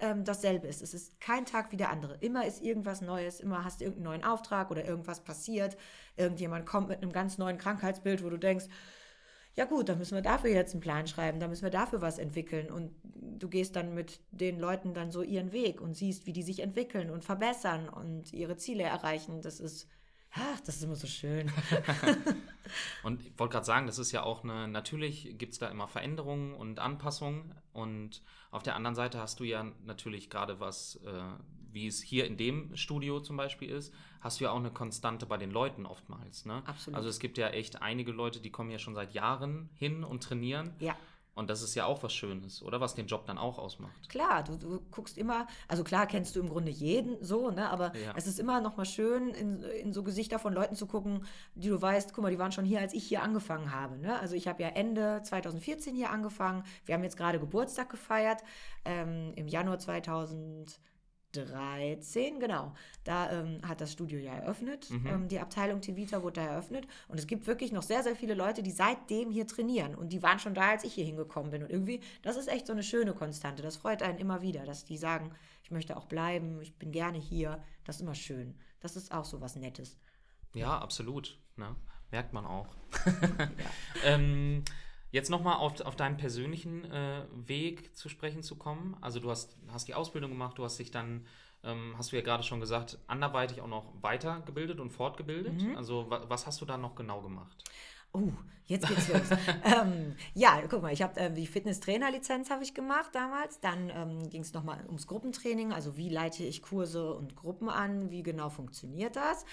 ähm, 0.00 0.24
dasselbe 0.24 0.66
ist. 0.66 0.82
Es 0.82 0.92
ist 0.92 1.20
kein 1.20 1.46
Tag 1.46 1.70
wie 1.70 1.76
der 1.76 1.90
andere. 1.90 2.16
Immer 2.16 2.46
ist 2.46 2.62
irgendwas 2.62 3.00
Neues, 3.00 3.38
immer 3.38 3.64
hast 3.64 3.80
du 3.80 3.84
irgendeinen 3.84 4.20
neuen 4.20 4.24
Auftrag 4.24 4.72
oder 4.72 4.84
irgendwas 4.84 5.22
passiert. 5.22 5.76
Irgendjemand 6.16 6.66
kommt 6.66 6.88
mit 6.88 7.00
einem 7.00 7.12
ganz 7.12 7.38
neuen 7.38 7.58
Krankheitsbild, 7.58 8.24
wo 8.24 8.28
du 8.28 8.38
denkst, 8.38 8.66
ja 9.58 9.64
gut, 9.64 9.88
dann 9.88 9.98
müssen 9.98 10.14
wir 10.14 10.22
dafür 10.22 10.50
jetzt 10.50 10.72
einen 10.72 10.80
Plan 10.80 11.08
schreiben, 11.08 11.40
dann 11.40 11.50
müssen 11.50 11.64
wir 11.64 11.70
dafür 11.70 12.00
was 12.00 12.20
entwickeln. 12.20 12.70
Und 12.70 12.92
du 13.02 13.48
gehst 13.48 13.74
dann 13.74 13.92
mit 13.92 14.20
den 14.30 14.60
Leuten 14.60 14.94
dann 14.94 15.10
so 15.10 15.20
ihren 15.20 15.50
Weg 15.50 15.80
und 15.80 15.96
siehst, 15.96 16.26
wie 16.26 16.32
die 16.32 16.44
sich 16.44 16.60
entwickeln 16.60 17.10
und 17.10 17.24
verbessern 17.24 17.88
und 17.88 18.32
ihre 18.32 18.56
Ziele 18.56 18.84
erreichen. 18.84 19.42
Das 19.42 19.58
ist, 19.58 19.88
ach, 20.30 20.60
das 20.60 20.76
ist 20.76 20.84
immer 20.84 20.94
so 20.94 21.08
schön. 21.08 21.50
und 23.02 23.26
ich 23.26 23.36
wollte 23.36 23.54
gerade 23.54 23.66
sagen, 23.66 23.88
das 23.88 23.98
ist 23.98 24.12
ja 24.12 24.22
auch 24.22 24.44
eine, 24.44 24.68
natürlich 24.68 25.36
gibt 25.38 25.54
es 25.54 25.58
da 25.58 25.66
immer 25.66 25.88
Veränderungen 25.88 26.54
und 26.54 26.78
Anpassungen. 26.78 27.52
Und 27.72 28.22
auf 28.52 28.62
der 28.62 28.76
anderen 28.76 28.94
Seite 28.94 29.18
hast 29.18 29.40
du 29.40 29.44
ja 29.44 29.64
natürlich 29.84 30.30
gerade 30.30 30.60
was, 30.60 31.00
äh, 31.04 31.22
wie 31.72 31.86
es 31.86 32.02
hier 32.02 32.26
in 32.26 32.36
dem 32.36 32.76
Studio 32.76 33.20
zum 33.20 33.36
Beispiel 33.36 33.70
ist, 33.70 33.92
hast 34.20 34.40
du 34.40 34.44
ja 34.44 34.50
auch 34.50 34.58
eine 34.58 34.70
Konstante 34.70 35.26
bei 35.26 35.36
den 35.36 35.50
Leuten 35.50 35.86
oftmals. 35.86 36.44
Ne? 36.44 36.62
Absolut. 36.66 36.96
Also 36.96 37.08
es 37.08 37.18
gibt 37.18 37.38
ja 37.38 37.48
echt 37.48 37.82
einige 37.82 38.12
Leute, 38.12 38.40
die 38.40 38.50
kommen 38.50 38.70
ja 38.70 38.78
schon 38.78 38.94
seit 38.94 39.14
Jahren 39.14 39.70
hin 39.74 40.04
und 40.04 40.22
trainieren. 40.22 40.72
Ja. 40.80 40.96
Und 41.38 41.50
das 41.50 41.62
ist 41.62 41.76
ja 41.76 41.84
auch 41.84 42.02
was 42.02 42.12
Schönes, 42.12 42.64
oder? 42.64 42.80
Was 42.80 42.96
den 42.96 43.06
Job 43.06 43.24
dann 43.26 43.38
auch 43.38 43.58
ausmacht. 43.58 44.08
Klar, 44.08 44.42
du, 44.42 44.56
du 44.56 44.80
guckst 44.90 45.16
immer, 45.16 45.46
also 45.68 45.84
klar 45.84 46.08
kennst 46.08 46.34
du 46.34 46.40
im 46.40 46.48
Grunde 46.48 46.72
jeden 46.72 47.24
so, 47.24 47.52
ne? 47.52 47.70
Aber 47.70 47.94
ja. 47.94 48.12
es 48.16 48.26
ist 48.26 48.40
immer 48.40 48.60
noch 48.60 48.76
mal 48.76 48.84
schön, 48.84 49.28
in, 49.28 49.62
in 49.62 49.92
so 49.92 50.02
Gesichter 50.02 50.40
von 50.40 50.52
Leuten 50.52 50.74
zu 50.74 50.86
gucken, 50.88 51.24
die 51.54 51.68
du 51.68 51.80
weißt, 51.80 52.12
guck 52.12 52.24
mal, 52.24 52.32
die 52.32 52.40
waren 52.40 52.50
schon 52.50 52.64
hier, 52.64 52.80
als 52.80 52.92
ich 52.92 53.06
hier 53.06 53.22
angefangen 53.22 53.72
habe. 53.72 53.98
Ne? 53.98 54.18
Also 54.18 54.34
ich 54.34 54.48
habe 54.48 54.64
ja 54.64 54.70
Ende 54.70 55.20
2014 55.22 55.94
hier 55.94 56.10
angefangen. 56.10 56.64
Wir 56.86 56.96
haben 56.96 57.04
jetzt 57.04 57.16
gerade 57.16 57.38
Geburtstag 57.38 57.88
gefeiert. 57.88 58.42
Ähm, 58.84 59.32
Im 59.36 59.46
Januar 59.46 59.78
2000. 59.78 60.80
13, 61.32 62.40
genau. 62.40 62.74
Da 63.04 63.30
ähm, 63.30 63.60
hat 63.66 63.80
das 63.80 63.92
Studio 63.92 64.18
ja 64.18 64.34
eröffnet. 64.34 64.90
Mhm. 64.90 65.06
Ähm, 65.06 65.28
die 65.28 65.38
Abteilung 65.38 65.80
Tivita 65.80 66.22
wurde 66.22 66.40
da 66.40 66.46
eröffnet. 66.46 66.86
Und 67.08 67.18
es 67.18 67.26
gibt 67.26 67.46
wirklich 67.46 67.72
noch 67.72 67.82
sehr, 67.82 68.02
sehr 68.02 68.16
viele 68.16 68.34
Leute, 68.34 68.62
die 68.62 68.70
seitdem 68.70 69.30
hier 69.30 69.46
trainieren. 69.46 69.94
Und 69.94 70.12
die 70.12 70.22
waren 70.22 70.38
schon 70.38 70.54
da, 70.54 70.70
als 70.70 70.84
ich 70.84 70.94
hier 70.94 71.04
hingekommen 71.04 71.50
bin. 71.50 71.62
Und 71.62 71.70
irgendwie, 71.70 72.00
das 72.22 72.36
ist 72.36 72.48
echt 72.48 72.66
so 72.66 72.72
eine 72.72 72.82
schöne 72.82 73.12
Konstante. 73.12 73.62
Das 73.62 73.76
freut 73.76 74.02
einen 74.02 74.18
immer 74.18 74.42
wieder, 74.42 74.64
dass 74.64 74.84
die 74.84 74.96
sagen, 74.96 75.32
ich 75.62 75.70
möchte 75.70 75.96
auch 75.96 76.06
bleiben, 76.06 76.60
ich 76.62 76.78
bin 76.78 76.92
gerne 76.92 77.18
hier. 77.18 77.62
Das 77.84 77.96
ist 77.96 78.02
immer 78.02 78.14
schön. 78.14 78.58
Das 78.80 78.96
ist 78.96 79.12
auch 79.12 79.24
so 79.24 79.40
was 79.40 79.56
Nettes. 79.56 79.98
Ja, 80.54 80.78
absolut. 80.78 81.38
Ne? 81.56 81.76
Merkt 82.10 82.32
man 82.32 82.46
auch. 82.46 82.68
ja. 83.06 83.70
ähm, 84.04 84.64
Jetzt 85.10 85.30
nochmal 85.30 85.56
auf, 85.56 85.80
auf 85.80 85.96
deinen 85.96 86.16
persönlichen 86.16 86.84
äh, 86.90 87.22
Weg 87.32 87.96
zu 87.96 88.08
sprechen 88.08 88.42
zu 88.42 88.56
kommen. 88.56 88.96
Also 89.00 89.20
du 89.20 89.30
hast, 89.30 89.56
hast 89.68 89.88
die 89.88 89.94
Ausbildung 89.94 90.30
gemacht, 90.30 90.58
du 90.58 90.64
hast 90.64 90.78
dich 90.78 90.90
dann, 90.90 91.26
ähm, 91.64 91.94
hast 91.96 92.12
du 92.12 92.16
ja 92.16 92.22
gerade 92.22 92.42
schon 92.42 92.60
gesagt, 92.60 92.98
anderweitig 93.06 93.60
auch 93.62 93.68
noch 93.68 93.94
weitergebildet 94.02 94.80
und 94.80 94.90
fortgebildet. 94.90 95.62
Mhm. 95.62 95.76
Also 95.76 96.10
wa 96.10 96.24
was 96.28 96.46
hast 96.46 96.60
du 96.60 96.66
da 96.66 96.76
noch 96.76 96.94
genau 96.94 97.22
gemacht? 97.22 97.64
Oh, 98.12 98.32
jetzt 98.66 98.86
geht's 98.88 99.08
los. 99.08 99.38
ähm, 99.64 100.14
ja, 100.34 100.60
guck 100.68 100.82
mal, 100.82 100.92
ich 100.92 101.02
habe 101.02 101.18
äh, 101.20 101.32
die 101.32 101.46
Fitnesstrainer-Lizenz 101.46 102.50
habe 102.50 102.62
ich 102.62 102.74
gemacht 102.74 103.10
damals. 103.12 103.60
Dann 103.60 103.90
ähm, 103.90 104.28
ging 104.30 104.42
es 104.42 104.52
nochmal 104.52 104.84
ums 104.86 105.06
Gruppentraining, 105.06 105.72
also 105.72 105.96
wie 105.96 106.08
leite 106.08 106.44
ich 106.44 106.62
Kurse 106.62 107.14
und 107.14 107.36
Gruppen 107.36 107.68
an, 107.68 108.10
wie 108.10 108.22
genau 108.22 108.50
funktioniert 108.50 109.16
das. 109.16 109.44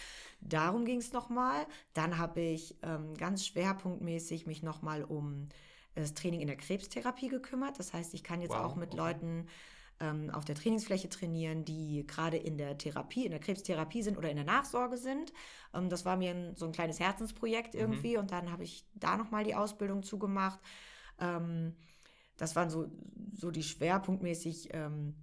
Darum 0.42 0.86
ging 0.86 1.00
es 1.00 1.14
nochmal. 1.14 1.66
Dann 1.94 2.18
habe 2.18 2.42
ich 2.42 2.78
ähm, 2.84 3.16
ganz 3.16 3.46
schwerpunktmäßig 3.46 4.46
mich 4.46 4.64
nochmal 4.64 5.04
um 5.04 5.50
das 5.96 6.14
Training 6.14 6.42
in 6.42 6.48
der 6.48 6.58
Krebstherapie 6.58 7.30
gekümmert. 7.30 7.80
Das 7.80 7.94
heißt, 7.94 8.14
ich 8.14 8.24
kann 8.24 8.42
jetzt 8.42 8.52
wow, 8.52 8.66
auch 8.66 8.76
mit 8.76 8.90
okay. 8.90 8.98
Leuten 8.98 9.48
ähm, 10.00 10.30
auf 10.32 10.46
der 10.46 10.56
Trainingsfläche 10.56 11.10
trainieren, 11.10 11.64
die 11.66 12.06
gerade 12.06 12.38
in 12.38 12.58
der 12.58 12.78
Therapie, 12.78 13.26
in 13.26 13.32
der 13.32 13.40
Krebstherapie 13.40 14.04
sind 14.04 14.18
oder 14.18 14.30
in 14.30 14.36
der 14.36 14.46
Nachsorge 14.46 14.98
sind. 14.98 15.32
Ähm, 15.74 15.90
das 15.90 16.06
war 16.06 16.18
mir 16.18 16.32
ein, 16.32 16.56
so 16.56 16.66
ein 16.66 16.72
kleines 16.72 17.00
Herzensprojekt 17.00 17.74
mhm. 17.74 17.80
irgendwie 17.80 18.14
mhm. 18.14 18.22
und 18.22 18.32
dann 18.32 18.52
habe 18.52 18.64
ich 18.64 18.86
da 18.94 19.18
nochmal 19.18 19.44
die 19.44 19.56
Ausbildung 19.56 20.04
zugemacht. 20.04 20.60
Ähm, 21.20 21.76
das 22.38 22.56
waren 22.56 22.70
so, 22.70 22.92
so 23.34 23.52
die 23.52 23.64
schwerpunktmäßig 23.64 24.70
ähm, 24.74 25.16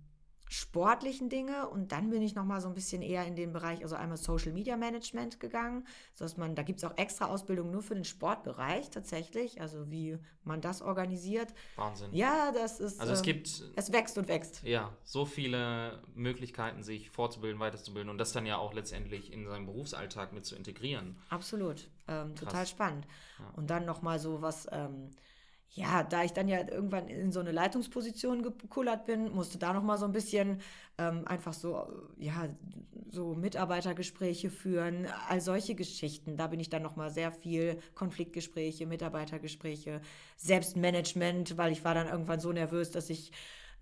sportlichen 0.53 1.31
Dinge 1.31 1.67
und 1.71 1.93
dann 1.93 2.11
bin 2.11 2.21
ich 2.21 2.35
noch 2.35 2.45
mal 2.45 2.61
so 2.61 2.69
ein 2.69 2.75
bisschen 2.75 3.01
eher 3.01 3.27
in 3.27 3.37
den 3.37 3.55
Bereich, 3.55 3.83
also 3.83 3.97
einmal 3.97 4.19
Social 4.19 4.53
Media 4.53 4.77
Management 4.77 5.41
gegangen, 5.41 5.87
so 6.13 6.27
dass 6.27 6.37
man, 6.37 6.55
da 6.55 6.63
gibt 6.63 6.79
es 6.79 6.85
auch 6.85 6.97
extra 6.99 7.25
Ausbildung 7.25 7.71
nur 7.71 7.81
für 7.81 7.95
den 7.95 8.05
Sportbereich 8.05 8.91
tatsächlich, 8.91 9.63
also 9.63 9.91
wie 9.91 10.19
man 10.45 10.61
das 10.61 10.83
organisiert. 10.83 11.55
Wahnsinn. 11.77 12.13
Ja, 12.13 12.53
das 12.53 12.81
ist. 12.81 13.01
Also 13.01 13.15
es 13.15 13.21
ähm, 13.21 13.25
gibt 13.25 13.65
Es 13.77 13.93
wächst 13.93 14.19
und 14.19 14.29
wächst. 14.29 14.63
ja 14.63 14.95
so 15.05 15.25
viele 15.25 16.03
Möglichkeiten, 16.15 16.83
sich 16.83 17.09
fortzubilden, 17.09 17.59
weiterzubilden 17.59 18.11
und 18.11 18.19
das 18.19 18.33
dann 18.33 18.45
ja 18.45 18.59
auch 18.59 18.75
letztendlich 18.75 19.33
in 19.33 19.47
seinen 19.47 19.65
Berufsalltag 19.65 20.35
mit 20.35 20.45
zu 20.45 20.55
integrieren. 20.55 21.17
Absolut. 21.31 21.89
Ähm, 22.09 22.35
total 22.35 22.67
spannend. 22.67 23.07
Ja. 23.39 23.51
Und 23.57 23.71
dann 23.71 23.87
noch 23.87 24.03
mal 24.03 24.19
so 24.19 24.43
was. 24.43 24.69
Ähm, 24.71 25.13
ja, 25.75 26.03
da 26.03 26.23
ich 26.23 26.33
dann 26.33 26.49
ja 26.49 26.59
irgendwann 26.69 27.09
in 27.09 27.33
so 27.33 27.41
eine 27.41 27.51
Leitungsposition 27.51 28.43
gekullert 28.43 29.07
bin, 29.07 29.33
musste 29.33 29.59
da 29.59 29.73
noch 29.73 29.83
mal 29.83 29.97
so 29.97 30.05
ein 30.05 30.13
bisschen 30.13 30.61
ähm, 30.99 31.27
einfach 31.27 31.55
so, 31.55 31.87
äh, 32.19 32.25
ja, 32.27 32.49
so 33.11 33.35
Mitarbeitergespräche 33.35 34.51
führen, 34.51 35.07
all 35.29 35.41
solche 35.41 35.75
Geschichten. 35.75 36.37
Da 36.37 36.49
bin 36.49 36.61
ich 36.61 36.69
dann 36.69 36.83
noch 36.83 36.97
mal 36.97 37.11
sehr 37.11 37.33
viel 37.33 37.79
Konfliktgespräche, 37.95 38.87
Mitarbeitergespräche, 38.87 40.03
Selbstmanagement, 40.37 41.57
weil 41.57 41.73
ich 41.73 41.85
war 41.85 41.95
dann 41.95 42.09
irgendwann 42.09 42.41
so 42.41 42.53
nervös, 42.53 42.91
dass 42.91 43.09
ich 43.09 43.33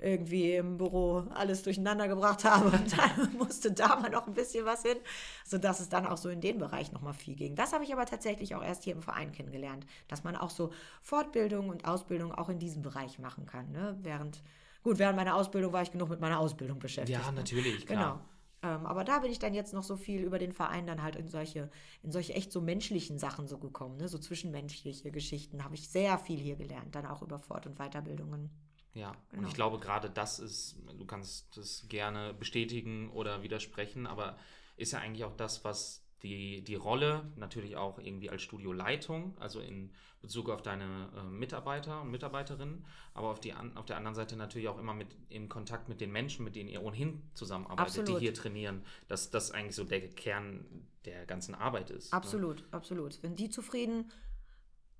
irgendwie 0.00 0.54
im 0.54 0.76
Büro 0.76 1.24
alles 1.34 1.62
durcheinander 1.62 2.08
gebracht 2.08 2.44
habe 2.44 2.70
und 2.76 2.98
dann 2.98 3.36
musste 3.36 3.72
da 3.72 3.96
mal 3.96 4.10
noch 4.10 4.26
ein 4.26 4.34
bisschen 4.34 4.64
was 4.64 4.82
hin, 4.82 4.96
sodass 5.44 5.80
es 5.80 5.88
dann 5.88 6.06
auch 6.06 6.16
so 6.16 6.28
in 6.28 6.40
den 6.40 6.58
Bereich 6.58 6.92
noch 6.92 7.02
mal 7.02 7.12
viel 7.12 7.34
ging. 7.34 7.54
Das 7.54 7.72
habe 7.72 7.84
ich 7.84 7.92
aber 7.92 8.06
tatsächlich 8.06 8.54
auch 8.54 8.62
erst 8.62 8.84
hier 8.84 8.94
im 8.94 9.02
Verein 9.02 9.32
kennengelernt, 9.32 9.86
dass 10.08 10.24
man 10.24 10.36
auch 10.36 10.50
so 10.50 10.72
Fortbildung 11.02 11.68
und 11.68 11.84
Ausbildung 11.84 12.32
auch 12.32 12.48
in 12.48 12.58
diesem 12.58 12.82
Bereich 12.82 13.18
machen 13.18 13.46
kann. 13.46 13.70
Ne? 13.72 13.98
Während, 14.02 14.42
gut, 14.82 14.98
während 14.98 15.16
meiner 15.16 15.36
Ausbildung 15.36 15.72
war 15.72 15.82
ich 15.82 15.92
genug 15.92 16.10
mit 16.10 16.20
meiner 16.20 16.38
Ausbildung 16.38 16.78
beschäftigt. 16.78 17.18
Ja, 17.18 17.30
ne? 17.30 17.38
natürlich, 17.38 17.86
klar. 17.86 18.14
Genau. 18.14 18.30
Ähm, 18.62 18.84
aber 18.84 19.04
da 19.04 19.20
bin 19.20 19.30
ich 19.30 19.38
dann 19.38 19.54
jetzt 19.54 19.72
noch 19.72 19.82
so 19.82 19.96
viel 19.96 20.22
über 20.22 20.38
den 20.38 20.52
Verein 20.52 20.86
dann 20.86 21.02
halt 21.02 21.16
in 21.16 21.28
solche, 21.28 21.70
in 22.02 22.12
solche 22.12 22.34
echt 22.34 22.52
so 22.52 22.60
menschlichen 22.60 23.18
Sachen 23.18 23.48
so 23.48 23.58
gekommen, 23.58 23.96
ne? 23.96 24.08
so 24.08 24.18
zwischenmenschliche 24.18 25.10
Geschichten 25.10 25.64
habe 25.64 25.74
ich 25.74 25.88
sehr 25.88 26.18
viel 26.18 26.38
hier 26.38 26.56
gelernt, 26.56 26.94
dann 26.94 27.06
auch 27.06 27.22
über 27.22 27.38
Fort- 27.38 27.66
und 27.66 27.78
Weiterbildungen. 27.78 28.50
Ja, 28.94 29.10
und 29.10 29.16
Genau. 29.32 29.48
ich 29.48 29.54
glaube, 29.54 29.78
gerade 29.78 30.10
das 30.10 30.38
ist, 30.38 30.76
du 30.98 31.04
kannst 31.06 31.56
das 31.56 31.86
gerne 31.88 32.34
bestätigen 32.34 33.10
oder 33.10 33.42
widersprechen, 33.42 34.06
aber 34.06 34.36
ist 34.76 34.92
ja 34.92 34.98
eigentlich 34.98 35.24
auch 35.24 35.36
das, 35.36 35.64
was 35.64 36.04
die, 36.22 36.62
die 36.62 36.74
Rolle, 36.74 37.30
natürlich 37.36 37.76
auch 37.76 37.98
irgendwie 37.98 38.28
als 38.30 38.42
Studioleitung, 38.42 39.36
also 39.38 39.60
in 39.60 39.90
Bezug 40.20 40.50
auf 40.50 40.60
deine 40.60 41.08
äh, 41.16 41.22
Mitarbeiter 41.22 42.02
und 42.02 42.10
Mitarbeiterinnen, 42.10 42.84
aber 43.14 43.28
auf, 43.28 43.40
die, 43.40 43.54
an, 43.54 43.74
auf 43.76 43.86
der 43.86 43.96
anderen 43.96 44.14
Seite 44.14 44.36
natürlich 44.36 44.68
auch 44.68 44.78
immer 44.78 44.92
mit 44.92 45.08
in 45.30 45.48
Kontakt 45.48 45.88
mit 45.88 46.00
den 46.00 46.12
Menschen, 46.12 46.44
mit 46.44 46.56
denen 46.56 46.68
ihr 46.68 46.82
ohnehin 46.82 47.22
zusammenarbeitet, 47.32 48.00
Absolut. 48.00 48.08
die 48.08 48.24
hier 48.24 48.34
trainieren, 48.34 48.84
dass 49.08 49.30
das 49.30 49.50
eigentlich 49.50 49.76
so 49.76 49.84
der 49.84 50.06
Kern 50.10 50.66
der 51.06 51.24
ganzen 51.24 51.54
Arbeit 51.54 51.88
ist. 51.90 52.12
ne? 52.12 52.16
Absolut, 52.18 52.64
absolut. 52.70 53.22
Wenn 53.22 53.34
die 53.34 53.48
zufrieden, 53.48 54.12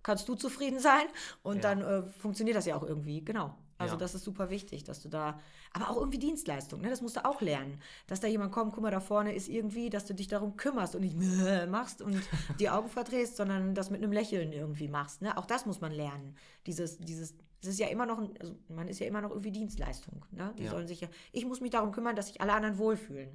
kannst 0.02 0.26
du 0.26 0.36
zufrieden 0.36 0.78
sein 0.78 1.04
und 1.42 1.56
Ja. 1.56 1.74
dann 1.74 1.82
äh, 1.82 2.02
funktioniert 2.04 2.56
das 2.56 2.64
ja 2.64 2.76
auch 2.76 2.82
irgendwie, 2.82 3.22
genau. 3.22 3.58
Also 3.80 3.94
Ja. 3.94 3.98
das 3.98 4.14
ist 4.14 4.24
super 4.24 4.50
wichtig, 4.50 4.84
dass 4.84 5.00
du 5.02 5.08
da, 5.08 5.40
aber 5.72 5.88
auch 5.90 5.96
irgendwie 5.96 6.18
Dienstleistung, 6.18 6.82
ne? 6.82 6.90
das 6.90 7.00
musst 7.00 7.16
du 7.16 7.24
auch 7.24 7.40
lernen. 7.40 7.80
Dass 8.06 8.20
da 8.20 8.28
jemand 8.28 8.52
kommt, 8.52 8.72
guck 8.74 8.82
mal, 8.82 8.90
da 8.90 9.00
vorne 9.00 9.34
ist 9.34 9.48
irgendwie, 9.48 9.88
dass 9.88 10.04
du 10.04 10.14
dich 10.14 10.28
darum 10.28 10.56
kümmerst 10.56 10.94
und 10.94 11.00
nicht 11.00 11.16
machst 11.70 12.02
und 12.02 12.22
die 12.58 12.68
Augen 12.68 12.88
verdrehst, 12.90 13.36
sondern 13.36 13.74
das 13.74 13.90
mit 13.90 14.02
einem 14.02 14.12
Lächeln 14.12 14.52
irgendwie 14.52 14.88
machst. 14.88 15.22
Ne? 15.22 15.36
Auch 15.38 15.46
das 15.46 15.64
muss 15.64 15.80
man 15.80 15.92
lernen. 15.92 16.36
Dieses, 16.66 16.98
dieses, 16.98 17.34
das 17.62 17.70
ist 17.70 17.78
ja 17.80 17.88
immer 17.88 18.04
noch, 18.06 18.18
ein, 18.18 18.34
also 18.38 18.54
man 18.68 18.86
ist 18.86 19.00
ja 19.00 19.06
immer 19.06 19.22
noch 19.22 19.30
irgendwie 19.30 19.52
Dienstleistung. 19.52 20.24
Ne? 20.30 20.52
Die 20.58 20.64
Ja. 20.64 20.70
sollen 20.70 20.86
sich 20.86 21.00
ja, 21.00 21.08
ich 21.32 21.46
muss 21.46 21.60
mich 21.62 21.70
darum 21.70 21.90
kümmern, 21.92 22.16
dass 22.16 22.26
sich 22.28 22.40
alle 22.42 22.52
anderen 22.52 22.76
wohlfühlen. 22.76 23.30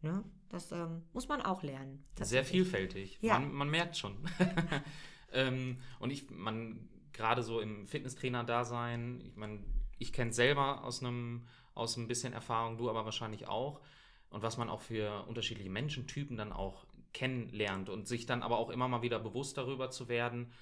Ne? 0.00 0.24
Das 0.48 0.72
ähm, 0.72 1.02
muss 1.12 1.28
man 1.28 1.42
auch 1.42 1.62
lernen. 1.62 2.04
Sehr 2.22 2.44
vielfältig. 2.44 3.18
Ja. 3.20 3.38
Man, 3.38 3.52
man 3.52 3.68
merkt 3.70 3.96
schon. 3.98 4.16
ähm, 5.32 5.78
und 5.98 6.10
ich, 6.10 6.30
man, 6.30 6.88
gerade 7.12 7.42
so 7.42 7.60
im 7.60 7.86
Fitnesstrainer-Dasein, 7.86 9.20
ich 9.24 9.36
meine, 9.36 9.60
ich 9.98 10.12
kenne 10.12 10.32
selber 10.32 10.84
aus 10.84 11.02
einem, 11.02 11.46
aus 11.74 11.96
ein 11.96 12.08
bisschen 12.08 12.32
Erfahrung, 12.32 12.76
du 12.78 12.90
aber 12.90 13.04
wahrscheinlich 13.04 13.46
auch. 13.48 13.80
Und 14.30 14.42
was 14.42 14.56
man 14.56 14.68
auch 14.68 14.80
für 14.80 15.24
unterschiedliche 15.28 15.70
Menschentypen 15.70 16.36
dann 16.36 16.52
auch 16.52 16.86
kennenlernt 17.12 17.88
und 17.88 18.08
sich 18.08 18.26
dann 18.26 18.42
aber 18.42 18.58
auch 18.58 18.70
immer 18.70 18.88
mal 18.88 19.02
wieder 19.02 19.20
bewusst 19.20 19.56
darüber 19.56 19.90
zu 19.90 20.08
werden, 20.08 20.52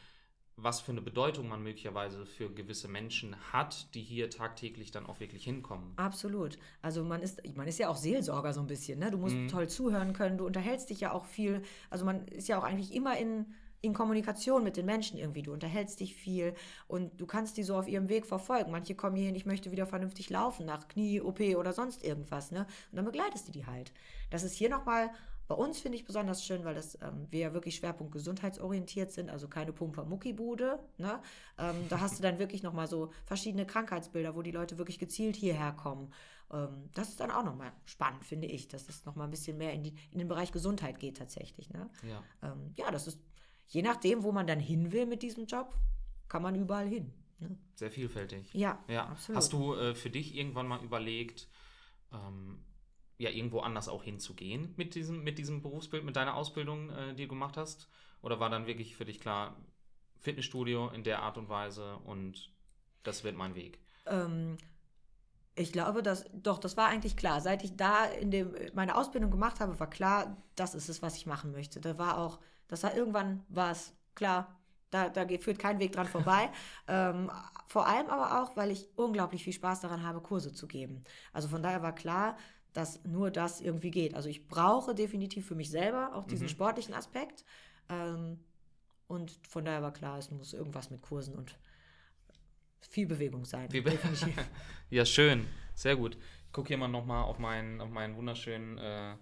was 0.57 0.83
für 0.83 0.93
eine 0.93 1.01
Bedeutung 1.01 1.49
man 1.49 1.63
möglicherweise 1.63 2.27
für 2.27 2.51
gewisse 2.53 2.87
Menschen 2.87 3.35
hat, 3.53 3.95
die 3.95 4.03
hier 4.03 4.29
tagtäglich 4.29 4.91
dann 4.91 5.07
auch 5.07 5.19
wirklich 5.19 5.45
hinkommen. 5.45 5.95
Absolut. 5.97 6.59
Also 6.83 7.03
man 7.05 7.23
ist, 7.23 7.41
man 7.57 7.67
ist 7.67 7.79
ja 7.79 7.89
auch 7.89 7.97
Seelsorger 7.97 8.53
so 8.53 8.61
ein 8.61 8.67
bisschen, 8.67 8.99
ne? 8.99 9.11
Du 9.11 9.17
musst 9.17 9.35
Mhm. 9.35 9.49
toll 9.49 9.69
zuhören 9.71 10.13
können, 10.13 10.37
du 10.37 10.45
unterhältst 10.47 10.91
dich 10.91 11.01
ja 11.01 11.13
auch 11.13 11.25
viel. 11.25 11.63
Also 11.89 12.05
man 12.05 12.27
ist 12.29 12.49
ja 12.49 12.59
auch 12.59 12.65
eigentlich 12.65 12.93
immer 12.93 13.17
in, 13.17 13.55
in 13.83 13.93
Kommunikation 13.95 14.65
mit 14.65 14.77
den 14.77 14.87
Menschen 14.87 15.19
irgendwie. 15.19 15.43
Du 15.43 15.53
unterhältst 15.53 16.01
dich 16.01 16.15
viel 16.15 16.55
und 16.89 17.21
du 17.21 17.27
kannst 17.27 17.57
die 17.57 17.63
so 17.63 17.77
auf 17.77 17.89
ihrem 17.89 18.09
Weg 18.09 18.27
verfolgen. 18.27 18.71
Manche 18.71 18.95
kommen 18.95 19.17
hier 19.17 19.27
hin, 19.27 19.35
ich 19.35 19.45
möchte 19.45 19.71
wieder 19.73 19.87
vernünftig 19.87 20.31
laufen 20.31 20.65
nach 20.65 20.89
Knie, 20.89 21.21
OP 21.21 21.41
oder 21.41 21.73
sonst 21.73 22.05
irgendwas, 22.05 22.53
ne? 22.53 22.67
Und 22.91 22.97
dann 22.97 23.05
begleitest 23.05 23.49
du 23.49 23.53
die 23.53 23.67
halt. 23.67 23.93
Das 24.31 24.45
ist 24.45 24.55
hier 24.55 24.71
nochmal 24.71 25.11
bei 25.49 25.59
uns 25.59 25.81
finde 25.81 25.99
ich 25.99 26.07
besonders 26.07 26.47
schön, 26.47 26.65
weil 26.65 26.75
das, 26.75 26.95
ähm, 27.03 27.27
wir 27.31 27.41
ja 27.41 27.53
wirklich 27.53 27.77
Schwerpunkt 27.77 28.13
gesundheitsorientiert 28.13 29.13
sind, 29.13 29.29
also 29.29 29.49
keine 29.49 29.73
Pumper-Mucki-Bude. 29.73 30.79
Ne? 30.97 31.21
Ähm, 31.59 31.77
da 31.91 32.01
hast 32.01 32.19
du 32.19 32.23
dann 32.23 32.39
wirklich 32.39 32.63
nochmal 32.63 32.87
so 32.87 33.11
verschiedene 33.27 33.67
Krankheitsbilder, 33.67 34.35
wo 34.35 34.41
die 34.41 34.51
Leute 34.51 34.79
wirklich 34.79 34.99
gezielt 34.99 35.37
hierher 35.37 35.73
kommen. 35.73 36.11
Ähm, 36.53 36.89
das 36.95 37.11
ist 37.11 37.21
dann 37.21 37.31
auch 37.31 37.45
nochmal 37.45 37.73
spannend, 37.85 38.25
finde 38.25 38.47
ich, 38.47 38.69
dass 38.69 38.89
es 38.89 39.05
nochmal 39.05 39.27
ein 39.27 39.31
bisschen 39.31 39.59
mehr 39.59 39.73
in, 39.73 39.83
die, 39.83 39.95
in 40.11 40.19
den 40.19 40.29
Bereich 40.29 40.53
Gesundheit 40.53 40.99
geht 40.99 41.19
tatsächlich. 41.19 41.69
Ne? 41.71 41.91
Ja. 42.09 42.23
Ähm, 42.51 42.73
ja, 42.77 42.91
das 42.91 43.07
ist, 43.07 43.21
je 43.67 43.83
nachdem, 43.83 44.23
wo 44.23 44.33
man 44.33 44.47
dann 44.47 44.61
hin 44.61 44.93
will 44.93 45.07
mit 45.07 45.23
diesem 45.23 45.47
Job, 45.47 45.77
kann 46.29 46.43
man 46.43 46.55
überall 46.55 46.87
hin. 46.87 47.13
Ne? 47.39 47.57
Sehr 47.75 47.91
vielfältig. 47.91 48.53
Ja, 48.55 48.83
Ja, 48.89 49.07
absolut. 49.07 49.37
hast 49.37 49.53
du 49.53 49.75
äh, 49.75 49.95
für 49.95 50.11
dich 50.11 50.37
irgendwann 50.37 50.67
mal 50.69 50.83
überlegt, 50.83 51.49
ähm, 52.13 52.65
ja, 53.19 53.31
irgendwo 53.31 53.61
anders 53.61 53.89
auch 53.89 54.03
hinzugehen 54.03 54.75
mit 54.77 54.95
diesem, 54.95 55.23
mit 55.23 55.39
diesem 55.39 55.63
Berufsbild, 55.63 56.05
mit 56.05 56.17
deiner 56.17 56.35
Ausbildung, 56.35 56.91
äh, 56.91 57.15
die 57.15 57.23
du 57.25 57.29
gemacht 57.29 57.57
hast? 57.57 57.89
Oder 58.21 58.41
war 58.41 58.51
dann 58.51 58.67
wirklich 58.67 58.97
für 58.97 59.05
dich 59.05 59.21
klar, 59.21 59.57
Fitnessstudio 60.21 60.89
in 60.91 61.03
der 61.05 61.23
Art 61.23 61.37
und 61.39 61.49
Weise 61.49 61.97
und 61.99 62.53
das 63.03 63.25
wird 63.25 63.37
mein 63.37 63.55
Weg? 63.55 63.81
Ähm, 64.07 64.57
ich 65.55 65.73
glaube, 65.73 66.03
dass 66.03 66.25
doch, 66.33 66.59
das 66.59 66.77
war 66.77 66.87
eigentlich 66.89 67.17
klar. 67.17 67.41
Seit 67.41 67.63
ich 67.65 67.77
da 67.77 68.05
in 68.07 68.31
dem 68.31 68.55
meine 68.75 68.97
Ausbildung 68.97 69.31
gemacht 69.31 69.61
habe, 69.61 69.79
war 69.79 69.91
klar, 69.91 70.37
das 70.55 70.75
ist 70.75 70.89
es, 70.89 71.03
was 71.03 71.17
ich 71.17 71.27
machen 71.27 71.53
möchte. 71.53 71.81
Da 71.81 71.99
war 71.99 72.19
auch, 72.19 72.39
das 72.73 72.83
war 72.83 72.95
irgendwann 72.97 73.45
war 73.49 73.71
es 73.71 73.95
klar. 74.15 74.59
Da, 74.91 75.09
da 75.09 75.27
führt 75.39 75.59
kein 75.59 75.79
Weg 75.79 75.93
dran 75.93 76.07
vorbei. 76.07 76.51
ähm, 76.89 77.31
vor 77.67 77.87
allem 77.87 78.09
aber 78.09 78.43
auch, 78.43 78.57
weil 78.57 78.71
ich 78.71 78.89
unglaublich 78.97 79.45
viel 79.45 79.53
Spaß 79.55 79.81
daran 79.81 80.03
habe, 80.03 80.21
Kurse 80.21 80.53
zu 80.53 80.67
geben. 80.67 81.05
Also 81.33 81.49
von 81.49 81.63
daher 81.63 81.83
war 81.83 81.95
klar, 81.95 82.37
dass 82.73 83.03
nur 83.05 83.31
das 83.31 83.61
irgendwie 83.61 83.91
geht. 83.91 84.15
Also 84.15 84.29
ich 84.29 84.49
brauche 84.49 84.95
definitiv 84.95 85.47
für 85.47 85.55
mich 85.55 85.71
selber 85.71 86.15
auch 86.15 86.25
diesen 86.27 86.47
Mhm. 86.47 86.51
sportlichen 86.51 86.95
Aspekt. 86.95 87.45
Ähm, 87.89 88.39
und 89.09 89.39
von 89.49 89.65
daher 89.65 89.83
war 89.83 89.93
klar, 89.93 90.19
es 90.19 90.31
muss 90.31 90.53
irgendwas 90.55 90.91
mit 90.91 91.03
Kursen 91.03 91.35
und 91.35 91.57
viel 92.81 93.07
Bewegung 93.07 93.45
sein. 93.45 93.69
Be- 93.69 93.83
ja, 94.91 95.05
schön. 95.05 95.47
Sehr 95.75 95.97
gut. 95.97 96.17
Ich 96.47 96.53
gucke 96.53 96.69
hier 96.69 96.79
mal 96.79 96.89
nochmal 96.89 97.25
auf 97.25 97.39
meinen, 97.39 97.81
auf 97.81 97.91
meinen 97.91 98.17
wunderschönen 98.17 98.77
äh, 98.79 99.17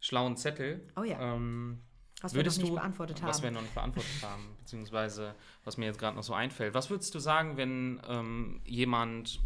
schlauen 0.00 0.36
Zettel. 0.36 0.88
Oh 0.96 1.04
ja. 1.04 1.34
Ähm, 1.34 1.82
Was 2.22 2.32
wir 2.32 2.40
würdest 2.40 2.58
noch 2.58 2.64
nicht 2.64 2.70
du, 2.70 2.76
beantwortet 2.76 3.22
was 3.22 3.36
haben. 3.36 3.42
wir 3.42 3.50
noch 3.50 3.62
nicht 3.62 3.74
beantwortet 3.74 4.22
haben, 4.22 4.56
beziehungsweise 4.58 5.34
was 5.64 5.76
mir 5.76 5.86
jetzt 5.86 5.98
gerade 5.98 6.16
noch 6.16 6.22
so 6.22 6.34
einfällt. 6.34 6.74
Was 6.74 6.88
würdest 6.88 7.14
du 7.14 7.18
sagen, 7.18 7.56
wenn 7.56 8.00
ähm, 8.08 8.60
jemand 8.64 9.40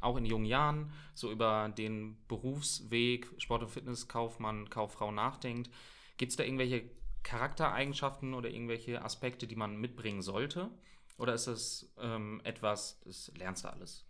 auch 0.00 0.16
in 0.16 0.26
jungen 0.26 0.44
Jahren 0.44 0.92
so 1.14 1.30
über 1.30 1.68
den 1.76 2.16
Berufsweg 2.28 3.28
Sport- 3.38 3.62
und 3.62 3.70
Fitnesskaufmann, 3.70 4.68
Kauffrau 4.68 5.10
nachdenkt? 5.10 5.70
Gibt 6.16 6.30
es 6.30 6.36
da 6.36 6.44
irgendwelche 6.44 6.84
Charaktereigenschaften 7.22 8.34
oder 8.34 8.50
irgendwelche 8.50 9.02
Aspekte, 9.02 9.46
die 9.46 9.56
man 9.56 9.76
mitbringen 9.76 10.22
sollte? 10.22 10.70
Oder 11.18 11.34
ist 11.34 11.46
das 11.46 11.92
ähm, 12.00 12.40
etwas, 12.44 13.00
das 13.04 13.32
lernst 13.36 13.64
du 13.64 13.68
alles? 13.68 14.04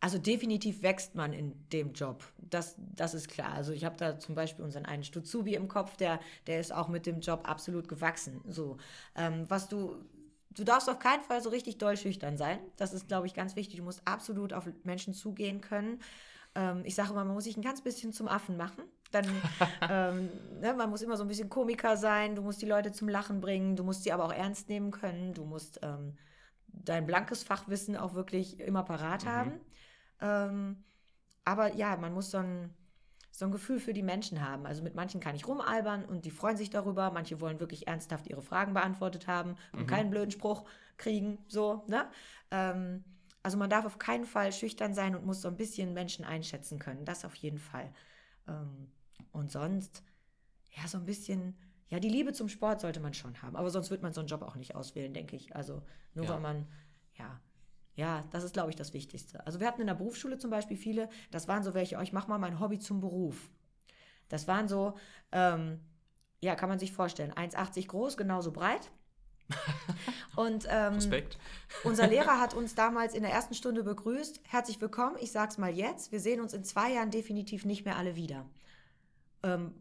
Also 0.00 0.18
definitiv 0.18 0.82
wächst 0.82 1.14
man 1.14 1.32
in 1.32 1.54
dem 1.70 1.92
Job. 1.92 2.22
Das, 2.38 2.76
das 2.78 3.14
ist 3.14 3.28
klar. 3.28 3.52
Also 3.54 3.72
ich 3.72 3.84
habe 3.84 3.96
da 3.96 4.18
zum 4.18 4.34
Beispiel 4.34 4.64
unseren 4.64 4.84
einen 4.84 5.04
Stuzubi 5.04 5.54
im 5.54 5.68
Kopf, 5.68 5.96
der, 5.96 6.20
der 6.46 6.60
ist 6.60 6.72
auch 6.72 6.88
mit 6.88 7.06
dem 7.06 7.20
Job 7.20 7.48
absolut 7.48 7.88
gewachsen. 7.88 8.42
So, 8.46 8.76
ähm, 9.16 9.46
was 9.48 9.68
du, 9.68 9.96
du 10.50 10.64
darfst 10.64 10.88
auf 10.90 10.98
keinen 10.98 11.22
Fall 11.22 11.42
so 11.42 11.48
richtig 11.48 11.78
doll 11.78 11.96
schüchtern 11.96 12.36
sein. 12.36 12.58
Das 12.76 12.92
ist, 12.92 13.08
glaube 13.08 13.26
ich, 13.26 13.34
ganz 13.34 13.56
wichtig. 13.56 13.78
Du 13.78 13.84
musst 13.84 14.02
absolut 14.06 14.52
auf 14.52 14.68
Menschen 14.84 15.14
zugehen 15.14 15.60
können. 15.62 16.00
Ähm, 16.54 16.82
ich 16.84 16.94
sage 16.94 17.10
immer, 17.10 17.24
man 17.24 17.34
muss 17.34 17.44
sich 17.44 17.56
ein 17.56 17.62
ganz 17.62 17.80
bisschen 17.80 18.12
zum 18.12 18.28
Affen 18.28 18.56
machen. 18.58 18.84
Dann, 19.12 19.24
ähm, 19.90 20.28
ne, 20.60 20.74
man 20.74 20.90
muss 20.90 21.02
immer 21.02 21.16
so 21.16 21.24
ein 21.24 21.28
bisschen 21.28 21.48
Komiker 21.48 21.96
sein. 21.96 22.36
Du 22.36 22.42
musst 22.42 22.60
die 22.60 22.66
Leute 22.66 22.92
zum 22.92 23.08
Lachen 23.08 23.40
bringen. 23.40 23.76
Du 23.76 23.82
musst 23.82 24.04
sie 24.04 24.12
aber 24.12 24.26
auch 24.26 24.32
ernst 24.32 24.68
nehmen 24.68 24.90
können. 24.90 25.32
Du 25.32 25.44
musst 25.46 25.80
ähm, 25.82 26.16
dein 26.68 27.06
blankes 27.06 27.42
Fachwissen 27.42 27.96
auch 27.96 28.12
wirklich 28.14 28.60
immer 28.60 28.82
parat 28.82 29.24
Mhm. 29.24 29.28
haben. 29.28 29.52
Ähm, 30.20 30.84
aber 31.44 31.74
ja, 31.74 31.96
man 31.96 32.12
muss 32.12 32.30
so 32.30 32.38
ein, 32.38 32.74
so 33.30 33.44
ein 33.44 33.52
Gefühl 33.52 33.78
für 33.78 33.92
die 33.92 34.02
Menschen 34.02 34.40
haben. 34.46 34.66
Also 34.66 34.82
mit 34.82 34.94
manchen 34.94 35.20
kann 35.20 35.36
ich 35.36 35.46
rumalbern 35.46 36.04
und 36.04 36.24
die 36.24 36.30
freuen 36.30 36.56
sich 36.56 36.70
darüber. 36.70 37.10
Manche 37.10 37.40
wollen 37.40 37.60
wirklich 37.60 37.86
ernsthaft 37.86 38.26
ihre 38.28 38.42
Fragen 38.42 38.74
beantwortet 38.74 39.26
haben 39.26 39.56
und 39.72 39.82
Mhm. 39.82 39.86
keinen 39.86 40.10
blöden 40.10 40.30
Spruch 40.30 40.64
kriegen. 40.96 41.38
So, 41.48 41.84
ne? 41.86 42.10
Ähm, 42.50 43.04
also 43.42 43.58
man 43.58 43.70
darf 43.70 43.84
auf 43.84 43.98
keinen 43.98 44.24
Fall 44.24 44.52
schüchtern 44.52 44.94
sein 44.94 45.14
und 45.14 45.24
muss 45.24 45.40
so 45.42 45.48
ein 45.48 45.56
bisschen 45.56 45.94
Menschen 45.94 46.24
einschätzen 46.24 46.78
können. 46.78 47.04
Das 47.04 47.24
auf 47.24 47.34
jeden 47.36 47.58
Fall. 47.58 47.92
Ähm, 48.48 48.90
und 49.32 49.50
sonst, 49.52 50.02
ja, 50.72 50.88
so 50.88 50.98
ein 50.98 51.04
bisschen, 51.04 51.56
ja, 51.88 52.00
die 52.00 52.08
Liebe 52.08 52.32
zum 52.32 52.48
Sport 52.48 52.80
sollte 52.80 53.00
man 53.00 53.14
schon 53.14 53.40
haben. 53.42 53.54
Aber 53.56 53.70
sonst 53.70 53.90
wird 53.90 54.02
man 54.02 54.12
so 54.12 54.20
einen 54.20 54.28
Job 54.28 54.42
auch 54.42 54.56
nicht 54.56 54.74
auswählen, 54.74 55.12
denke 55.14 55.36
ich. 55.36 55.54
Also 55.54 55.82
nur 56.14 56.26
Ja. 56.26 56.32
weil 56.34 56.40
man, 56.40 56.66
ja, 57.14 57.40
ja, 57.96 58.24
das 58.30 58.44
ist, 58.44 58.52
glaube 58.52 58.70
ich, 58.70 58.76
das 58.76 58.92
Wichtigste. 58.92 59.44
Also 59.46 59.58
wir 59.58 59.66
hatten 59.66 59.80
in 59.80 59.86
der 59.86 59.94
Berufsschule 59.94 60.38
zum 60.38 60.50
Beispiel 60.50 60.76
viele, 60.76 61.08
das 61.30 61.48
waren 61.48 61.62
so 61.62 61.72
welche, 61.74 61.96
oh, 61.96 62.02
ich 62.02 62.12
mache 62.12 62.28
mal 62.28 62.38
mein 62.38 62.60
Hobby 62.60 62.78
zum 62.78 63.00
Beruf. 63.00 63.50
Das 64.28 64.46
waren 64.46 64.68
so, 64.68 64.94
ähm, 65.32 65.80
ja, 66.40 66.54
kann 66.54 66.68
man 66.68 66.78
sich 66.78 66.92
vorstellen, 66.92 67.32
1,80 67.32 67.86
groß, 67.88 68.16
genauso 68.18 68.52
breit. 68.52 68.90
Und 70.36 70.66
ähm, 70.68 70.94
Respekt. 70.94 71.38
unser 71.84 72.06
Lehrer 72.06 72.40
hat 72.40 72.52
uns 72.52 72.74
damals 72.74 73.14
in 73.14 73.22
der 73.22 73.32
ersten 73.32 73.54
Stunde 73.54 73.82
begrüßt. 73.82 74.40
Herzlich 74.44 74.80
willkommen, 74.80 75.16
ich 75.20 75.32
sag's 75.32 75.56
mal 75.56 75.72
jetzt. 75.72 76.12
Wir 76.12 76.20
sehen 76.20 76.40
uns 76.40 76.52
in 76.52 76.64
zwei 76.64 76.92
Jahren 76.92 77.10
definitiv 77.10 77.64
nicht 77.64 77.84
mehr 77.86 77.96
alle 77.96 78.16
wieder. 78.16 78.44
Ähm, 79.42 79.72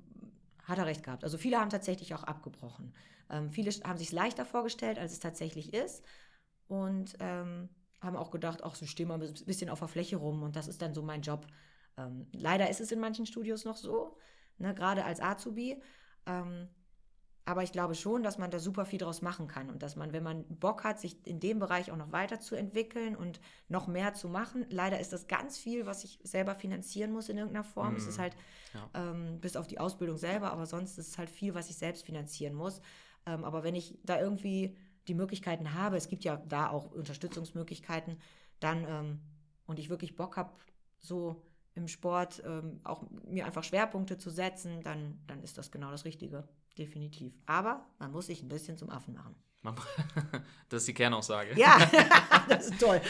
hat 0.63 0.77
er 0.77 0.85
recht 0.85 1.03
gehabt. 1.03 1.23
Also 1.23 1.37
viele 1.37 1.59
haben 1.59 1.69
tatsächlich 1.69 2.13
auch 2.15 2.23
abgebrochen. 2.23 2.93
Ähm, 3.29 3.51
viele 3.51 3.71
haben 3.83 3.97
sich 3.97 4.11
leichter 4.11 4.45
vorgestellt, 4.45 4.99
als 4.99 5.11
es 5.11 5.19
tatsächlich 5.19 5.73
ist. 5.73 6.03
Und 6.67 7.15
ähm, 7.19 7.69
haben 8.01 8.15
auch 8.17 8.31
gedacht, 8.31 8.63
ach, 8.63 8.75
so 8.75 8.85
stehen 8.85 9.07
wir 9.07 9.15
ein 9.15 9.33
bisschen 9.45 9.69
auf 9.69 9.79
der 9.79 9.87
Fläche 9.87 10.17
rum 10.17 10.43
und 10.43 10.55
das 10.55 10.67
ist 10.67 10.81
dann 10.81 10.93
so 10.93 11.01
mein 11.01 11.21
Job. 11.21 11.47
Ähm, 11.97 12.27
leider 12.33 12.69
ist 12.69 12.81
es 12.81 12.91
in 12.91 12.99
manchen 12.99 13.25
Studios 13.25 13.65
noch 13.65 13.77
so, 13.77 14.17
ne, 14.57 14.73
gerade 14.75 15.05
als 15.05 15.21
Azubi. 15.21 15.81
Ähm, 16.25 16.69
aber 17.47 17.61
ich 17.61 17.71
glaube 17.71 17.93
schon, 17.93 18.23
dass 18.23 18.39
man 18.39 18.49
da 18.49 18.57
super 18.57 18.85
viel 18.85 18.97
draus 18.97 19.21
machen 19.21 19.47
kann 19.47 19.69
und 19.69 19.83
dass 19.83 19.95
man, 19.95 20.13
wenn 20.13 20.23
man 20.23 20.45
Bock 20.47 20.83
hat, 20.83 20.99
sich 20.99 21.25
in 21.27 21.39
dem 21.39 21.59
Bereich 21.59 21.91
auch 21.91 21.95
noch 21.95 22.11
weiterzuentwickeln 22.11 23.15
und 23.15 23.39
noch 23.67 23.85
mehr 23.87 24.15
zu 24.15 24.29
machen, 24.29 24.65
leider 24.69 24.99
ist 24.99 25.13
das 25.13 25.27
ganz 25.27 25.57
viel, 25.57 25.85
was 25.85 26.03
ich 26.03 26.19
selber 26.23 26.55
finanzieren 26.55 27.11
muss 27.11 27.29
in 27.29 27.37
irgendeiner 27.37 27.63
Form. 27.63 27.95
Es 27.95 28.07
ist 28.07 28.17
Mm, 28.17 28.19
halt 28.19 28.35
ja. 28.73 28.89
ähm, 28.95 29.39
bis 29.41 29.55
auf 29.57 29.67
die 29.67 29.79
Ausbildung 29.79 30.17
selber, 30.17 30.51
aber 30.51 30.65
sonst 30.65 30.97
ist 30.97 31.09
es 31.09 31.17
halt 31.17 31.29
viel, 31.29 31.55
was 31.55 31.69
ich 31.69 31.77
selbst 31.77 32.05
finanzieren 32.05 32.53
muss. 32.55 32.81
Ähm, 33.25 33.43
aber 33.43 33.63
wenn 33.63 33.75
ich 33.75 33.99
da 34.03 34.19
irgendwie 34.19 34.77
die 35.07 35.13
Möglichkeiten 35.13 35.73
habe, 35.73 35.97
es 35.97 36.09
gibt 36.09 36.23
ja 36.23 36.37
da 36.47 36.69
auch 36.69 36.91
Unterstützungsmöglichkeiten, 36.91 38.19
dann 38.59 38.85
ähm, 38.87 39.19
und 39.65 39.79
ich 39.79 39.89
wirklich 39.89 40.15
Bock 40.15 40.37
habe, 40.37 40.51
so 40.99 41.41
im 41.75 41.87
Sport 41.87 42.41
ähm, 42.45 42.79
auch 42.83 43.03
mir 43.25 43.45
einfach 43.45 43.63
Schwerpunkte 43.63 44.17
zu 44.17 44.29
setzen, 44.29 44.81
dann, 44.81 45.19
dann 45.27 45.43
ist 45.43 45.57
das 45.57 45.71
genau 45.71 45.91
das 45.91 46.05
Richtige, 46.05 46.47
definitiv. 46.77 47.33
Aber 47.45 47.85
man 47.99 48.11
muss 48.11 48.27
sich 48.27 48.41
ein 48.41 48.47
bisschen 48.47 48.77
zum 48.77 48.89
Affen 48.89 49.13
machen. 49.13 49.35
Das 50.69 50.81
ist 50.81 50.87
die 50.87 50.93
Kernaussage. 50.93 51.57
Ja, 51.59 51.77
das 52.49 52.67
ist 52.69 52.79
toll. 52.79 53.01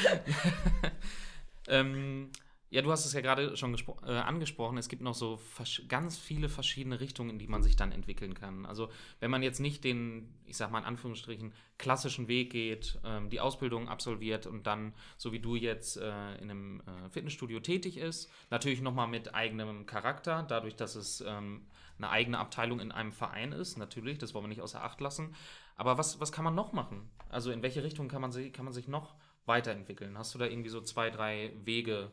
Ähm, 1.68 2.32
ja, 2.76 2.82
du 2.82 2.92
hast 2.92 3.06
es 3.06 3.14
ja 3.14 3.22
gerade 3.22 3.56
schon 3.56 3.74
äh, 4.06 4.12
angesprochen. 4.12 4.78
Es 4.78 4.90
gibt 4.90 5.02
noch 5.02 5.14
so 5.14 5.40
ganz 5.88 6.18
viele 6.18 6.50
verschiedene 6.50 7.00
Richtungen, 7.00 7.30
in 7.30 7.40
die 7.40 7.48
man 7.48 7.64
sich 7.64 7.78
dann 7.78 7.94
entwickeln 7.94 8.34
kann. 8.34 8.66
Also, 8.66 8.90
wenn 9.22 9.32
man 9.32 9.42
jetzt 9.44 9.62
nicht 9.62 9.86
den, 9.86 10.36
ich 10.46 10.58
sag 10.58 10.72
mal 10.72 10.80
in 10.80 10.84
Anführungsstrichen, 10.84 11.54
klassischen 11.78 12.28
Weg 12.28 12.52
geht, 12.52 13.00
ähm, 13.06 13.30
die 13.30 13.40
Ausbildung 13.40 13.88
absolviert 13.88 14.46
und 14.46 14.68
dann, 14.68 14.94
so 15.16 15.32
wie 15.32 15.40
du 15.40 15.56
jetzt 15.56 15.96
äh, 15.96 16.36
in 16.36 16.52
einem 16.52 16.82
äh, 16.82 17.10
Fitnessstudio 17.12 17.62
tätig 17.62 17.96
ist, 17.96 18.30
natürlich 18.50 18.82
nochmal 18.82 19.08
mit 19.08 19.34
eigenem 19.34 19.86
Charakter, 19.86 20.44
dadurch, 20.46 20.76
dass 20.76 20.96
es 20.96 21.22
ähm, 21.26 21.68
eine 21.98 22.10
eigene 22.10 22.40
Abteilung 22.40 22.82
in 22.82 22.92
einem 22.92 23.14
Verein 23.14 23.54
ist, 23.54 23.78
natürlich, 23.78 24.18
das 24.18 24.34
wollen 24.34 24.44
wir 24.44 24.50
nicht 24.50 24.62
außer 24.62 24.84
Acht 24.84 25.00
lassen. 25.00 25.34
Aber 25.78 25.98
was, 25.98 26.20
was 26.20 26.34
kann 26.34 26.44
man 26.44 26.56
noch 26.56 26.74
machen? 26.74 27.10
Also, 27.30 27.52
in 27.52 27.64
welche 27.64 27.84
Richtung 27.84 28.10
kann 28.10 28.20
man, 28.20 28.34
kann 28.52 28.66
man 28.66 28.74
sich 28.74 28.90
noch 28.90 29.16
weiterentwickeln? 29.46 30.18
Hast 30.18 30.36
du 30.36 30.40
da 30.40 30.46
irgendwie 30.46 30.70
so 30.70 30.82
zwei, 30.82 31.10
drei 31.10 31.54
Wege? 31.64 32.12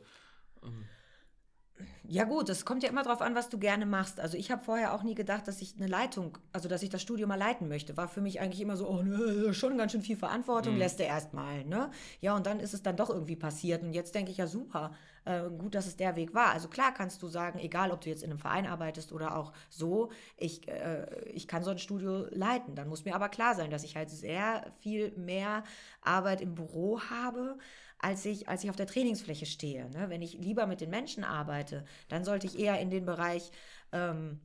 Ähm, 0.63 0.85
Ja 2.05 2.25
gut, 2.25 2.49
es 2.49 2.65
kommt 2.65 2.83
ja 2.83 2.89
immer 2.91 3.03
darauf 3.03 3.23
an, 3.23 3.35
was 3.35 3.49
du 3.49 3.59
gerne 3.59 3.87
machst. 3.87 4.21
Also 4.21 4.37
ich 4.37 4.51
habe 4.51 4.63
vorher 4.63 4.93
auch 4.95 5.03
nie 5.03 5.15
gedacht, 5.15 5.49
dass 5.49 5.63
ich 5.63 5.75
eine 5.77 5.87
Leitung, 5.87 6.39
also 6.53 6.69
dass 6.69 6.83
ich 6.83 6.91
das 6.91 7.01
Studio 7.01 7.27
mal 7.27 7.39
leiten 7.39 7.69
möchte. 7.69 7.97
War 7.97 8.09
für 8.09 8.21
mich 8.21 8.41
eigentlich 8.41 8.61
immer 8.61 8.77
so, 8.77 8.89
oh, 8.89 9.03
ne, 9.03 9.55
schon 9.55 9.79
ganz 9.79 9.93
schön 9.93 10.03
viel 10.03 10.17
Verantwortung, 10.17 10.75
Mhm. 10.75 10.79
lässt 10.81 11.01
er 11.01 11.07
erst 11.07 11.33
mal. 11.33 11.65
Ne? 11.65 11.91
Ja, 12.21 12.37
und 12.37 12.47
dann 12.47 12.61
ist 12.61 12.75
es 12.75 12.83
dann 12.83 12.97
doch 12.97 13.09
irgendwie 13.09 13.37
passiert. 13.37 13.83
Und 13.83 13.95
jetzt 13.95 14.15
denke 14.15 14.31
ich 14.31 14.37
ja 14.37 14.47
super, 14.47 14.93
äh, 15.25 15.49
gut, 15.49 15.75
dass 15.75 15.87
es 15.87 15.97
der 15.97 16.15
Weg 16.17 16.35
war. 16.35 16.51
Also 16.53 16.69
klar 16.69 16.93
kannst 16.93 17.23
du 17.23 17.29
sagen, 17.29 17.59
egal 17.59 17.91
ob 17.91 18.01
du 18.01 18.11
jetzt 18.11 18.23
in 18.23 18.31
einem 18.31 18.39
Verein 18.39 18.67
arbeitest 18.67 19.13
oder 19.13 19.37
auch 19.37 19.53
so, 19.71 20.11
ich, 20.37 20.69
äh, 20.69 21.07
ich 21.31 21.49
kann 21.49 21.63
so 21.65 21.71
ein 21.71 21.79
Studio 21.79 22.27
leiten. 22.31 22.75
Dann 22.75 22.89
muss 22.89 23.05
mir 23.05 23.15
aber 23.15 23.29
klar 23.29 23.55
sein, 23.55 23.71
dass 23.71 23.85
ich 23.85 23.97
halt 23.97 24.11
sehr 24.11 24.73
viel 24.81 25.13
mehr 25.17 25.65
Arbeit 26.03 26.41
im 26.41 26.55
Büro 26.55 27.01
habe, 27.01 27.59
als 28.03 28.27
ich, 28.27 28.49
als 28.49 28.65
ich 28.65 28.71
auf 28.71 28.77
der 28.77 28.87
Trainingsfläche 28.87 29.47
stehe. 29.47 29.89
Ne? 29.91 30.11
Wenn 30.11 30.23
ich 30.23 30.35
lieber 30.35 30.67
mit 30.67 30.81
den 30.81 30.91
Menschen 30.91 31.25
arbeite, 31.25 31.85
dann 32.09 32.25
sollte 32.25 32.47
ich 32.47 32.59
eher 32.59 32.81
in 32.81 32.91
den 32.91 33.07
Bereich, 33.07 33.51
ähm, 33.93 34.41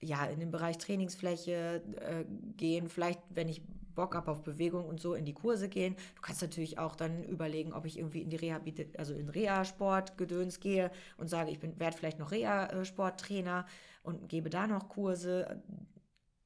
ja, 0.00 0.24
in 0.26 0.38
den 0.38 0.52
Bereich 0.52 0.78
Trainingsfläche 0.78 1.82
äh, 2.00 2.24
gehen. 2.56 2.88
Vielleicht, 2.88 3.20
wenn 3.30 3.48
ich 3.48 3.62
Bock 3.96 4.14
habe 4.14 4.30
auf 4.30 4.44
Bewegung 4.44 4.86
und 4.86 5.00
so, 5.00 5.14
in 5.14 5.24
die 5.24 5.34
Kurse 5.34 5.68
gehen. 5.68 5.96
Du 6.14 6.22
kannst 6.22 6.42
natürlich 6.42 6.78
auch 6.78 6.94
dann 6.94 7.24
überlegen, 7.24 7.72
ob 7.72 7.86
ich 7.86 7.98
irgendwie 7.98 8.22
in 8.22 8.30
die 8.30 8.36
Rehabilit 8.36 8.96
also 8.98 9.14
in 9.14 9.28
Reha-Sport-Gedöns 9.28 10.60
gehe 10.60 10.92
und 11.16 11.28
sage, 11.28 11.50
ich 11.50 11.60
werde 11.62 11.96
vielleicht 11.96 12.20
noch 12.20 12.30
Reha-Sporttrainer 12.30 13.66
und 14.04 14.28
gebe 14.28 14.48
da 14.48 14.68
noch 14.68 14.88
Kurse. 14.88 15.62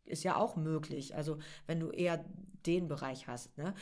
Ist 0.07 0.25
ja 0.25 0.37
auch 0.37 0.57
möglich. 0.57 1.15
Also, 1.15 1.39
wenn 1.67 1.81
du 1.81 1.91
eher 1.91 2.25
den 2.67 2.89
Bereich 2.89 3.27
hast. 3.27 3.57
Ne? 3.59 3.75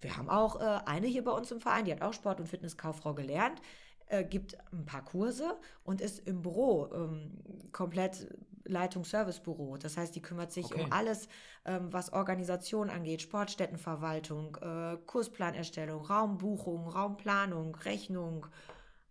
Wir 0.00 0.16
haben 0.16 0.28
auch 0.28 0.60
äh, 0.60 0.80
eine 0.86 1.06
hier 1.06 1.24
bei 1.24 1.32
uns 1.32 1.50
im 1.50 1.60
Verein, 1.60 1.84
die 1.84 1.92
hat 1.92 2.02
auch 2.02 2.12
Sport- 2.12 2.40
und 2.40 2.48
Fitnesskauffrau 2.48 3.14
gelernt, 3.14 3.60
äh, 4.06 4.24
gibt 4.24 4.56
ein 4.72 4.84
paar 4.86 5.04
Kurse 5.04 5.56
und 5.84 6.00
ist 6.00 6.26
im 6.26 6.42
Büro 6.42 6.88
ähm, 6.92 7.38
komplett 7.72 8.28
Leitung-Service-Büro. 8.64 9.76
Das 9.76 9.96
heißt, 9.96 10.14
die 10.14 10.22
kümmert 10.22 10.52
sich 10.52 10.66
Okay. 10.66 10.84
um 10.84 10.92
alles, 10.92 11.28
ähm, 11.64 11.92
was 11.92 12.12
Organisation 12.12 12.90
angeht, 12.90 13.22
Sportstättenverwaltung, 13.22 14.56
äh, 14.60 14.96
Kursplanerstellung, 15.06 16.04
Raumbuchung, 16.04 16.88
Raumplanung, 16.88 17.74
Rechnung, 17.76 18.46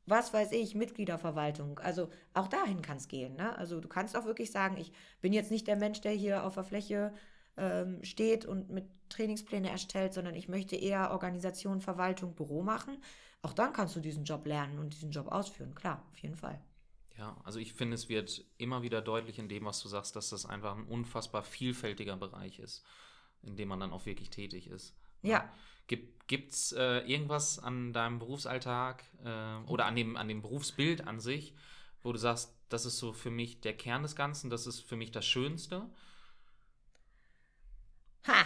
was 0.06 0.34
weiß 0.34 0.52
ich, 0.52 0.76
Mitgliederverwaltung. 0.76 1.80
Also 1.80 2.10
auch 2.34 2.48
dahin 2.48 2.82
kann 2.82 2.98
es 2.98 3.08
gehen. 3.08 3.36
Ne? 3.36 3.58
Also 3.58 3.80
du 3.80 3.88
kannst 3.88 4.16
auch 4.16 4.26
wirklich 4.26 4.52
sagen, 4.52 4.78
ich 4.78 4.92
bin 5.22 5.34
jetzt 5.34 5.52
nicht 5.52 5.68
der 5.68 5.78
Mensch, 5.78 6.02
der 6.02 6.12
hier 6.12 6.44
auf 6.44 6.56
der 6.56 6.64
Fläche 6.64 7.14
ähm, 7.58 8.04
steht 8.04 8.46
und 8.46 8.70
mit 8.70 8.86
Trainingspläne 9.10 9.70
erstellt, 9.70 10.14
sondern 10.14 10.36
ich 10.36 10.48
möchte 10.48 10.76
eher 10.76 11.12
Organisation, 11.12 11.82
Verwaltung, 11.82 12.36
Büro 12.36 12.64
machen. 12.64 13.02
Auch 13.42 13.54
dann 13.54 13.74
kannst 13.74 13.96
du 13.96 14.00
diesen 14.00 14.24
Job 14.24 14.46
lernen 14.46 14.80
und 14.80 14.94
diesen 14.94 15.12
Job 15.12 15.28
ausführen. 15.28 15.76
Klar, 15.76 16.04
auf 16.12 16.18
jeden 16.20 16.36
Fall. 16.36 16.60
Ja, 17.18 17.38
also 17.44 17.60
ich 17.60 17.74
finde, 17.74 17.96
es 17.96 18.10
wird 18.10 18.44
immer 18.58 18.82
wieder 18.82 19.02
deutlich 19.02 19.40
in 19.40 19.48
dem, 19.48 19.66
was 19.66 19.82
du 19.82 19.88
sagst, 19.88 20.16
dass 20.16 20.30
das 20.30 20.46
einfach 20.46 20.76
ein 20.76 20.86
unfassbar 20.86 21.44
vielfältiger 21.44 22.18
Bereich 22.18 22.60
ist, 22.60 22.84
in 23.42 23.56
dem 23.56 23.70
man 23.70 23.80
dann 23.80 23.94
auch 23.94 24.06
wirklich 24.06 24.30
tätig 24.30 24.68
ist. 24.68 24.96
Ja. 25.22 25.50
Gibt 25.88 26.52
es 26.52 26.72
äh, 26.72 27.00
irgendwas 27.02 27.60
an 27.60 27.94
deinem 27.94 28.18
Berufsalltag 28.18 29.04
äh, 29.24 29.58
oder 29.68 29.86
an 29.86 29.96
dem, 29.96 30.18
an 30.18 30.28
dem 30.28 30.42
Berufsbild 30.42 31.08
an 31.08 31.20
sich, 31.20 31.54
wo 32.02 32.12
du 32.12 32.18
sagst, 32.18 32.58
das 32.70 32.86
ist 32.86 32.98
so 32.98 33.14
für 33.14 33.30
mich 33.30 33.62
der 33.62 33.78
Kern 33.78 34.02
des 34.02 34.16
Ganzen, 34.16 34.50
das 34.50 34.66
ist 34.66 34.82
für 34.82 34.96
mich 34.96 35.12
das 35.12 35.26
Schönste? 35.26 35.88
Ha! 38.28 38.46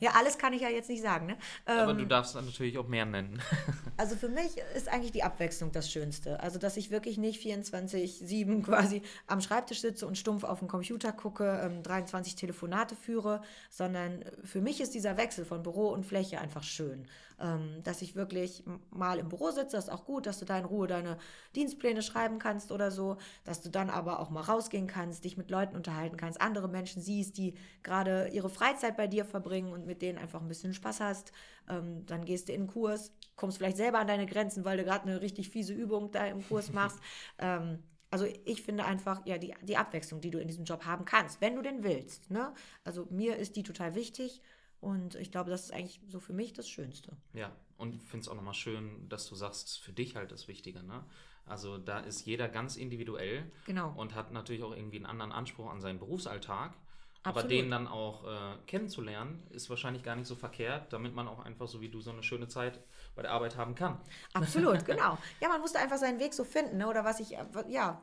ja, 0.00 0.12
alles 0.12 0.38
kann 0.38 0.52
ich 0.52 0.62
ja 0.62 0.68
jetzt 0.68 0.88
nicht 0.88 1.02
sagen. 1.02 1.26
Ne? 1.26 1.36
Aber 1.66 1.92
Ähm, 1.92 1.98
du 1.98 2.06
darfst 2.06 2.34
dann 2.34 2.46
natürlich 2.46 2.78
auch 2.78 2.88
mehr 2.88 3.06
nennen. 3.06 3.40
Also 3.96 4.16
für 4.16 4.30
mich 4.30 4.56
ist 4.74 4.88
eigentlich 4.88 5.12
die 5.12 5.22
Abwechslung 5.22 5.72
das 5.72 5.92
Schönste. 5.92 6.40
Also, 6.40 6.58
dass 6.58 6.78
ich 6.78 6.90
wirklich 6.90 7.18
nicht 7.18 7.44
24-7 7.44 8.62
quasi 8.64 9.02
am 9.26 9.42
Schreibtisch 9.42 9.82
sitze 9.82 10.06
und 10.06 10.16
stumpf 10.16 10.42
auf 10.44 10.60
den 10.60 10.68
Computer 10.68 11.12
gucke, 11.12 11.60
ähm, 11.62 11.82
23 11.82 12.34
Telefonate 12.34 12.96
führe, 12.96 13.42
sondern 13.68 14.24
für 14.42 14.62
mich 14.62 14.80
ist 14.80 14.94
dieser 14.94 15.18
Wechsel 15.18 15.44
von 15.44 15.62
Büro 15.62 15.88
und 15.88 16.06
Fläche 16.06 16.40
einfach 16.40 16.62
schön. 16.62 17.06
Ähm, 17.40 17.82
dass 17.84 18.02
ich 18.02 18.14
wirklich 18.14 18.64
mal 18.90 19.18
im 19.18 19.28
Büro 19.30 19.50
sitze, 19.50 19.76
das 19.76 19.84
ist 19.84 19.90
auch 19.90 20.04
gut, 20.04 20.26
dass 20.26 20.38
du 20.38 20.44
da 20.44 20.58
in 20.58 20.66
Ruhe 20.66 20.86
deine 20.86 21.16
Dienstpläne 21.56 22.02
schreiben 22.02 22.38
kannst 22.38 22.70
oder 22.70 22.90
so, 22.90 23.16
dass 23.44 23.62
du 23.62 23.70
dann 23.70 23.88
aber 23.88 24.20
auch 24.20 24.28
mal 24.28 24.42
rausgehen 24.42 24.86
kannst, 24.86 25.24
dich 25.24 25.38
mit 25.38 25.50
Leuten 25.50 25.74
unterhalten 25.74 26.18
kannst, 26.18 26.40
andere 26.40 26.68
Menschen 26.68 27.00
siehst, 27.00 27.38
die 27.38 27.54
gerade 27.82 28.28
ihre 28.28 28.50
Freizeit 28.50 28.96
bei 28.96 29.06
dir 29.06 29.24
verbringen 29.24 29.72
und 29.72 29.86
mit 29.86 30.02
denen 30.02 30.18
einfach 30.18 30.42
ein 30.42 30.48
bisschen 30.48 30.74
Spaß 30.74 31.00
hast. 31.00 31.32
Ähm, 31.68 32.04
dann 32.06 32.26
gehst 32.26 32.48
du 32.48 32.52
in 32.52 32.62
den 32.62 32.68
Kurs, 32.68 33.12
kommst 33.36 33.56
vielleicht 33.56 33.78
selber 33.78 34.00
an 34.00 34.06
deine 34.06 34.26
Grenzen, 34.26 34.64
weil 34.66 34.76
du 34.76 34.84
gerade 34.84 35.08
eine 35.08 35.22
richtig 35.22 35.48
fiese 35.48 35.72
Übung 35.72 36.10
da 36.10 36.26
im 36.26 36.46
Kurs 36.46 36.72
machst. 36.72 36.98
ähm, 37.38 37.82
also 38.10 38.26
ich 38.44 38.62
finde 38.62 38.84
einfach, 38.84 39.24
ja, 39.24 39.38
die, 39.38 39.54
die 39.62 39.76
Abwechslung, 39.76 40.20
die 40.20 40.30
du 40.30 40.40
in 40.40 40.48
diesem 40.48 40.64
Job 40.64 40.84
haben 40.84 41.04
kannst, 41.04 41.40
wenn 41.40 41.54
du 41.54 41.62
denn 41.62 41.84
willst. 41.84 42.30
Ne? 42.30 42.52
Also 42.82 43.06
mir 43.10 43.36
ist 43.36 43.54
die 43.56 43.62
total 43.62 43.94
wichtig 43.94 44.42
und 44.80 45.14
ich 45.16 45.30
glaube, 45.30 45.50
das 45.50 45.64
ist 45.64 45.72
eigentlich 45.72 46.00
so 46.08 46.20
für 46.20 46.32
mich 46.32 46.52
das 46.52 46.68
Schönste. 46.68 47.12
Ja, 47.32 47.52
und 47.76 47.94
ich 47.94 48.02
finde 48.02 48.22
es 48.24 48.28
auch 48.28 48.34
nochmal 48.34 48.54
schön, 48.54 49.08
dass 49.08 49.26
du 49.28 49.34
sagst, 49.34 49.80
für 49.80 49.92
dich 49.92 50.16
halt 50.16 50.32
das 50.32 50.48
Wichtige, 50.48 50.82
ne? 50.82 51.04
Also 51.46 51.78
da 51.78 51.98
ist 52.00 52.26
jeder 52.26 52.48
ganz 52.48 52.76
individuell 52.76 53.50
Genau. 53.66 53.92
und 53.96 54.14
hat 54.14 54.32
natürlich 54.32 54.62
auch 54.62 54.74
irgendwie 54.74 54.98
einen 54.98 55.06
anderen 55.06 55.32
Anspruch 55.32 55.70
an 55.70 55.80
seinen 55.80 55.98
Berufsalltag. 55.98 56.74
Aber 57.22 57.40
Absolut. 57.40 57.50
den 57.50 57.70
dann 57.70 57.86
auch 57.86 58.24
äh, 58.24 58.56
kennenzulernen, 58.66 59.42
ist 59.50 59.68
wahrscheinlich 59.68 60.02
gar 60.02 60.16
nicht 60.16 60.26
so 60.26 60.36
verkehrt, 60.36 60.90
damit 60.90 61.14
man 61.14 61.28
auch 61.28 61.40
einfach 61.40 61.68
so 61.68 61.82
wie 61.82 61.90
du 61.90 62.00
so 62.00 62.10
eine 62.10 62.22
schöne 62.22 62.48
Zeit 62.48 62.80
bei 63.14 63.20
der 63.20 63.32
Arbeit 63.32 63.56
haben 63.56 63.74
kann. 63.74 64.00
Absolut, 64.32 64.84
genau. 64.86 65.18
Ja, 65.38 65.48
man 65.50 65.60
musste 65.60 65.78
einfach 65.80 65.98
seinen 65.98 66.18
Weg 66.18 66.32
so 66.32 66.44
finden, 66.44 66.78
ne? 66.78 66.88
oder 66.88 67.04
was 67.04 67.20
ich, 67.20 67.36
äh, 67.36 67.44
ja, 67.68 68.00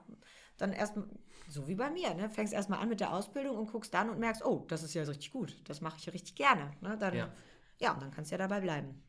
dann 0.58 0.74
erst, 0.74 0.95
so 1.47 1.68
wie 1.68 1.76
bei 1.76 1.89
mir, 1.89 2.14
ne? 2.14 2.30
fängst 2.30 2.53
erstmal 2.53 2.80
an 2.80 2.89
mit 2.89 2.99
der 2.99 3.14
Ausbildung 3.14 3.58
und 3.58 3.72
guckst 3.72 3.93
dann 3.93 4.10
und 4.10 4.20
merkst, 4.20 4.43
oh, 4.43 4.66
das 4.68 4.84
ist 4.84 4.93
ja 4.93 5.03
richtig 5.03 5.32
gut, 5.32 5.55
das 5.66 5.82
mache 5.82 5.97
ich 5.97 6.05
ja 6.05 6.12
richtig 6.12 6.36
gerne. 6.36 6.72
Ne? 6.82 6.97
Dann, 6.97 7.16
Ja. 7.16 7.34
ja. 7.80 7.93
und 7.93 8.01
dann 8.01 8.12
kannst 8.12 8.32
du 8.32 8.34
ja 8.36 8.39
dabei 8.39 8.62
bleiben. 8.62 9.01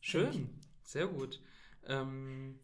Schön, 0.00 0.60
sehr 0.82 1.08
gut. 1.08 1.40
Ähm, 1.86 2.60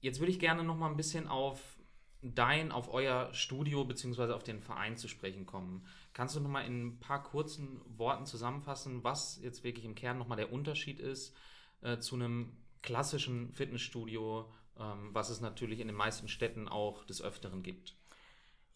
jetzt 0.00 0.20
würde 0.20 0.30
ich 0.30 0.38
gerne 0.38 0.62
noch 0.62 0.76
mal 0.76 0.90
ein 0.90 0.96
bisschen 0.96 1.26
auf 1.26 1.78
dein, 2.22 2.72
auf 2.72 2.92
euer 2.92 3.32
Studio 3.32 3.84
beziehungsweise 3.84 4.34
auf 4.34 4.42
den 4.42 4.60
Verein 4.60 4.96
zu 4.96 5.08
sprechen 5.08 5.46
kommen. 5.46 5.86
Kannst 6.12 6.34
du 6.36 6.40
noch 6.40 6.50
mal 6.50 6.62
in 6.62 6.86
ein 6.86 7.00
paar 7.00 7.22
kurzen 7.22 7.80
Worten 7.86 8.26
zusammenfassen, 8.26 9.04
was 9.04 9.40
jetzt 9.42 9.64
wirklich 9.64 9.84
im 9.84 9.94
Kern 9.94 10.18
noch 10.18 10.26
mal 10.26 10.36
der 10.36 10.52
Unterschied 10.52 10.98
ist 10.98 11.34
äh, 11.80 11.98
zu 11.98 12.16
einem 12.16 12.56
klassischen 12.82 13.52
Fitnessstudio, 13.52 14.50
was 14.78 15.28
es 15.30 15.40
natürlich 15.40 15.80
in 15.80 15.88
den 15.88 15.96
meisten 15.96 16.28
Städten 16.28 16.68
auch 16.68 17.04
des 17.04 17.20
Öfteren 17.22 17.62
gibt? 17.62 17.96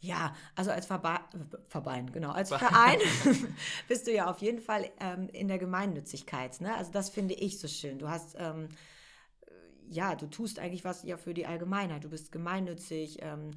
Ja, 0.03 0.35
also 0.57 0.73
als 0.73 0.87
Verba 0.87 1.29
äh, 1.33 1.57
Verbein, 1.69 2.11
genau, 2.11 2.33
als 2.33 2.49
Verein 2.49 2.99
bist 3.89 4.09
du 4.09 4.13
ja 4.13 4.29
auf 4.29 4.39
jeden 4.39 4.61
Fall 4.61 4.91
ähm, 4.99 5.29
in 5.33 5.47
der 5.47 5.59
Gemeinnützigkeit. 5.59 6.61
Ne? 6.61 6.75
Also 6.77 6.91
das 6.91 7.09
finde 7.09 7.35
ich 7.35 7.61
so 7.61 7.69
schön. 7.69 8.01
Du 8.01 8.09
hast, 8.09 8.35
ähm, 8.37 8.69
ja, 9.89 10.17
du 10.17 10.27
tust 10.27 10.59
eigentlich 10.59 10.85
was 10.85 11.05
ja 11.05 11.17
für 11.17 11.35
die 11.35 11.47
Allgemeinheit. 11.47 12.03
Du 12.03 12.09
bist 12.11 12.33
gemeinnützig. 12.33 13.19
Ähm, 13.23 13.53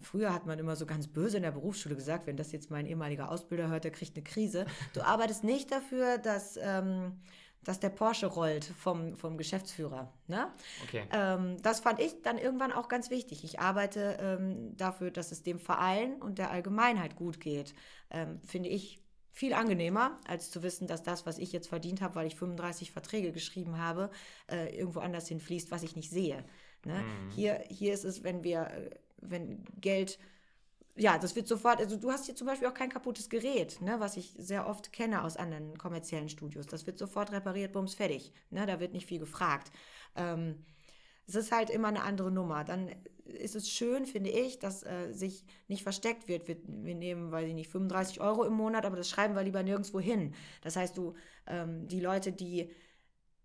früher 0.00 0.34
hat 0.34 0.44
man 0.44 0.58
immer 0.58 0.74
so 0.74 0.86
ganz 0.86 1.06
böse 1.06 1.36
in 1.36 1.44
der 1.44 1.52
Berufsschule 1.52 1.94
gesagt, 1.94 2.26
wenn 2.26 2.36
das 2.36 2.50
jetzt 2.50 2.72
mein 2.72 2.86
ehemaliger 2.86 3.30
Ausbilder 3.30 3.68
hört, 3.68 3.84
der 3.84 3.92
kriegt 3.92 4.16
eine 4.16 4.24
Krise. 4.24 4.66
Du 4.92 5.02
arbeitest 5.06 5.44
nicht 5.44 5.70
dafür, 5.70 6.18
dass, 6.18 6.58
ähm, 6.60 7.20
dass 7.64 7.78
der 7.78 7.90
Porsche 7.90 8.26
rollt 8.26 8.64
vom, 8.64 9.16
vom 9.16 9.36
Geschäftsführer. 9.36 10.12
Ne? 10.28 10.50
Okay. 10.84 11.04
Ähm, 11.12 11.60
das 11.62 11.80
fand 11.80 12.00
ich 12.00 12.22
dann 12.22 12.38
irgendwann 12.38 12.72
auch 12.72 12.88
ganz 12.88 13.10
wichtig. 13.10 13.44
Ich 13.44 13.60
arbeite 13.60 14.18
ähm, 14.20 14.76
dafür, 14.76 15.10
dass 15.10 15.30
es 15.30 15.42
dem 15.42 15.58
Verein 15.58 16.20
und 16.20 16.38
der 16.38 16.50
Allgemeinheit 16.50 17.16
gut 17.16 17.40
geht. 17.40 17.74
Ähm, 18.10 18.40
finde 18.44 18.70
ich 18.70 19.02
viel 19.32 19.52
angenehmer, 19.54 20.16
als 20.26 20.50
zu 20.50 20.62
wissen, 20.62 20.86
dass 20.86 21.02
das, 21.02 21.26
was 21.26 21.38
ich 21.38 21.52
jetzt 21.52 21.68
verdient 21.68 22.00
habe, 22.00 22.16
weil 22.16 22.26
ich 22.26 22.36
35 22.36 22.92
Verträge 22.92 23.32
geschrieben 23.32 23.78
habe, 23.78 24.10
äh, 24.50 24.76
irgendwo 24.76 25.00
anders 25.00 25.28
hinfließt, 25.28 25.70
was 25.70 25.82
ich 25.82 25.96
nicht 25.96 26.10
sehe. 26.10 26.44
Ne? 26.84 27.04
Hier, 27.34 27.62
hier 27.68 27.92
ist 27.92 28.04
es, 28.04 28.24
wenn 28.24 28.42
wir, 28.42 28.62
äh, 28.62 28.90
wenn 29.18 29.64
Geld 29.80 30.18
ja, 31.00 31.16
das 31.16 31.34
wird 31.34 31.48
sofort, 31.48 31.80
also 31.80 31.96
du 31.96 32.10
hast 32.10 32.26
hier 32.26 32.36
zum 32.36 32.46
Beispiel 32.46 32.68
auch 32.68 32.74
kein 32.74 32.90
kaputtes 32.90 33.30
Gerät, 33.30 33.80
ne, 33.80 34.00
was 34.00 34.18
ich 34.18 34.34
sehr 34.36 34.68
oft 34.68 34.92
kenne 34.92 35.24
aus 35.24 35.38
anderen 35.38 35.78
kommerziellen 35.78 36.28
Studios. 36.28 36.66
Das 36.66 36.86
wird 36.86 36.98
sofort 36.98 37.32
repariert, 37.32 37.72
bums, 37.72 37.94
fertig. 37.94 38.32
Ne, 38.50 38.66
da 38.66 38.80
wird 38.80 38.92
nicht 38.92 39.06
viel 39.06 39.18
gefragt. 39.18 39.72
Ähm, 40.14 40.62
es 41.26 41.34
ist 41.34 41.52
halt 41.52 41.70
immer 41.70 41.88
eine 41.88 42.02
andere 42.02 42.30
Nummer. 42.30 42.64
Dann 42.64 42.90
ist 43.24 43.56
es 43.56 43.70
schön, 43.70 44.04
finde 44.04 44.28
ich, 44.28 44.58
dass 44.58 44.82
äh, 44.82 45.12
sich 45.12 45.46
nicht 45.68 45.84
versteckt 45.84 46.28
wird. 46.28 46.48
Wir, 46.48 46.58
wir 46.66 46.94
nehmen, 46.94 47.32
weiß 47.32 47.48
ich 47.48 47.54
nicht, 47.54 47.70
35 47.70 48.20
Euro 48.20 48.44
im 48.44 48.52
Monat, 48.52 48.84
aber 48.84 48.96
das 48.96 49.08
schreiben 49.08 49.34
wir 49.34 49.42
lieber 49.42 49.62
nirgendwo 49.62 50.00
hin. 50.00 50.34
Das 50.60 50.76
heißt, 50.76 50.98
du, 50.98 51.14
ähm, 51.46 51.88
die 51.88 52.00
Leute, 52.00 52.30
die 52.30 52.70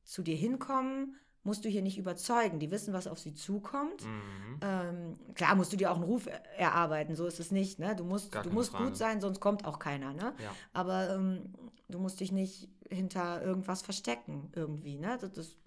zu 0.04 0.24
dir 0.24 0.36
hinkommen, 0.36 1.16
musst 1.46 1.64
du 1.64 1.70
hier 1.70 1.82
nicht 1.82 1.98
überzeugen. 1.98 2.60
Die 2.60 2.70
wissen, 2.72 2.94
was 2.94 3.08
auf 3.08 3.20
sie 3.20 3.34
zukommt. 3.34 4.04
Mhm. 4.04 4.60
Ähm, 4.62 5.16
klar 5.36 5.56
musst 5.56 5.72
du 5.72 5.78
dir 5.78 5.92
auch 5.92 5.96
einen 5.96 6.04
Ruf 6.04 6.28
er- 6.28 6.44
erarbeiten, 6.60 7.16
so 7.16 7.26
ist 7.26 7.40
es 7.40 7.52
nicht. 7.52 7.80
Ne? 7.80 7.96
Du 7.96 8.04
musst, 8.04 8.32
Gar 8.34 8.44
du 8.44 8.50
musst 8.50 8.72
Frage. 8.72 8.86
gut 8.86 8.98
sein, 8.98 9.22
sonst 9.22 9.40
kommt 9.40 9.64
auch 9.66 9.80
keiner. 9.80 10.14
Ne? 10.14 10.34
Ja. 10.44 10.52
Aber 10.74 11.10
ähm, 11.12 11.54
du 11.88 12.00
musst 12.00 12.20
dich 12.20 12.32
nicht 12.34 12.68
hinter 12.90 13.42
irgendwas 13.42 13.82
verstecken 13.82 14.50
irgendwie. 14.56 14.98
Ne? 14.98 15.18
Das, 15.22 15.32
das, 15.32 15.58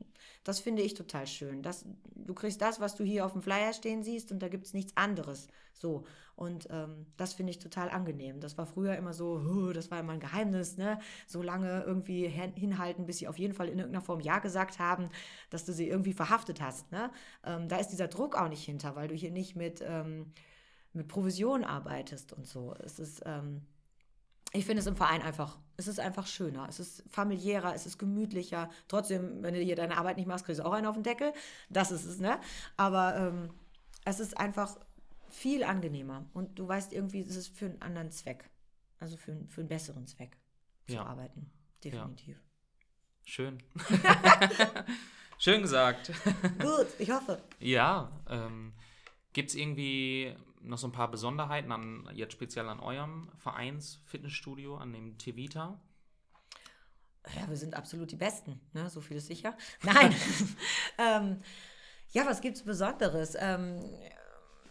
das 0.48 0.60
finde 0.60 0.82
ich 0.82 0.94
total 0.94 1.26
schön. 1.26 1.62
Das, 1.62 1.84
du 2.14 2.34
kriegst 2.34 2.60
das, 2.62 2.80
was 2.80 2.94
du 2.96 3.04
hier 3.04 3.26
auf 3.26 3.32
dem 3.32 3.42
Flyer 3.42 3.72
stehen 3.72 4.02
siehst 4.02 4.32
und 4.32 4.38
da 4.40 4.48
gibt 4.48 4.66
es 4.66 4.74
nichts 4.74 4.96
anderes. 4.96 5.48
So. 5.74 6.04
Und 6.36 6.68
ähm, 6.70 7.06
das 7.16 7.34
finde 7.34 7.50
ich 7.50 7.58
total 7.58 7.90
angenehm. 7.90 8.40
Das 8.40 8.56
war 8.56 8.64
früher 8.66 8.96
immer 8.96 9.12
so, 9.12 9.42
"Huh, 9.44 9.72
das 9.72 9.90
war 9.90 10.00
immer 10.00 10.12
ein 10.14 10.20
Geheimnis, 10.20 10.76
ne? 10.76 11.00
So 11.26 11.42
lange 11.42 11.82
irgendwie 11.82 12.28
hin- 12.28 12.54
hinhalten, 12.54 13.06
bis 13.06 13.18
sie 13.18 13.28
auf 13.28 13.38
jeden 13.38 13.54
Fall 13.54 13.68
in 13.68 13.78
irgendeiner 13.78 14.04
Form 14.04 14.20
Ja 14.20 14.38
gesagt 14.38 14.78
haben, 14.78 15.10
dass 15.50 15.64
du 15.64 15.72
sie 15.72 15.88
irgendwie 15.88 16.12
verhaftet 16.14 16.60
hast. 16.60 16.90
Ne? 16.92 17.10
Ähm, 17.44 17.68
da 17.68 17.76
ist 17.76 17.88
dieser 17.88 18.08
Druck 18.08 18.36
auch 18.36 18.48
nicht 18.48 18.64
hinter, 18.64 18.96
weil 18.96 19.08
du 19.08 19.14
hier 19.14 19.30
nicht 19.30 19.56
mit, 19.56 19.82
ähm, 19.86 20.32
mit 20.94 21.08
Provision 21.08 21.64
arbeitest 21.64 22.32
und 22.32 22.46
so. 22.46 22.74
Es 22.82 22.98
ist, 22.98 23.22
ähm, 23.26 23.62
ich 24.52 24.64
finde 24.64 24.80
es 24.80 24.86
im 24.86 24.96
Verein 24.96 25.22
einfach, 25.22 25.58
es 25.78 25.86
ist 25.88 26.00
einfach 26.00 26.26
schöner, 26.26 26.66
es 26.68 26.80
ist 26.80 27.04
familiärer, 27.08 27.72
es 27.74 27.86
ist 27.86 27.96
gemütlicher. 27.98 28.68
Trotzdem, 28.88 29.42
wenn 29.42 29.54
du 29.54 29.60
hier 29.60 29.76
deine 29.76 29.96
Arbeit 29.96 30.16
nicht 30.18 30.26
machst, 30.26 30.44
kriegst 30.44 30.60
du 30.60 30.64
auch 30.66 30.72
einen 30.72 30.86
auf 30.86 30.94
den 30.96 31.04
Deckel. 31.04 31.32
Das 31.70 31.90
ist 31.92 32.04
es, 32.04 32.18
ne? 32.18 32.38
Aber 32.76 33.16
ähm, 33.16 33.50
es 34.04 34.18
ist 34.20 34.36
einfach 34.36 34.76
viel 35.30 35.62
angenehmer 35.62 36.26
und 36.34 36.58
du 36.58 36.66
weißt 36.66 36.92
irgendwie, 36.92 37.20
es 37.20 37.36
ist 37.36 37.56
für 37.56 37.66
einen 37.66 37.80
anderen 37.80 38.10
Zweck. 38.10 38.50
Also 38.98 39.16
für, 39.16 39.30
einen- 39.32 39.48
für 39.48 39.60
einen 39.60 39.68
besseren 39.68 40.06
Zweck 40.06 40.36
zu 40.88 40.94
Ja. 40.94 41.06
arbeiten. 41.06 41.50
Definitiv. 41.84 42.42
Schön. 43.24 43.62
Schön 45.38 45.62
gesagt. 45.62 46.10
Gut, 46.58 46.86
ich 46.98 47.10
hoffe. 47.12 47.40
Ja, 47.60 48.10
ähm, 48.28 48.72
gibt 49.32 49.50
es 49.50 49.54
irgendwie 49.54 50.34
noch 50.62 50.78
so 50.78 50.88
ein 50.88 50.92
paar 50.92 51.10
Besonderheiten 51.10 51.72
an, 51.72 52.08
jetzt 52.12 52.32
speziell 52.32 52.68
an 52.68 52.80
eurem 52.80 53.30
Vereins-Fitnessstudio, 53.36 54.76
an 54.76 54.92
dem 54.92 55.18
Tevita? 55.18 55.80
Ja, 57.36 57.48
wir 57.48 57.56
sind 57.56 57.74
absolut 57.74 58.10
die 58.10 58.16
Besten, 58.16 58.60
ne? 58.72 58.88
so 58.88 59.00
viel 59.00 59.18
ist 59.18 59.26
sicher. 59.26 59.56
Nein. 59.82 60.14
ähm, 60.98 61.38
ja, 62.10 62.26
was 62.26 62.40
gibt's 62.40 62.62
Besonderes? 62.62 63.36
Ähm, 63.38 63.80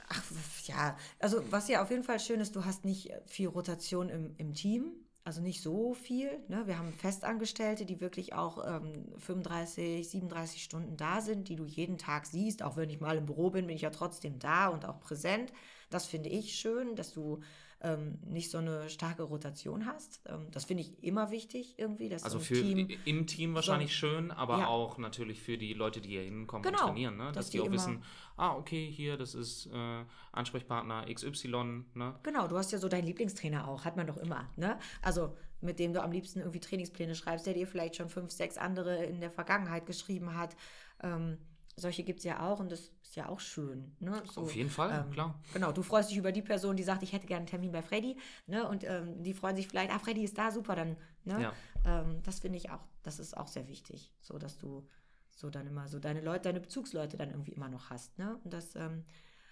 ach, 0.08 0.24
ja, 0.66 0.98
also 1.20 1.44
was 1.52 1.68
ja 1.68 1.84
auf 1.84 1.92
jeden 1.92 2.04
Fall 2.04 2.20
schön 2.20 2.40
ist, 2.40 2.56
du 2.56 2.66
hast 2.66 2.84
nicht 2.84 3.12
viel 3.28 3.48
Rotation 3.48 4.10
im, 4.10 4.36
im 4.38 4.54
Team. 4.54 4.94
Also 5.24 5.42
nicht 5.42 5.62
so 5.62 5.94
viel. 5.94 6.30
Ne? 6.48 6.68
Wir 6.68 6.80
haben 6.80 6.94
Festangestellte, 6.94 7.86
die 7.86 8.00
wirklich 8.00 8.34
auch 8.34 8.66
ähm, 8.66 9.12
35, 9.18 10.10
37 10.10 10.64
Stunden 10.64 10.96
da 10.96 11.20
sind, 11.20 11.50
die 11.50 11.58
du 11.58 11.66
jeden 11.66 11.98
Tag 11.98 12.26
siehst. 12.26 12.64
Auch 12.64 12.78
wenn 12.78 12.90
ich 12.90 13.02
mal 13.02 13.18
im 13.18 13.26
Büro 13.26 13.50
bin, 13.50 13.68
bin 13.68 13.76
ich 13.76 13.82
ja 13.82 13.90
trotzdem 13.90 14.40
da 14.40 14.70
und 14.70 14.86
auch 14.86 15.02
präsent. 15.02 15.52
Das 15.90 16.08
finde 16.08 16.30
ich 16.30 16.56
schön, 16.56 16.96
dass 16.96 17.14
du 17.14 17.42
ähm, 17.80 18.18
nicht 18.26 18.50
so 18.50 18.58
eine 18.58 18.90
starke 18.90 19.24
Rotation 19.24 19.86
hast. 19.86 20.20
Ähm, 20.28 20.48
das 20.52 20.66
finde 20.66 20.82
ich 20.82 21.04
immer 21.04 21.30
wichtig 21.30 21.76
irgendwie. 21.78 22.10
Dass 22.10 22.24
Also 22.24 22.40
so 22.40 22.46
für 22.46 22.56
Team, 22.56 22.88
im 23.06 23.28
Team 23.28 23.54
wahrscheinlich 23.54 23.96
schön, 23.96 24.32
aber 24.32 24.58
Ja. 24.60 24.68
auch 24.68 24.98
natürlich 24.98 25.42
für 25.42 25.58
die 25.60 25.74
Leute, 25.74 26.02
die 26.02 26.10
hier 26.10 26.24
hinkommen 26.24 26.64
Genau, 26.64 26.82
und 26.82 26.88
trainieren, 26.88 27.18
ne? 27.18 27.26
dass, 27.26 27.36
dass 27.36 27.50
die 27.52 27.60
die 27.60 27.68
auch 27.68 27.72
wissen, 27.72 28.04
ah, 28.36 28.56
okay, 28.56 28.90
hier, 28.92 29.16
das 29.16 29.36
ist 29.36 29.68
äh, 29.68 30.04
Ansprechpartner 30.32 31.06
XY, 31.14 31.84
ne? 31.94 32.16
Genau, 32.24 32.48
du 32.48 32.58
hast 32.58 32.72
ja 32.72 32.80
so 32.80 32.90
deinen 32.90 33.06
Lieblingstrainer 33.06 33.68
auch, 33.68 33.86
hat 33.86 33.96
man 33.96 34.08
doch 34.08 34.18
immer, 34.18 34.50
ne? 34.56 34.80
Also 35.04 35.36
mit 35.62 35.80
dem 35.80 35.94
du 35.94 36.02
am 36.02 36.12
liebsten 36.12 36.40
irgendwie 36.40 36.60
Trainingspläne 36.60 37.16
schreibst, 37.16 37.46
der 37.46 37.54
dir 37.54 37.68
vielleicht 37.68 37.96
schon 37.96 38.10
fünf, 38.10 38.32
sechs 38.32 38.58
andere 38.58 39.04
in 39.06 39.20
der 39.22 39.32
Vergangenheit 39.32 39.86
geschrieben 39.86 40.36
hat. 40.36 40.56
Ähm, 41.02 41.38
solche 41.78 42.04
gibt 42.04 42.20
es 42.20 42.26
ja 42.26 42.40
auch 42.42 42.60
und 42.60 42.72
das 42.72 42.92
ist 43.04 43.16
ja 43.16 43.30
auch 43.30 43.40
schön. 43.40 43.96
Ne? 44.00 44.22
So, 44.32 44.42
Auf 44.42 44.56
jeden 44.56 44.70
Fall, 44.70 45.06
ähm, 45.06 45.12
klar. 45.12 45.40
Genau, 45.54 45.72
du 45.72 45.84
freust 45.84 46.10
dich 46.10 46.18
über 46.18 46.32
die 46.32 46.42
Person, 46.42 46.76
die 46.76 46.84
sagt, 46.84 47.04
ich 47.04 47.14
hätte 47.14 47.28
gerne 47.28 47.42
einen 47.42 47.48
Termin 47.48 47.72
bei 47.72 47.84
Freddy, 47.84 48.18
ne? 48.48 48.68
Und 48.68 48.84
ähm, 48.84 49.24
die 49.24 49.34
freuen 49.34 49.56
sich 49.56 49.68
vielleicht, 49.68 49.94
ah, 49.94 50.00
Freddy 50.00 50.24
ist 50.24 50.38
da, 50.38 50.52
super, 50.52 50.76
dann, 50.76 50.98
ne? 51.24 51.42
Ja. 51.42 51.54
Ähm, 51.86 52.22
das 52.24 52.40
finde 52.40 52.58
ich 52.58 52.72
auch, 52.72 52.84
das 53.04 53.20
ist 53.20 53.38
auch 53.38 53.48
sehr 53.48 53.68
wichtig, 53.68 54.12
so 54.22 54.40
dass 54.40 54.58
du 54.58 54.88
so 55.30 55.52
dann 55.52 55.68
immer 55.68 55.88
so 55.88 56.00
deine 56.00 56.22
Leute, 56.22 56.46
deine 56.46 56.60
Bezugsleute 56.60 57.16
dann 57.16 57.30
irgendwie 57.30 57.52
immer 57.52 57.70
noch 57.70 57.92
hast, 57.92 58.18
ne? 58.18 58.40
Und 58.44 58.54
das, 58.54 58.76
ähm, 58.76 59.04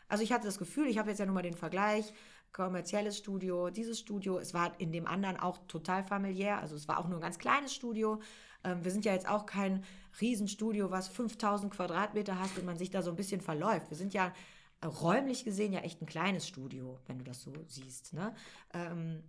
also 0.07 0.23
ich 0.23 0.31
hatte 0.31 0.45
das 0.45 0.57
Gefühl, 0.57 0.87
ich 0.87 0.97
habe 0.97 1.09
jetzt 1.09 1.19
ja 1.19 1.27
nur 1.27 1.35
mal 1.35 1.43
den 1.43 1.53
Vergleich, 1.53 2.11
kommerzielles 2.53 3.17
Studio, 3.17 3.69
dieses 3.69 3.99
Studio, 3.99 4.39
es 4.39 4.53
war 4.53 4.79
in 4.79 4.91
dem 4.91 5.05
anderen 5.05 5.37
auch 5.37 5.59
total 5.67 6.03
familiär, 6.03 6.59
also 6.59 6.75
es 6.75 6.87
war 6.87 6.99
auch 6.99 7.07
nur 7.07 7.19
ein 7.19 7.21
ganz 7.21 7.37
kleines 7.37 7.73
Studio. 7.73 8.19
Ähm, 8.65 8.83
wir 8.83 8.91
sind 8.91 9.05
ja 9.05 9.13
jetzt 9.13 9.29
auch 9.29 9.45
kein 9.45 9.83
Riesenstudio, 10.19 10.91
was 10.91 11.07
5000 11.07 11.73
Quadratmeter 11.73 12.39
hast 12.39 12.57
und 12.57 12.65
man 12.65 12.77
sich 12.77 12.89
da 12.89 13.01
so 13.01 13.09
ein 13.09 13.15
bisschen 13.15 13.41
verläuft. 13.41 13.89
Wir 13.89 13.97
sind 13.97 14.13
ja 14.13 14.33
räumlich 14.83 15.43
gesehen 15.43 15.73
ja 15.73 15.79
echt 15.79 16.01
ein 16.01 16.05
kleines 16.05 16.47
Studio, 16.47 16.99
wenn 17.07 17.17
du 17.17 17.23
das 17.23 17.41
so 17.41 17.53
siehst. 17.67 18.13
Ne? 18.13 18.33
Ähm, 18.73 19.23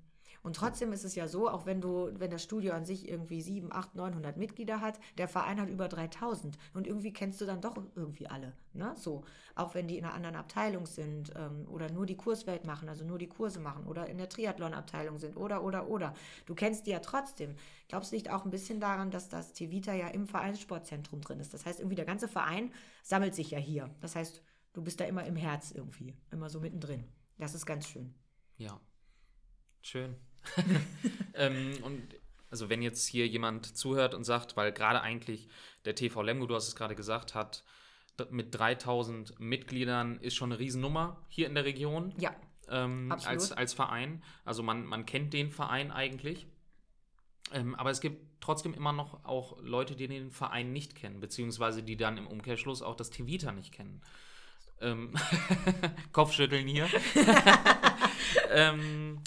Und 0.47 0.55
trotzdem 0.55 0.93
ist 0.93 1.05
es 1.05 1.17
ja 1.17 1.27
so, 1.27 1.51
auch 1.51 1.67
wenn 1.67 1.81
du, 1.81 2.09
wenn 2.21 2.31
das 2.31 2.45
Studio 2.45 2.73
an 2.73 2.85
sich 2.85 3.09
irgendwie 3.09 3.43
7, 3.43 3.73
8, 3.73 3.97
900 3.97 4.37
Mitglieder 4.37 4.81
hat, 4.81 5.01
der 5.19 5.27
Verein 5.27 5.61
hat 5.61 5.69
über 5.69 5.89
3000 5.89 6.57
und 6.73 6.87
irgendwie 6.87 7.13
kennst 7.13 7.41
du 7.41 7.47
dann 7.47 7.61
doch 7.61 7.77
irgendwie 7.97 8.29
alle, 8.29 8.53
ne? 8.73 8.95
So, 8.95 9.25
auch 9.57 9.75
wenn 9.75 9.89
die 9.89 9.99
in 9.99 10.05
einer 10.05 10.15
anderen 10.15 10.37
Abteilung 10.37 10.87
sind 10.87 11.33
ähm, 11.35 11.67
oder 11.69 11.91
nur 11.91 12.07
die 12.07 12.17
Kurswelt 12.17 12.65
machen, 12.65 12.89
also 12.89 13.05
nur 13.05 13.19
die 13.19 13.27
Kurse 13.27 13.59
machen 13.59 13.89
oder 13.89 14.07
in 14.07 14.19
der 14.19 14.29
Triathlon-Abteilung 14.29 15.19
sind 15.19 15.37
oder, 15.37 15.65
oder, 15.65 15.89
oder. 15.89 16.15
Du 16.45 16.55
kennst 16.55 16.87
die 16.87 16.93
ja 16.93 17.01
trotzdem. 17.01 17.57
Glaubst 17.89 18.13
du 18.13 18.15
nicht 18.15 18.31
auch 18.31 18.45
ein 18.45 18.53
bisschen 18.53 18.79
daran, 18.79 19.11
dass 19.11 19.29
das 19.29 19.53
Tevita 19.53 19.95
ja 19.95 20.07
im 20.07 20.29
Vereinssportzentrum 20.29 21.23
drin 21.23 21.41
ist? 21.41 21.55
Das 21.55 21.67
heißt, 21.67 21.81
irgendwie 21.81 21.97
der 21.97 22.05
ganze 22.05 22.29
Verein 22.29 22.73
sammelt 23.03 23.35
sich 23.35 23.51
ja 23.51 23.59
hier. 23.59 23.91
Das 24.01 24.15
heißt, 24.15 24.41
du 24.75 24.83
bist 24.85 25.01
da 25.01 25.07
immer 25.07 25.25
im 25.25 25.35
Herz 25.35 25.73
irgendwie, 25.73 26.15
immer 26.31 26.49
so 26.51 26.61
mittendrin. 26.61 27.03
Das 27.37 27.53
ist 27.53 27.67
ganz 27.67 27.89
schön. 27.89 28.15
Ja, 28.59 28.81
schön. 29.83 30.15
ähm, 31.35 31.73
und 31.83 32.03
also 32.51 32.69
wenn 32.69 32.83
jetzt 32.83 33.07
hier 33.07 33.27
jemand 33.27 33.77
zuhört 33.77 34.15
und 34.15 34.25
sagt, 34.25 34.57
weil 34.57 34.73
gerade 34.73 35.01
eigentlich 35.01 35.49
der 35.85 35.95
TV 35.95 36.23
Lemgo, 36.23 36.47
du 36.47 36.55
hast 36.55 36.69
es 36.69 36.77
gerade 36.77 36.95
gesagt, 36.95 37.35
hat 37.35 37.65
mit 38.31 38.55
3000 38.55 39.39
Mitgliedern 39.39 40.19
ist 40.21 40.37
schon 40.37 40.53
eine 40.53 40.59
Riesennummer 40.59 41.21
hier 41.29 41.47
in 41.47 41.55
der 41.55 41.65
Region. 41.65 42.15
Ja. 42.19 42.35
Ähm, 42.69 43.13
als, 43.13 43.53
als 43.53 43.75
Verein. 43.75 44.23
Also 44.45 44.63
man, 44.63 44.87
man 44.87 45.07
kennt 45.07 45.33
den 45.33 45.51
Verein 45.51 45.93
eigentlich. 45.93 46.47
Ähm, 47.53 47.75
aber 47.75 47.91
es 47.91 48.01
gibt 48.01 48.41
trotzdem 48.41 48.75
immer 48.75 48.93
noch 48.93 49.25
auch 49.25 49.59
Leute, 49.61 49.95
die 49.95 50.09
den 50.09 50.31
Verein 50.31 50.73
nicht 50.73 50.95
kennen, 50.95 51.21
beziehungsweise 51.21 51.83
die 51.83 51.97
dann 51.97 52.17
im 52.17 52.27
Umkehrschluss 52.27 52.83
auch 52.83 52.97
das 52.97 53.11
Tivita 53.11 53.53
nicht 53.53 53.73
kennen. 53.73 54.03
Ähm, 54.81 55.15
Kopfschütteln 56.13 56.67
hier. 56.67 56.89
ähm, 58.51 59.21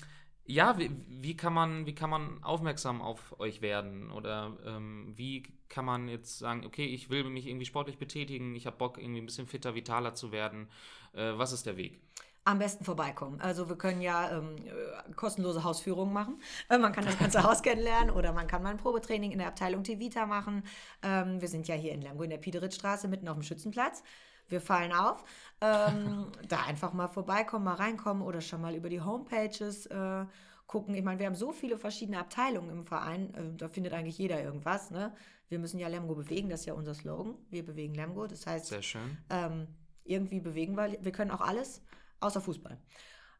ja, 0.49 0.79
wie, 0.79 0.89
wie, 1.07 1.37
kann 1.37 1.53
man, 1.53 1.85
wie 1.85 1.93
kann 1.93 2.09
man 2.09 2.43
aufmerksam 2.43 3.01
auf 3.03 3.39
euch 3.39 3.61
werden? 3.61 4.11
Oder 4.11 4.57
ähm, 4.65 5.13
wie 5.15 5.43
kann 5.69 5.85
man 5.85 6.07
jetzt 6.07 6.39
sagen, 6.39 6.65
okay, 6.65 6.85
ich 6.85 7.11
will 7.11 7.23
mich 7.25 7.45
irgendwie 7.45 7.67
sportlich 7.67 7.99
betätigen, 7.99 8.55
ich 8.55 8.65
habe 8.65 8.75
Bock, 8.75 8.97
irgendwie 8.97 9.21
ein 9.21 9.27
bisschen 9.27 9.45
fitter, 9.45 9.75
vitaler 9.75 10.15
zu 10.15 10.31
werden. 10.31 10.67
Äh, 11.13 11.33
was 11.35 11.51
ist 11.51 11.67
der 11.67 11.77
Weg? 11.77 12.01
am 12.45 12.57
besten 12.57 12.83
vorbeikommen. 12.83 13.39
Also 13.41 13.69
wir 13.69 13.75
können 13.75 14.01
ja 14.01 14.31
ähm, 14.31 14.55
äh, 14.65 15.13
kostenlose 15.13 15.63
Hausführungen 15.63 16.11
machen. 16.11 16.41
Äh, 16.69 16.79
man 16.79 16.93
kann 16.93 17.05
das 17.05 17.19
ganze 17.19 17.43
Haus 17.43 17.61
kennenlernen 17.63 18.09
oder 18.09 18.33
man 18.33 18.47
kann 18.47 18.63
mal 18.63 18.69
ein 18.69 18.77
Probetraining 18.77 19.31
in 19.31 19.37
der 19.37 19.49
Abteilung 19.49 19.83
Tivita 19.83 20.25
machen. 20.25 20.63
Ähm, 21.03 21.41
wir 21.41 21.47
sind 21.47 21.67
ja 21.67 21.75
hier 21.75 21.91
in 21.91 22.01
Lemgo 22.01 22.23
in 22.23 22.31
der 22.31 22.37
Piederitzstraße 22.37 23.07
mitten 23.07 23.27
auf 23.27 23.35
dem 23.35 23.43
Schützenplatz. 23.43 24.01
Wir 24.49 24.61
fallen 24.61 24.91
auf. 24.91 25.23
Ähm, 25.61 26.27
da 26.47 26.63
einfach 26.63 26.93
mal 26.93 27.07
vorbeikommen, 27.07 27.65
mal 27.65 27.75
reinkommen 27.75 28.23
oder 28.23 28.41
schon 28.41 28.61
mal 28.61 28.75
über 28.75 28.89
die 28.89 29.01
Homepages 29.01 29.85
äh, 29.87 30.25
gucken. 30.67 30.95
Ich 30.95 31.03
meine, 31.03 31.19
wir 31.19 31.25
haben 31.25 31.35
so 31.35 31.51
viele 31.51 31.77
verschiedene 31.77 32.19
Abteilungen 32.19 32.69
im 32.69 32.85
Verein. 32.85 33.33
Äh, 33.33 33.55
da 33.57 33.67
findet 33.67 33.93
eigentlich 33.93 34.17
jeder 34.17 34.41
irgendwas. 34.41 34.91
Ne? 34.91 35.13
Wir 35.49 35.59
müssen 35.59 35.79
ja 35.79 35.87
Lemgo 35.87 36.15
bewegen, 36.15 36.49
das 36.49 36.61
ist 36.61 36.65
ja 36.67 36.73
unser 36.73 36.93
Slogan. 36.93 37.35
Wir 37.49 37.65
bewegen 37.65 37.95
Lemgo. 37.95 38.27
Das 38.27 38.45
heißt, 38.45 38.67
Sehr 38.67 38.81
schön. 38.81 39.17
Ähm, 39.29 39.67
irgendwie 40.03 40.39
bewegen 40.39 40.75
wir. 40.75 40.97
Wir 41.01 41.11
können 41.11 41.31
auch 41.31 41.41
alles 41.41 41.81
außer 42.19 42.41
Fußball. 42.41 42.77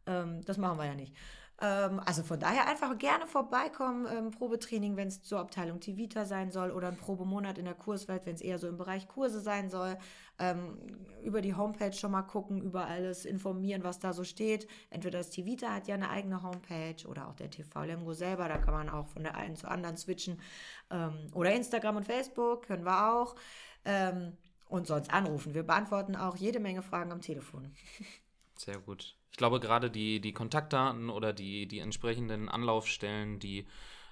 Ähm, 0.05 0.41
das 0.45 0.57
machen 0.57 0.78
wir 0.78 0.86
ja 0.86 0.95
nicht. 0.95 1.16
Ähm, 1.62 1.99
also 2.05 2.24
von 2.24 2.39
daher 2.39 2.68
einfach 2.68 2.97
gerne 2.97 3.28
vorbeikommen, 3.28 4.07
ähm, 4.10 4.32
Probetraining, 4.32 4.95
wenn 4.95 5.10
es 5.10 5.22
zur 5.24 5.39
Abteilung 5.39 5.80
Tivita 5.80 6.26
sein 6.26 6.51
soll 6.51 6.72
oder 6.72 6.88
ein 6.88 6.95
Probemonat 6.95 7.57
in 7.57 7.66
der 7.66 7.74
Kurswelt, 7.74 8.26
wenn 8.26 8.36
es 8.36 8.41
eher 8.41 8.57
so 8.60 8.68
im 8.68 8.78
Bereich 8.78 9.07
Kurse 9.07 9.41
sein 9.41 9.70
soll. 9.70 9.97
Ähm, 10.38 10.78
über 11.22 11.41
die 11.41 11.53
Homepage 11.53 11.91
schon 11.91 12.12
mal 12.12 12.22
gucken, 12.22 12.62
über 12.62 12.86
alles 12.86 13.26
informieren, 13.26 13.84
was 13.84 13.99
da 13.99 14.14
so 14.14 14.24
steht. 14.24 14.68
Entweder 14.89 15.18
das 15.18 15.32
Tivita 15.32 15.74
hat 15.74 15.88
ja 15.88 15.95
eine 15.95 16.10
eigene 16.10 16.41
Homepage 16.43 17.05
oder 17.07 17.28
auch 17.28 17.36
der 17.36 17.49
TV 17.49 17.84
Lemgo 17.84 18.14
selber, 18.14 18.47
da 18.47 18.57
kann 18.57 18.74
man 18.74 18.89
auch 18.89 19.07
von 19.07 19.24
der 19.24 19.36
einen 19.36 19.57
zur 19.57 19.70
anderen 19.70 19.97
switchen. 19.97 20.39
Ähm, 20.89 21.28
oder 21.34 21.53
Instagram 21.53 21.97
und 21.97 22.05
Facebook 22.05 22.68
können 22.68 22.86
wir 22.86 23.12
auch. 23.14 23.36
Ähm, 23.84 24.38
und 24.70 24.88
sonst 24.88 25.12
anrufen. 25.12 25.55
Wir 25.55 25.64
beantworten 25.64 26.16
auch 26.16 26.38
jede 26.38 26.60
Menge 26.60 26.84
Fragen 26.84 27.12
am 27.12 27.22
Telefon. 27.22 27.74
Sehr 28.55 28.78
gut. 28.78 29.18
Ich 29.32 29.38
glaube, 29.38 29.59
gerade 29.59 29.89
die, 29.89 30.19
die 30.19 30.34
Kontaktdaten 30.34 31.09
oder 31.09 31.34
die, 31.34 31.67
die 31.67 31.80
entsprechenden 31.80 32.49
Anlaufstellen, 32.49 33.39
die 33.39 33.65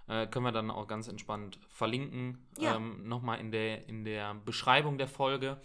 äh, 0.08 0.28
können 0.28 0.46
wir 0.46 0.52
dann 0.52 0.72
auch 0.72 0.88
ganz 0.88 1.08
entspannt 1.08 1.60
verlinken. 1.70 2.38
Ja. 2.58 2.76
Ähm, 2.76 3.08
Nochmal 3.08 3.40
in 3.40 3.52
der, 3.52 3.88
in 3.88 4.06
der 4.06 4.36
Beschreibung 4.36 4.98
der 4.98 5.08
Folge. 5.08 5.58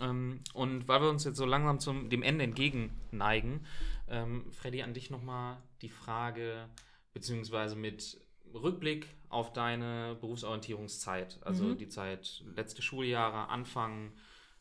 Ähm, 0.00 0.40
und 0.54 0.86
weil 0.88 1.02
wir 1.02 1.10
uns 1.10 1.24
jetzt 1.24 1.36
so 1.36 1.44
langsam 1.44 1.80
zum 1.80 2.08
dem 2.08 2.22
Ende 2.22 2.44
entgegenneigen, 2.44 3.66
ähm, 4.08 4.50
Freddy, 4.52 4.82
an 4.82 4.94
dich 4.94 5.10
nochmal 5.10 5.58
die 5.82 5.88
Frage, 5.88 6.68
beziehungsweise 7.12 7.76
mit 7.76 8.20
Rückblick 8.54 9.08
auf 9.28 9.52
deine 9.52 10.16
Berufsorientierungszeit, 10.20 11.38
also 11.42 11.64
mhm. 11.64 11.78
die 11.78 11.88
Zeit 11.88 12.42
letzte 12.56 12.82
Schuljahre, 12.82 13.48
Anfang, 13.48 14.12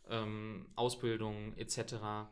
ähm, 0.09 0.67
Ausbildung 0.75 1.55
etc 1.57 2.27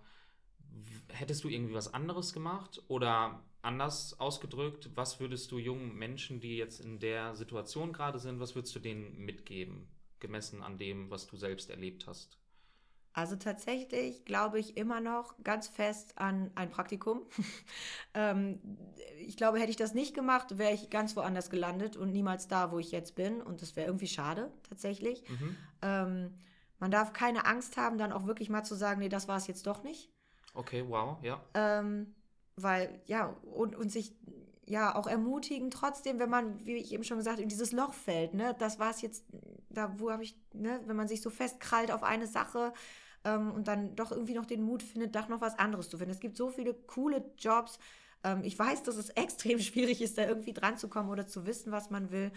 hättest 1.10 1.44
du 1.44 1.50
irgendwie 1.50 1.74
was 1.74 1.94
anderes 1.94 2.34
gemacht 2.34 2.82
oder 2.88 3.44
anders 3.62 4.20
ausgedrückt, 4.20 4.92
was 4.96 5.20
würdest 5.20 5.52
du 5.52 5.58
jungen 5.58 5.96
Menschen, 5.96 6.40
die 6.40 6.58
jetzt 6.58 6.80
in 6.80 7.00
der 7.00 7.36
Situation 7.36 7.94
gerade 7.94 8.20
sind, 8.20 8.40
was 8.40 8.56
würdest 8.56 8.76
du 8.76 8.80
denen 8.80 9.18
mitgeben, 9.18 9.88
gemessen 10.20 10.64
an 10.64 10.78
dem, 10.78 11.10
was 11.10 11.28
du 11.28 11.38
selbst 11.38 11.70
erlebt 11.70 12.08
hast? 12.08 12.38
Also 13.18 13.36
tatsächlich 13.36 14.26
glaube 14.26 14.60
ich 14.60 14.78
immer 14.78 15.02
noch 15.02 15.34
ganz 15.44 15.68
fest 15.68 16.20
an 16.20 16.52
ein 16.54 16.70
Praktikum. 16.70 17.24
ähm, 18.14 18.60
ich 19.20 19.38
glaube, 19.38 19.60
hätte 19.60 19.72
ich 19.72 19.76
das 19.76 19.96
nicht 19.96 20.14
gemacht, 20.14 20.60
wäre 20.60 20.74
ich 20.74 20.92
ganz 20.92 21.16
woanders 21.16 21.50
gelandet 21.50 21.98
und 21.98 22.12
niemals 22.12 22.48
da, 22.48 22.72
wo 22.72 22.78
ich 22.78 22.92
jetzt 22.92 23.16
bin. 23.16 23.42
Und 23.42 23.64
das 23.64 23.76
wäre 23.76 23.88
irgendwie 23.88 24.08
schade, 24.08 24.52
tatsächlich. 24.70 25.28
Mhm. 25.28 25.58
Ähm, 25.82 26.34
man 26.78 26.92
darf 26.92 27.12
keine 27.12 27.48
Angst 27.48 27.76
haben, 27.76 27.98
dann 27.98 28.12
auch 28.12 28.28
wirklich 28.28 28.50
mal 28.50 28.64
zu 28.64 28.76
sagen, 28.76 29.00
nee, 29.00 29.10
das 29.10 29.28
war 29.28 29.38
es 29.38 29.48
jetzt 29.48 29.66
doch 29.66 29.82
nicht. 29.82 30.12
Okay, 30.58 30.84
wow, 30.88 31.18
ja. 31.22 31.40
Ähm, 31.54 32.16
weil, 32.56 33.00
ja, 33.06 33.28
und, 33.54 33.76
und 33.76 33.92
sich 33.92 34.16
ja 34.66 34.96
auch 34.96 35.06
ermutigen, 35.06 35.70
trotzdem, 35.70 36.18
wenn 36.18 36.32
man, 36.32 36.66
wie 36.66 36.76
ich 36.76 36.92
eben 36.92 37.04
schon 37.04 37.18
gesagt, 37.18 37.40
in 37.40 37.48
dieses 37.48 37.72
Loch 37.72 37.94
fällt, 37.94 38.34
ne, 38.34 38.56
das 38.58 38.80
war 38.80 38.90
es 38.90 39.02
jetzt, 39.02 39.24
da, 39.70 39.94
wo 40.00 40.12
habe 40.12 40.24
ich, 40.24 40.36
ne, 40.54 40.82
wenn 40.88 40.96
man 40.96 41.08
sich 41.08 41.22
so 41.22 41.30
festkrallt 41.30 41.92
auf 41.92 42.02
eine 42.02 42.26
Sache 42.26 42.74
ähm, 43.24 43.52
und 43.52 43.68
dann 43.68 43.96
doch 43.96 44.12
irgendwie 44.12 44.34
noch 44.34 44.48
den 44.48 44.64
Mut 44.64 44.82
findet, 44.82 45.16
doch 45.16 45.30
noch 45.30 45.42
was 45.42 45.60
anderes 45.60 45.90
zu 45.90 46.00
finden. 46.00 46.12
Es 46.12 46.20
gibt 46.20 46.36
so 46.36 46.50
viele 46.50 46.74
coole 46.74 47.24
Jobs. 47.38 47.78
Ähm, 48.24 48.42
ich 48.44 48.58
weiß, 48.58 48.82
dass 48.82 48.96
es 48.96 49.10
extrem 49.12 49.60
schwierig 49.60 50.02
ist, 50.02 50.18
da 50.18 50.28
irgendwie 50.28 50.54
dran 50.54 50.78
zu 50.78 50.90
kommen 50.90 51.10
oder 51.10 51.28
zu 51.28 51.46
wissen, 51.46 51.72
was 51.72 51.92
man 51.92 52.10
will, 52.10 52.32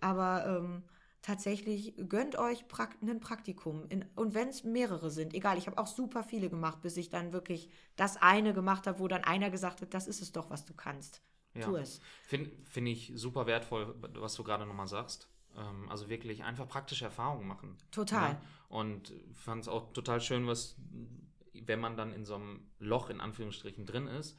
aber 0.00 0.44
ähm, 0.46 0.82
tatsächlich 1.22 1.94
gönnt 2.08 2.36
euch 2.36 2.68
Prakt 2.68 3.02
ein 3.02 3.20
Praktikum. 3.20 3.86
In, 3.88 4.04
und 4.16 4.34
wenn 4.34 4.48
es 4.48 4.64
mehrere 4.64 5.10
sind, 5.10 5.34
egal, 5.34 5.56
ich 5.56 5.66
habe 5.66 5.78
auch 5.78 5.86
super 5.86 6.22
viele 6.24 6.50
gemacht, 6.50 6.82
bis 6.82 6.96
ich 6.96 7.08
dann 7.08 7.32
wirklich 7.32 7.70
das 7.96 8.16
eine 8.16 8.52
gemacht 8.52 8.86
habe, 8.86 8.98
wo 8.98 9.08
dann 9.08 9.24
einer 9.24 9.50
gesagt 9.50 9.80
hat, 9.80 9.94
das 9.94 10.08
ist 10.08 10.20
es 10.20 10.32
doch, 10.32 10.50
was 10.50 10.64
du 10.64 10.74
kannst. 10.74 11.22
Ja. 11.54 11.66
Tu 11.66 11.76
es. 11.76 12.00
Finde 12.24 12.50
find 12.64 12.88
ich 12.88 13.12
super 13.14 13.46
wertvoll, 13.46 13.94
was 14.14 14.34
du 14.34 14.42
gerade 14.42 14.66
nochmal 14.66 14.88
sagst. 14.88 15.28
Ähm, 15.56 15.88
also 15.88 16.08
wirklich 16.08 16.44
einfach 16.44 16.66
praktische 16.66 17.04
Erfahrungen 17.04 17.46
machen. 17.46 17.76
Total. 17.90 18.32
Ja? 18.32 18.42
Und 18.68 19.12
fand 19.32 19.62
es 19.62 19.68
auch 19.68 19.92
total 19.92 20.20
schön, 20.20 20.46
was, 20.46 20.76
wenn 21.52 21.78
man 21.78 21.96
dann 21.96 22.12
in 22.12 22.24
so 22.24 22.34
einem 22.34 22.70
Loch 22.78 23.10
in 23.10 23.20
Anführungsstrichen 23.20 23.86
drin 23.86 24.06
ist, 24.06 24.38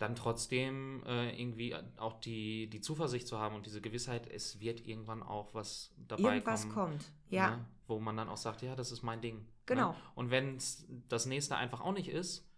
dann 0.00 0.16
trotzdem 0.16 1.02
äh, 1.04 1.38
irgendwie 1.38 1.76
auch 1.98 2.18
die, 2.20 2.70
die 2.70 2.80
Zuversicht 2.80 3.28
zu 3.28 3.38
haben 3.38 3.54
und 3.54 3.66
diese 3.66 3.82
Gewissheit, 3.82 4.26
es 4.26 4.58
wird 4.58 4.86
irgendwann 4.86 5.22
auch 5.22 5.52
was 5.52 5.92
dabei 5.98 6.36
Irgendwas 6.36 6.62
kommen. 6.70 6.92
kommt, 6.92 7.12
ja. 7.28 7.58
Ne? 7.58 7.66
Wo 7.86 8.00
man 8.00 8.16
dann 8.16 8.30
auch 8.30 8.38
sagt, 8.38 8.62
ja, 8.62 8.74
das 8.74 8.92
ist 8.92 9.02
mein 9.02 9.20
Ding. 9.20 9.36
Ne? 9.36 9.46
Genau. 9.66 9.90
Ne? 9.90 9.96
Und 10.14 10.30
wenn 10.30 10.56
es 10.56 10.86
das 11.10 11.26
nächste 11.26 11.56
einfach 11.56 11.82
auch 11.82 11.92
nicht 11.92 12.08
ist, 12.08 12.48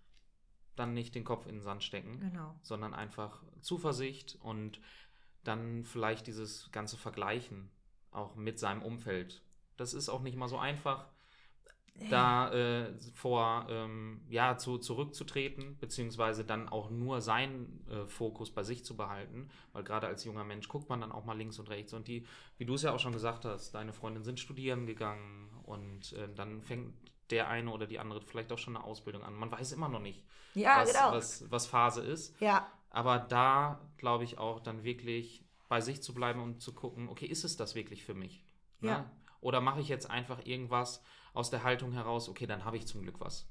dann 0.76 0.95
nicht 0.95 1.16
den 1.16 1.24
Kopf 1.24 1.47
in 1.47 1.57
den 1.57 1.62
Sand 1.62 1.82
stecken, 1.82 2.20
genau. 2.20 2.55
sondern 2.62 2.95
einfach 2.95 3.43
Zuversicht 3.61 4.38
und 4.40 4.80
dann 5.43 5.82
vielleicht 5.84 6.28
dieses 6.28 6.70
ganze 6.70 6.97
Vergleichen 6.97 7.70
auch 8.12 8.36
mit 8.36 8.61
seinem 8.61 8.82
Umfeld. 8.82 9.43
Das 9.76 9.95
ist 9.95 10.09
auch 10.09 10.22
nicht 10.22 10.36
mal 10.36 10.49
so 10.49 10.59
einfach 10.59 11.09
da 12.11 12.53
äh, 12.53 12.93
vor 13.14 13.66
ähm, 13.68 14.22
ja 14.28 14.57
zu, 14.57 14.78
zurückzutreten 14.78 15.76
beziehungsweise 15.78 16.45
dann 16.45 16.68
auch 16.68 16.90
nur 16.90 17.20
seinen 17.20 17.86
äh, 17.88 18.07
Fokus 18.07 18.51
bei 18.51 18.62
sich 18.62 18.84
zu 18.84 18.97
behalten, 18.97 19.51
weil 19.72 19.84
gerade 19.84 20.07
als 20.07 20.24
junger 20.24 20.45
Mensch 20.45 20.68
guckt 20.68 20.88
man 20.88 21.01
dann 21.01 21.12
auch 21.12 21.24
mal 21.24 21.36
links 21.36 21.59
und 21.59 21.68
rechts 21.70 21.93
und 21.93 22.09
die, 22.09 22.26
wie 22.59 22.64
du 22.64 22.74
es 22.74 22.82
ja 22.82 22.93
auch 22.93 22.99
schon 22.99 23.12
gesagt 23.12 23.45
hast, 23.45 23.72
deine 23.72 23.93
Freundinnen 23.93 24.24
sind 24.24 24.40
studieren 24.40 24.86
gegangen 24.86 25.51
und 25.64 26.12
äh, 26.14 26.28
dann 26.34 26.62
fängt 26.62 26.95
der 27.30 27.49
eine 27.49 27.70
oder 27.70 27.86
die 27.86 27.99
andere 27.99 28.20
vielleicht 28.20 28.53
auch 28.53 28.59
schon 28.59 28.76
eine 28.76 28.84
Ausbildung 28.84 29.22
an. 29.22 29.34
Man 29.34 29.51
weiß 29.51 29.72
immer 29.72 29.88
noch 29.88 30.01
nicht, 30.01 30.24
ja, 30.55 30.80
was, 30.80 30.93
genau. 30.93 31.12
was, 31.12 31.51
was 31.51 31.66
Phase 31.66 32.03
ist. 32.03 32.38
Ja. 32.40 32.66
Aber 32.90 33.18
da 33.18 33.80
glaube 33.97 34.24
ich 34.24 34.38
auch 34.38 34.61
dann 34.61 34.84
wirklich 34.84 35.45
bei 35.68 35.80
sich 35.80 36.03
zu 36.03 36.12
bleiben 36.12 36.43
und 36.43 36.61
zu 36.61 36.74
gucken, 36.74 37.09
okay, 37.09 37.26
ist 37.26 37.45
es 37.45 37.57
das 37.57 37.74
wirklich 37.74 38.05
für 38.05 38.14
mich? 38.14 38.45
Ne? 38.80 38.90
Ja. 38.90 39.11
Oder 39.40 39.61
mache 39.61 39.80
ich 39.80 39.88
jetzt 39.88 40.11
einfach 40.11 40.45
irgendwas, 40.45 41.03
aus 41.33 41.51
der 41.51 41.62
Haltung 41.62 41.93
heraus, 41.93 42.28
okay, 42.28 42.47
dann 42.47 42.64
habe 42.64 42.76
ich 42.76 42.87
zum 42.87 43.03
Glück 43.03 43.20
was. 43.20 43.47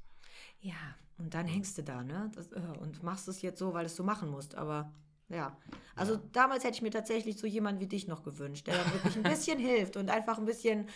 Ja, 0.59 0.73
und 1.17 1.33
dann 1.33 1.47
hängst 1.47 1.77
du 1.77 1.83
da, 1.83 2.03
ne? 2.03 2.31
Das, 2.35 2.51
äh, 2.51 2.59
und 2.79 3.03
machst 3.03 3.27
es 3.27 3.41
jetzt 3.41 3.59
so, 3.59 3.73
weil 3.73 3.85
es 3.85 3.95
du 3.95 4.03
machen 4.03 4.29
musst. 4.29 4.55
Aber 4.55 4.91
Ja. 5.29 5.57
Also 5.95 6.15
ja. 6.15 6.21
damals 6.33 6.63
hätte 6.63 6.75
ich 6.75 6.81
mir 6.81 6.91
tatsächlich 6.91 7.37
so 7.37 7.47
jemanden 7.47 7.79
wie 7.79 7.87
dich 7.87 8.07
noch 8.07 8.23
gewünscht, 8.23 8.67
der 8.67 8.77
dann 8.77 8.93
wirklich 8.93 9.15
ein 9.17 9.23
bisschen 9.23 9.59
hilft 9.69 9.97
und 9.97 10.09
einfach 10.09 10.37
ein 10.37 10.45
bisschen, 10.45 10.87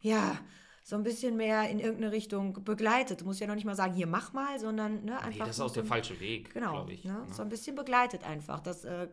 ja, 0.00 0.38
so 0.84 0.96
ein 0.96 1.02
bisschen 1.02 1.36
mehr 1.36 1.68
in 1.68 1.80
irgendeine 1.80 2.12
Richtung 2.12 2.64
begleitet. 2.64 3.20
Du 3.20 3.24
musst 3.26 3.40
ja 3.40 3.46
noch 3.46 3.54
nicht 3.54 3.66
mal 3.66 3.74
sagen, 3.76 3.92
hier 3.94 4.06
mach 4.06 4.32
mal, 4.32 4.58
sondern 4.58 5.04
ne, 5.04 5.16
einfach. 5.18 5.30
Nee, 5.30 5.38
das 5.38 5.56
ist 5.56 5.60
auch 5.60 5.68
so 5.68 5.74
der 5.74 5.84
falsche 5.84 6.18
Weg, 6.20 6.54
genau, 6.54 6.72
glaube 6.72 6.92
ich. 6.92 7.04
Ne, 7.04 7.24
ja. 7.26 7.34
So 7.34 7.42
ein 7.42 7.48
bisschen 7.50 7.76
begleitet 7.76 8.24
einfach. 8.24 8.60
Das 8.60 8.84
äh, 8.84 9.08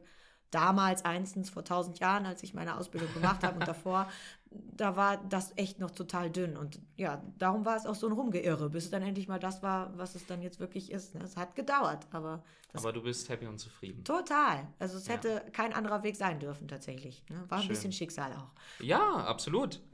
damals, 0.51 1.03
einstens 1.05 1.49
vor 1.49 1.63
tausend 1.63 1.99
Jahren, 1.99 2.25
als 2.25 2.43
ich 2.43 2.53
meine 2.53 2.77
Ausbildung 2.77 3.13
gemacht 3.13 3.43
habe 3.43 3.59
und 3.59 3.67
davor, 3.67 4.09
da 4.49 4.95
war 4.95 5.17
das 5.17 5.51
echt 5.57 5.79
noch 5.79 5.91
total 5.91 6.29
dünn. 6.29 6.55
Und 6.55 6.79
ja, 6.95 7.21
darum 7.37 7.65
war 7.65 7.75
es 7.75 7.85
auch 7.85 7.95
so 7.95 8.07
ein 8.07 8.13
Rumgeirre, 8.13 8.69
bis 8.69 8.85
es 8.85 8.91
dann 8.91 9.01
endlich 9.01 9.27
mal 9.27 9.39
das 9.39 9.63
war, 9.63 9.97
was 9.97 10.15
es 10.15 10.25
dann 10.25 10.41
jetzt 10.41 10.59
wirklich 10.59 10.91
ist. 10.91 11.15
Ne? 11.15 11.21
Es 11.23 11.35
hat 11.35 11.55
gedauert, 11.55 12.07
aber. 12.11 12.43
aber 12.73 12.93
du 12.93 13.01
bist 13.01 13.27
happy 13.29 13.47
und 13.47 13.59
zufrieden. 13.59 14.03
Total. 14.03 14.67
Also 14.79 14.97
es 14.97 15.09
hätte 15.09 15.29
ja. 15.29 15.39
kein 15.51 15.73
anderer 15.73 16.03
Weg 16.03 16.15
sein 16.15 16.39
dürfen, 16.39 16.67
tatsächlich. 16.67 17.23
Ne? 17.29 17.43
War 17.49 17.59
Schön. 17.59 17.65
ein 17.65 17.69
bisschen 17.69 17.91
Schicksal 17.91 18.33
auch. 18.33 18.51
Ja, 18.79 19.25
absolut. 19.25 19.81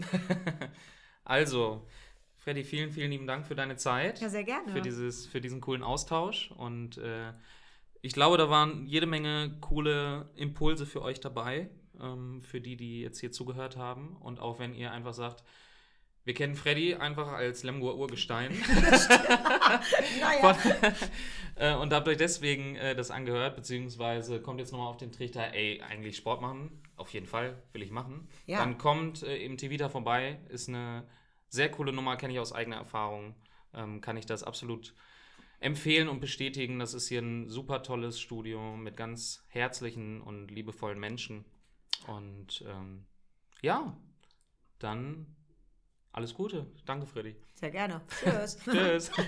Also, 1.24 1.88
Freddy, 2.38 2.64
vielen, 2.64 2.92
vielen 2.92 3.12
lieben 3.12 3.28
Dank 3.28 3.46
für 3.46 3.56
deine 3.56 3.76
Zeit. 3.78 4.20
Ja, 4.20 4.30
sehr 4.30 4.44
gerne. 4.44 4.72
Für, 4.72 4.82
dieses, 4.82 5.26
für 5.28 5.40
diesen 5.40 5.62
coolen 5.62 5.84
Austausch. 5.84 6.52
Und 6.52 6.98
äh, 6.98 7.32
ich 8.02 8.14
glaube, 8.14 8.38
da 8.38 8.50
waren 8.50 8.86
jede 8.88 9.06
Menge 9.06 9.58
coole 9.62 10.30
Impulse 10.36 10.86
für 10.86 11.02
euch 11.02 11.20
dabei, 11.20 11.70
ähm, 12.00 12.42
für 12.42 12.60
die, 12.60 12.76
die 12.76 13.02
jetzt 13.02 13.20
hier 13.20 13.32
zugehört 13.32 13.78
haben. 13.78 14.18
Und 14.18 14.40
auch 14.40 14.60
wenn 14.60 14.74
ihr 14.74 14.92
einfach 14.92 15.14
sagt, 15.14 15.44
wir 16.24 16.34
kennen 16.34 16.56
Freddy 16.56 16.96
einfach 16.96 17.32
als 17.32 17.64
Lemgoer 17.64 17.98
Urgestein. 17.98 18.52
naja. 20.20 20.58
äh, 21.56 21.76
und 21.76 21.94
habt 21.94 22.08
euch 22.08 22.18
deswegen 22.18 22.76
äh, 22.76 22.96
das 22.96 23.12
angehört, 23.12 23.56
beziehungsweise 23.56 24.42
kommt 24.42 24.60
jetzt 24.60 24.72
nochmal 24.72 24.88
auf 24.88 24.98
den 24.98 25.12
Trichter, 25.12 25.54
ey, 25.54 25.82
eigentlich 25.82 26.18
Sport 26.18 26.42
machen, 26.42 26.82
auf 26.96 27.12
jeden 27.14 27.28
Fall, 27.28 27.62
will 27.74 27.82
ich 27.82 27.92
machen. 27.92 28.28
Ja. 28.46 28.60
Dann 28.60 28.78
kommt 28.78 29.24
äh, 29.24 29.38
im 29.38 29.58
Tivita 29.58 29.90
vorbei, 29.90 30.40
ist 30.50 30.70
eine 30.70 31.08
sehr 31.50 31.70
coole 31.70 31.92
Nummer, 31.92 32.18
kenne 32.18 32.34
ich 32.34 32.40
aus 32.40 32.54
eigener 32.54 32.78
Erfahrung, 32.78 33.36
ähm, 33.74 34.02
kann 34.02 34.18
ich 34.18 34.26
das 34.26 34.44
absolut 34.44 34.94
empfehlen 35.62 36.10
und 36.10 36.20
bestätigen. 36.20 36.80
Das 36.80 36.94
ist 36.94 37.08
hier 37.08 37.22
ein 37.22 37.48
super 37.48 37.84
tolles 37.84 38.20
Studio 38.20 38.76
mit 38.76 38.98
ganz 38.98 39.46
herzlichen 39.48 40.20
und 40.20 40.50
liebevollen 40.50 41.00
Menschen. 41.00 41.46
Und 42.08 42.66
ähm, 42.68 43.06
ja, 43.62 43.96
dann 44.80 45.28
alles 46.12 46.34
Gute. 46.34 46.68
Danke, 46.86 47.06
Freddy. 47.06 47.36
Sehr 47.56 47.72
gerne. 47.72 48.02
Tschüss. 48.24 48.58
Tschüss. 48.66 49.12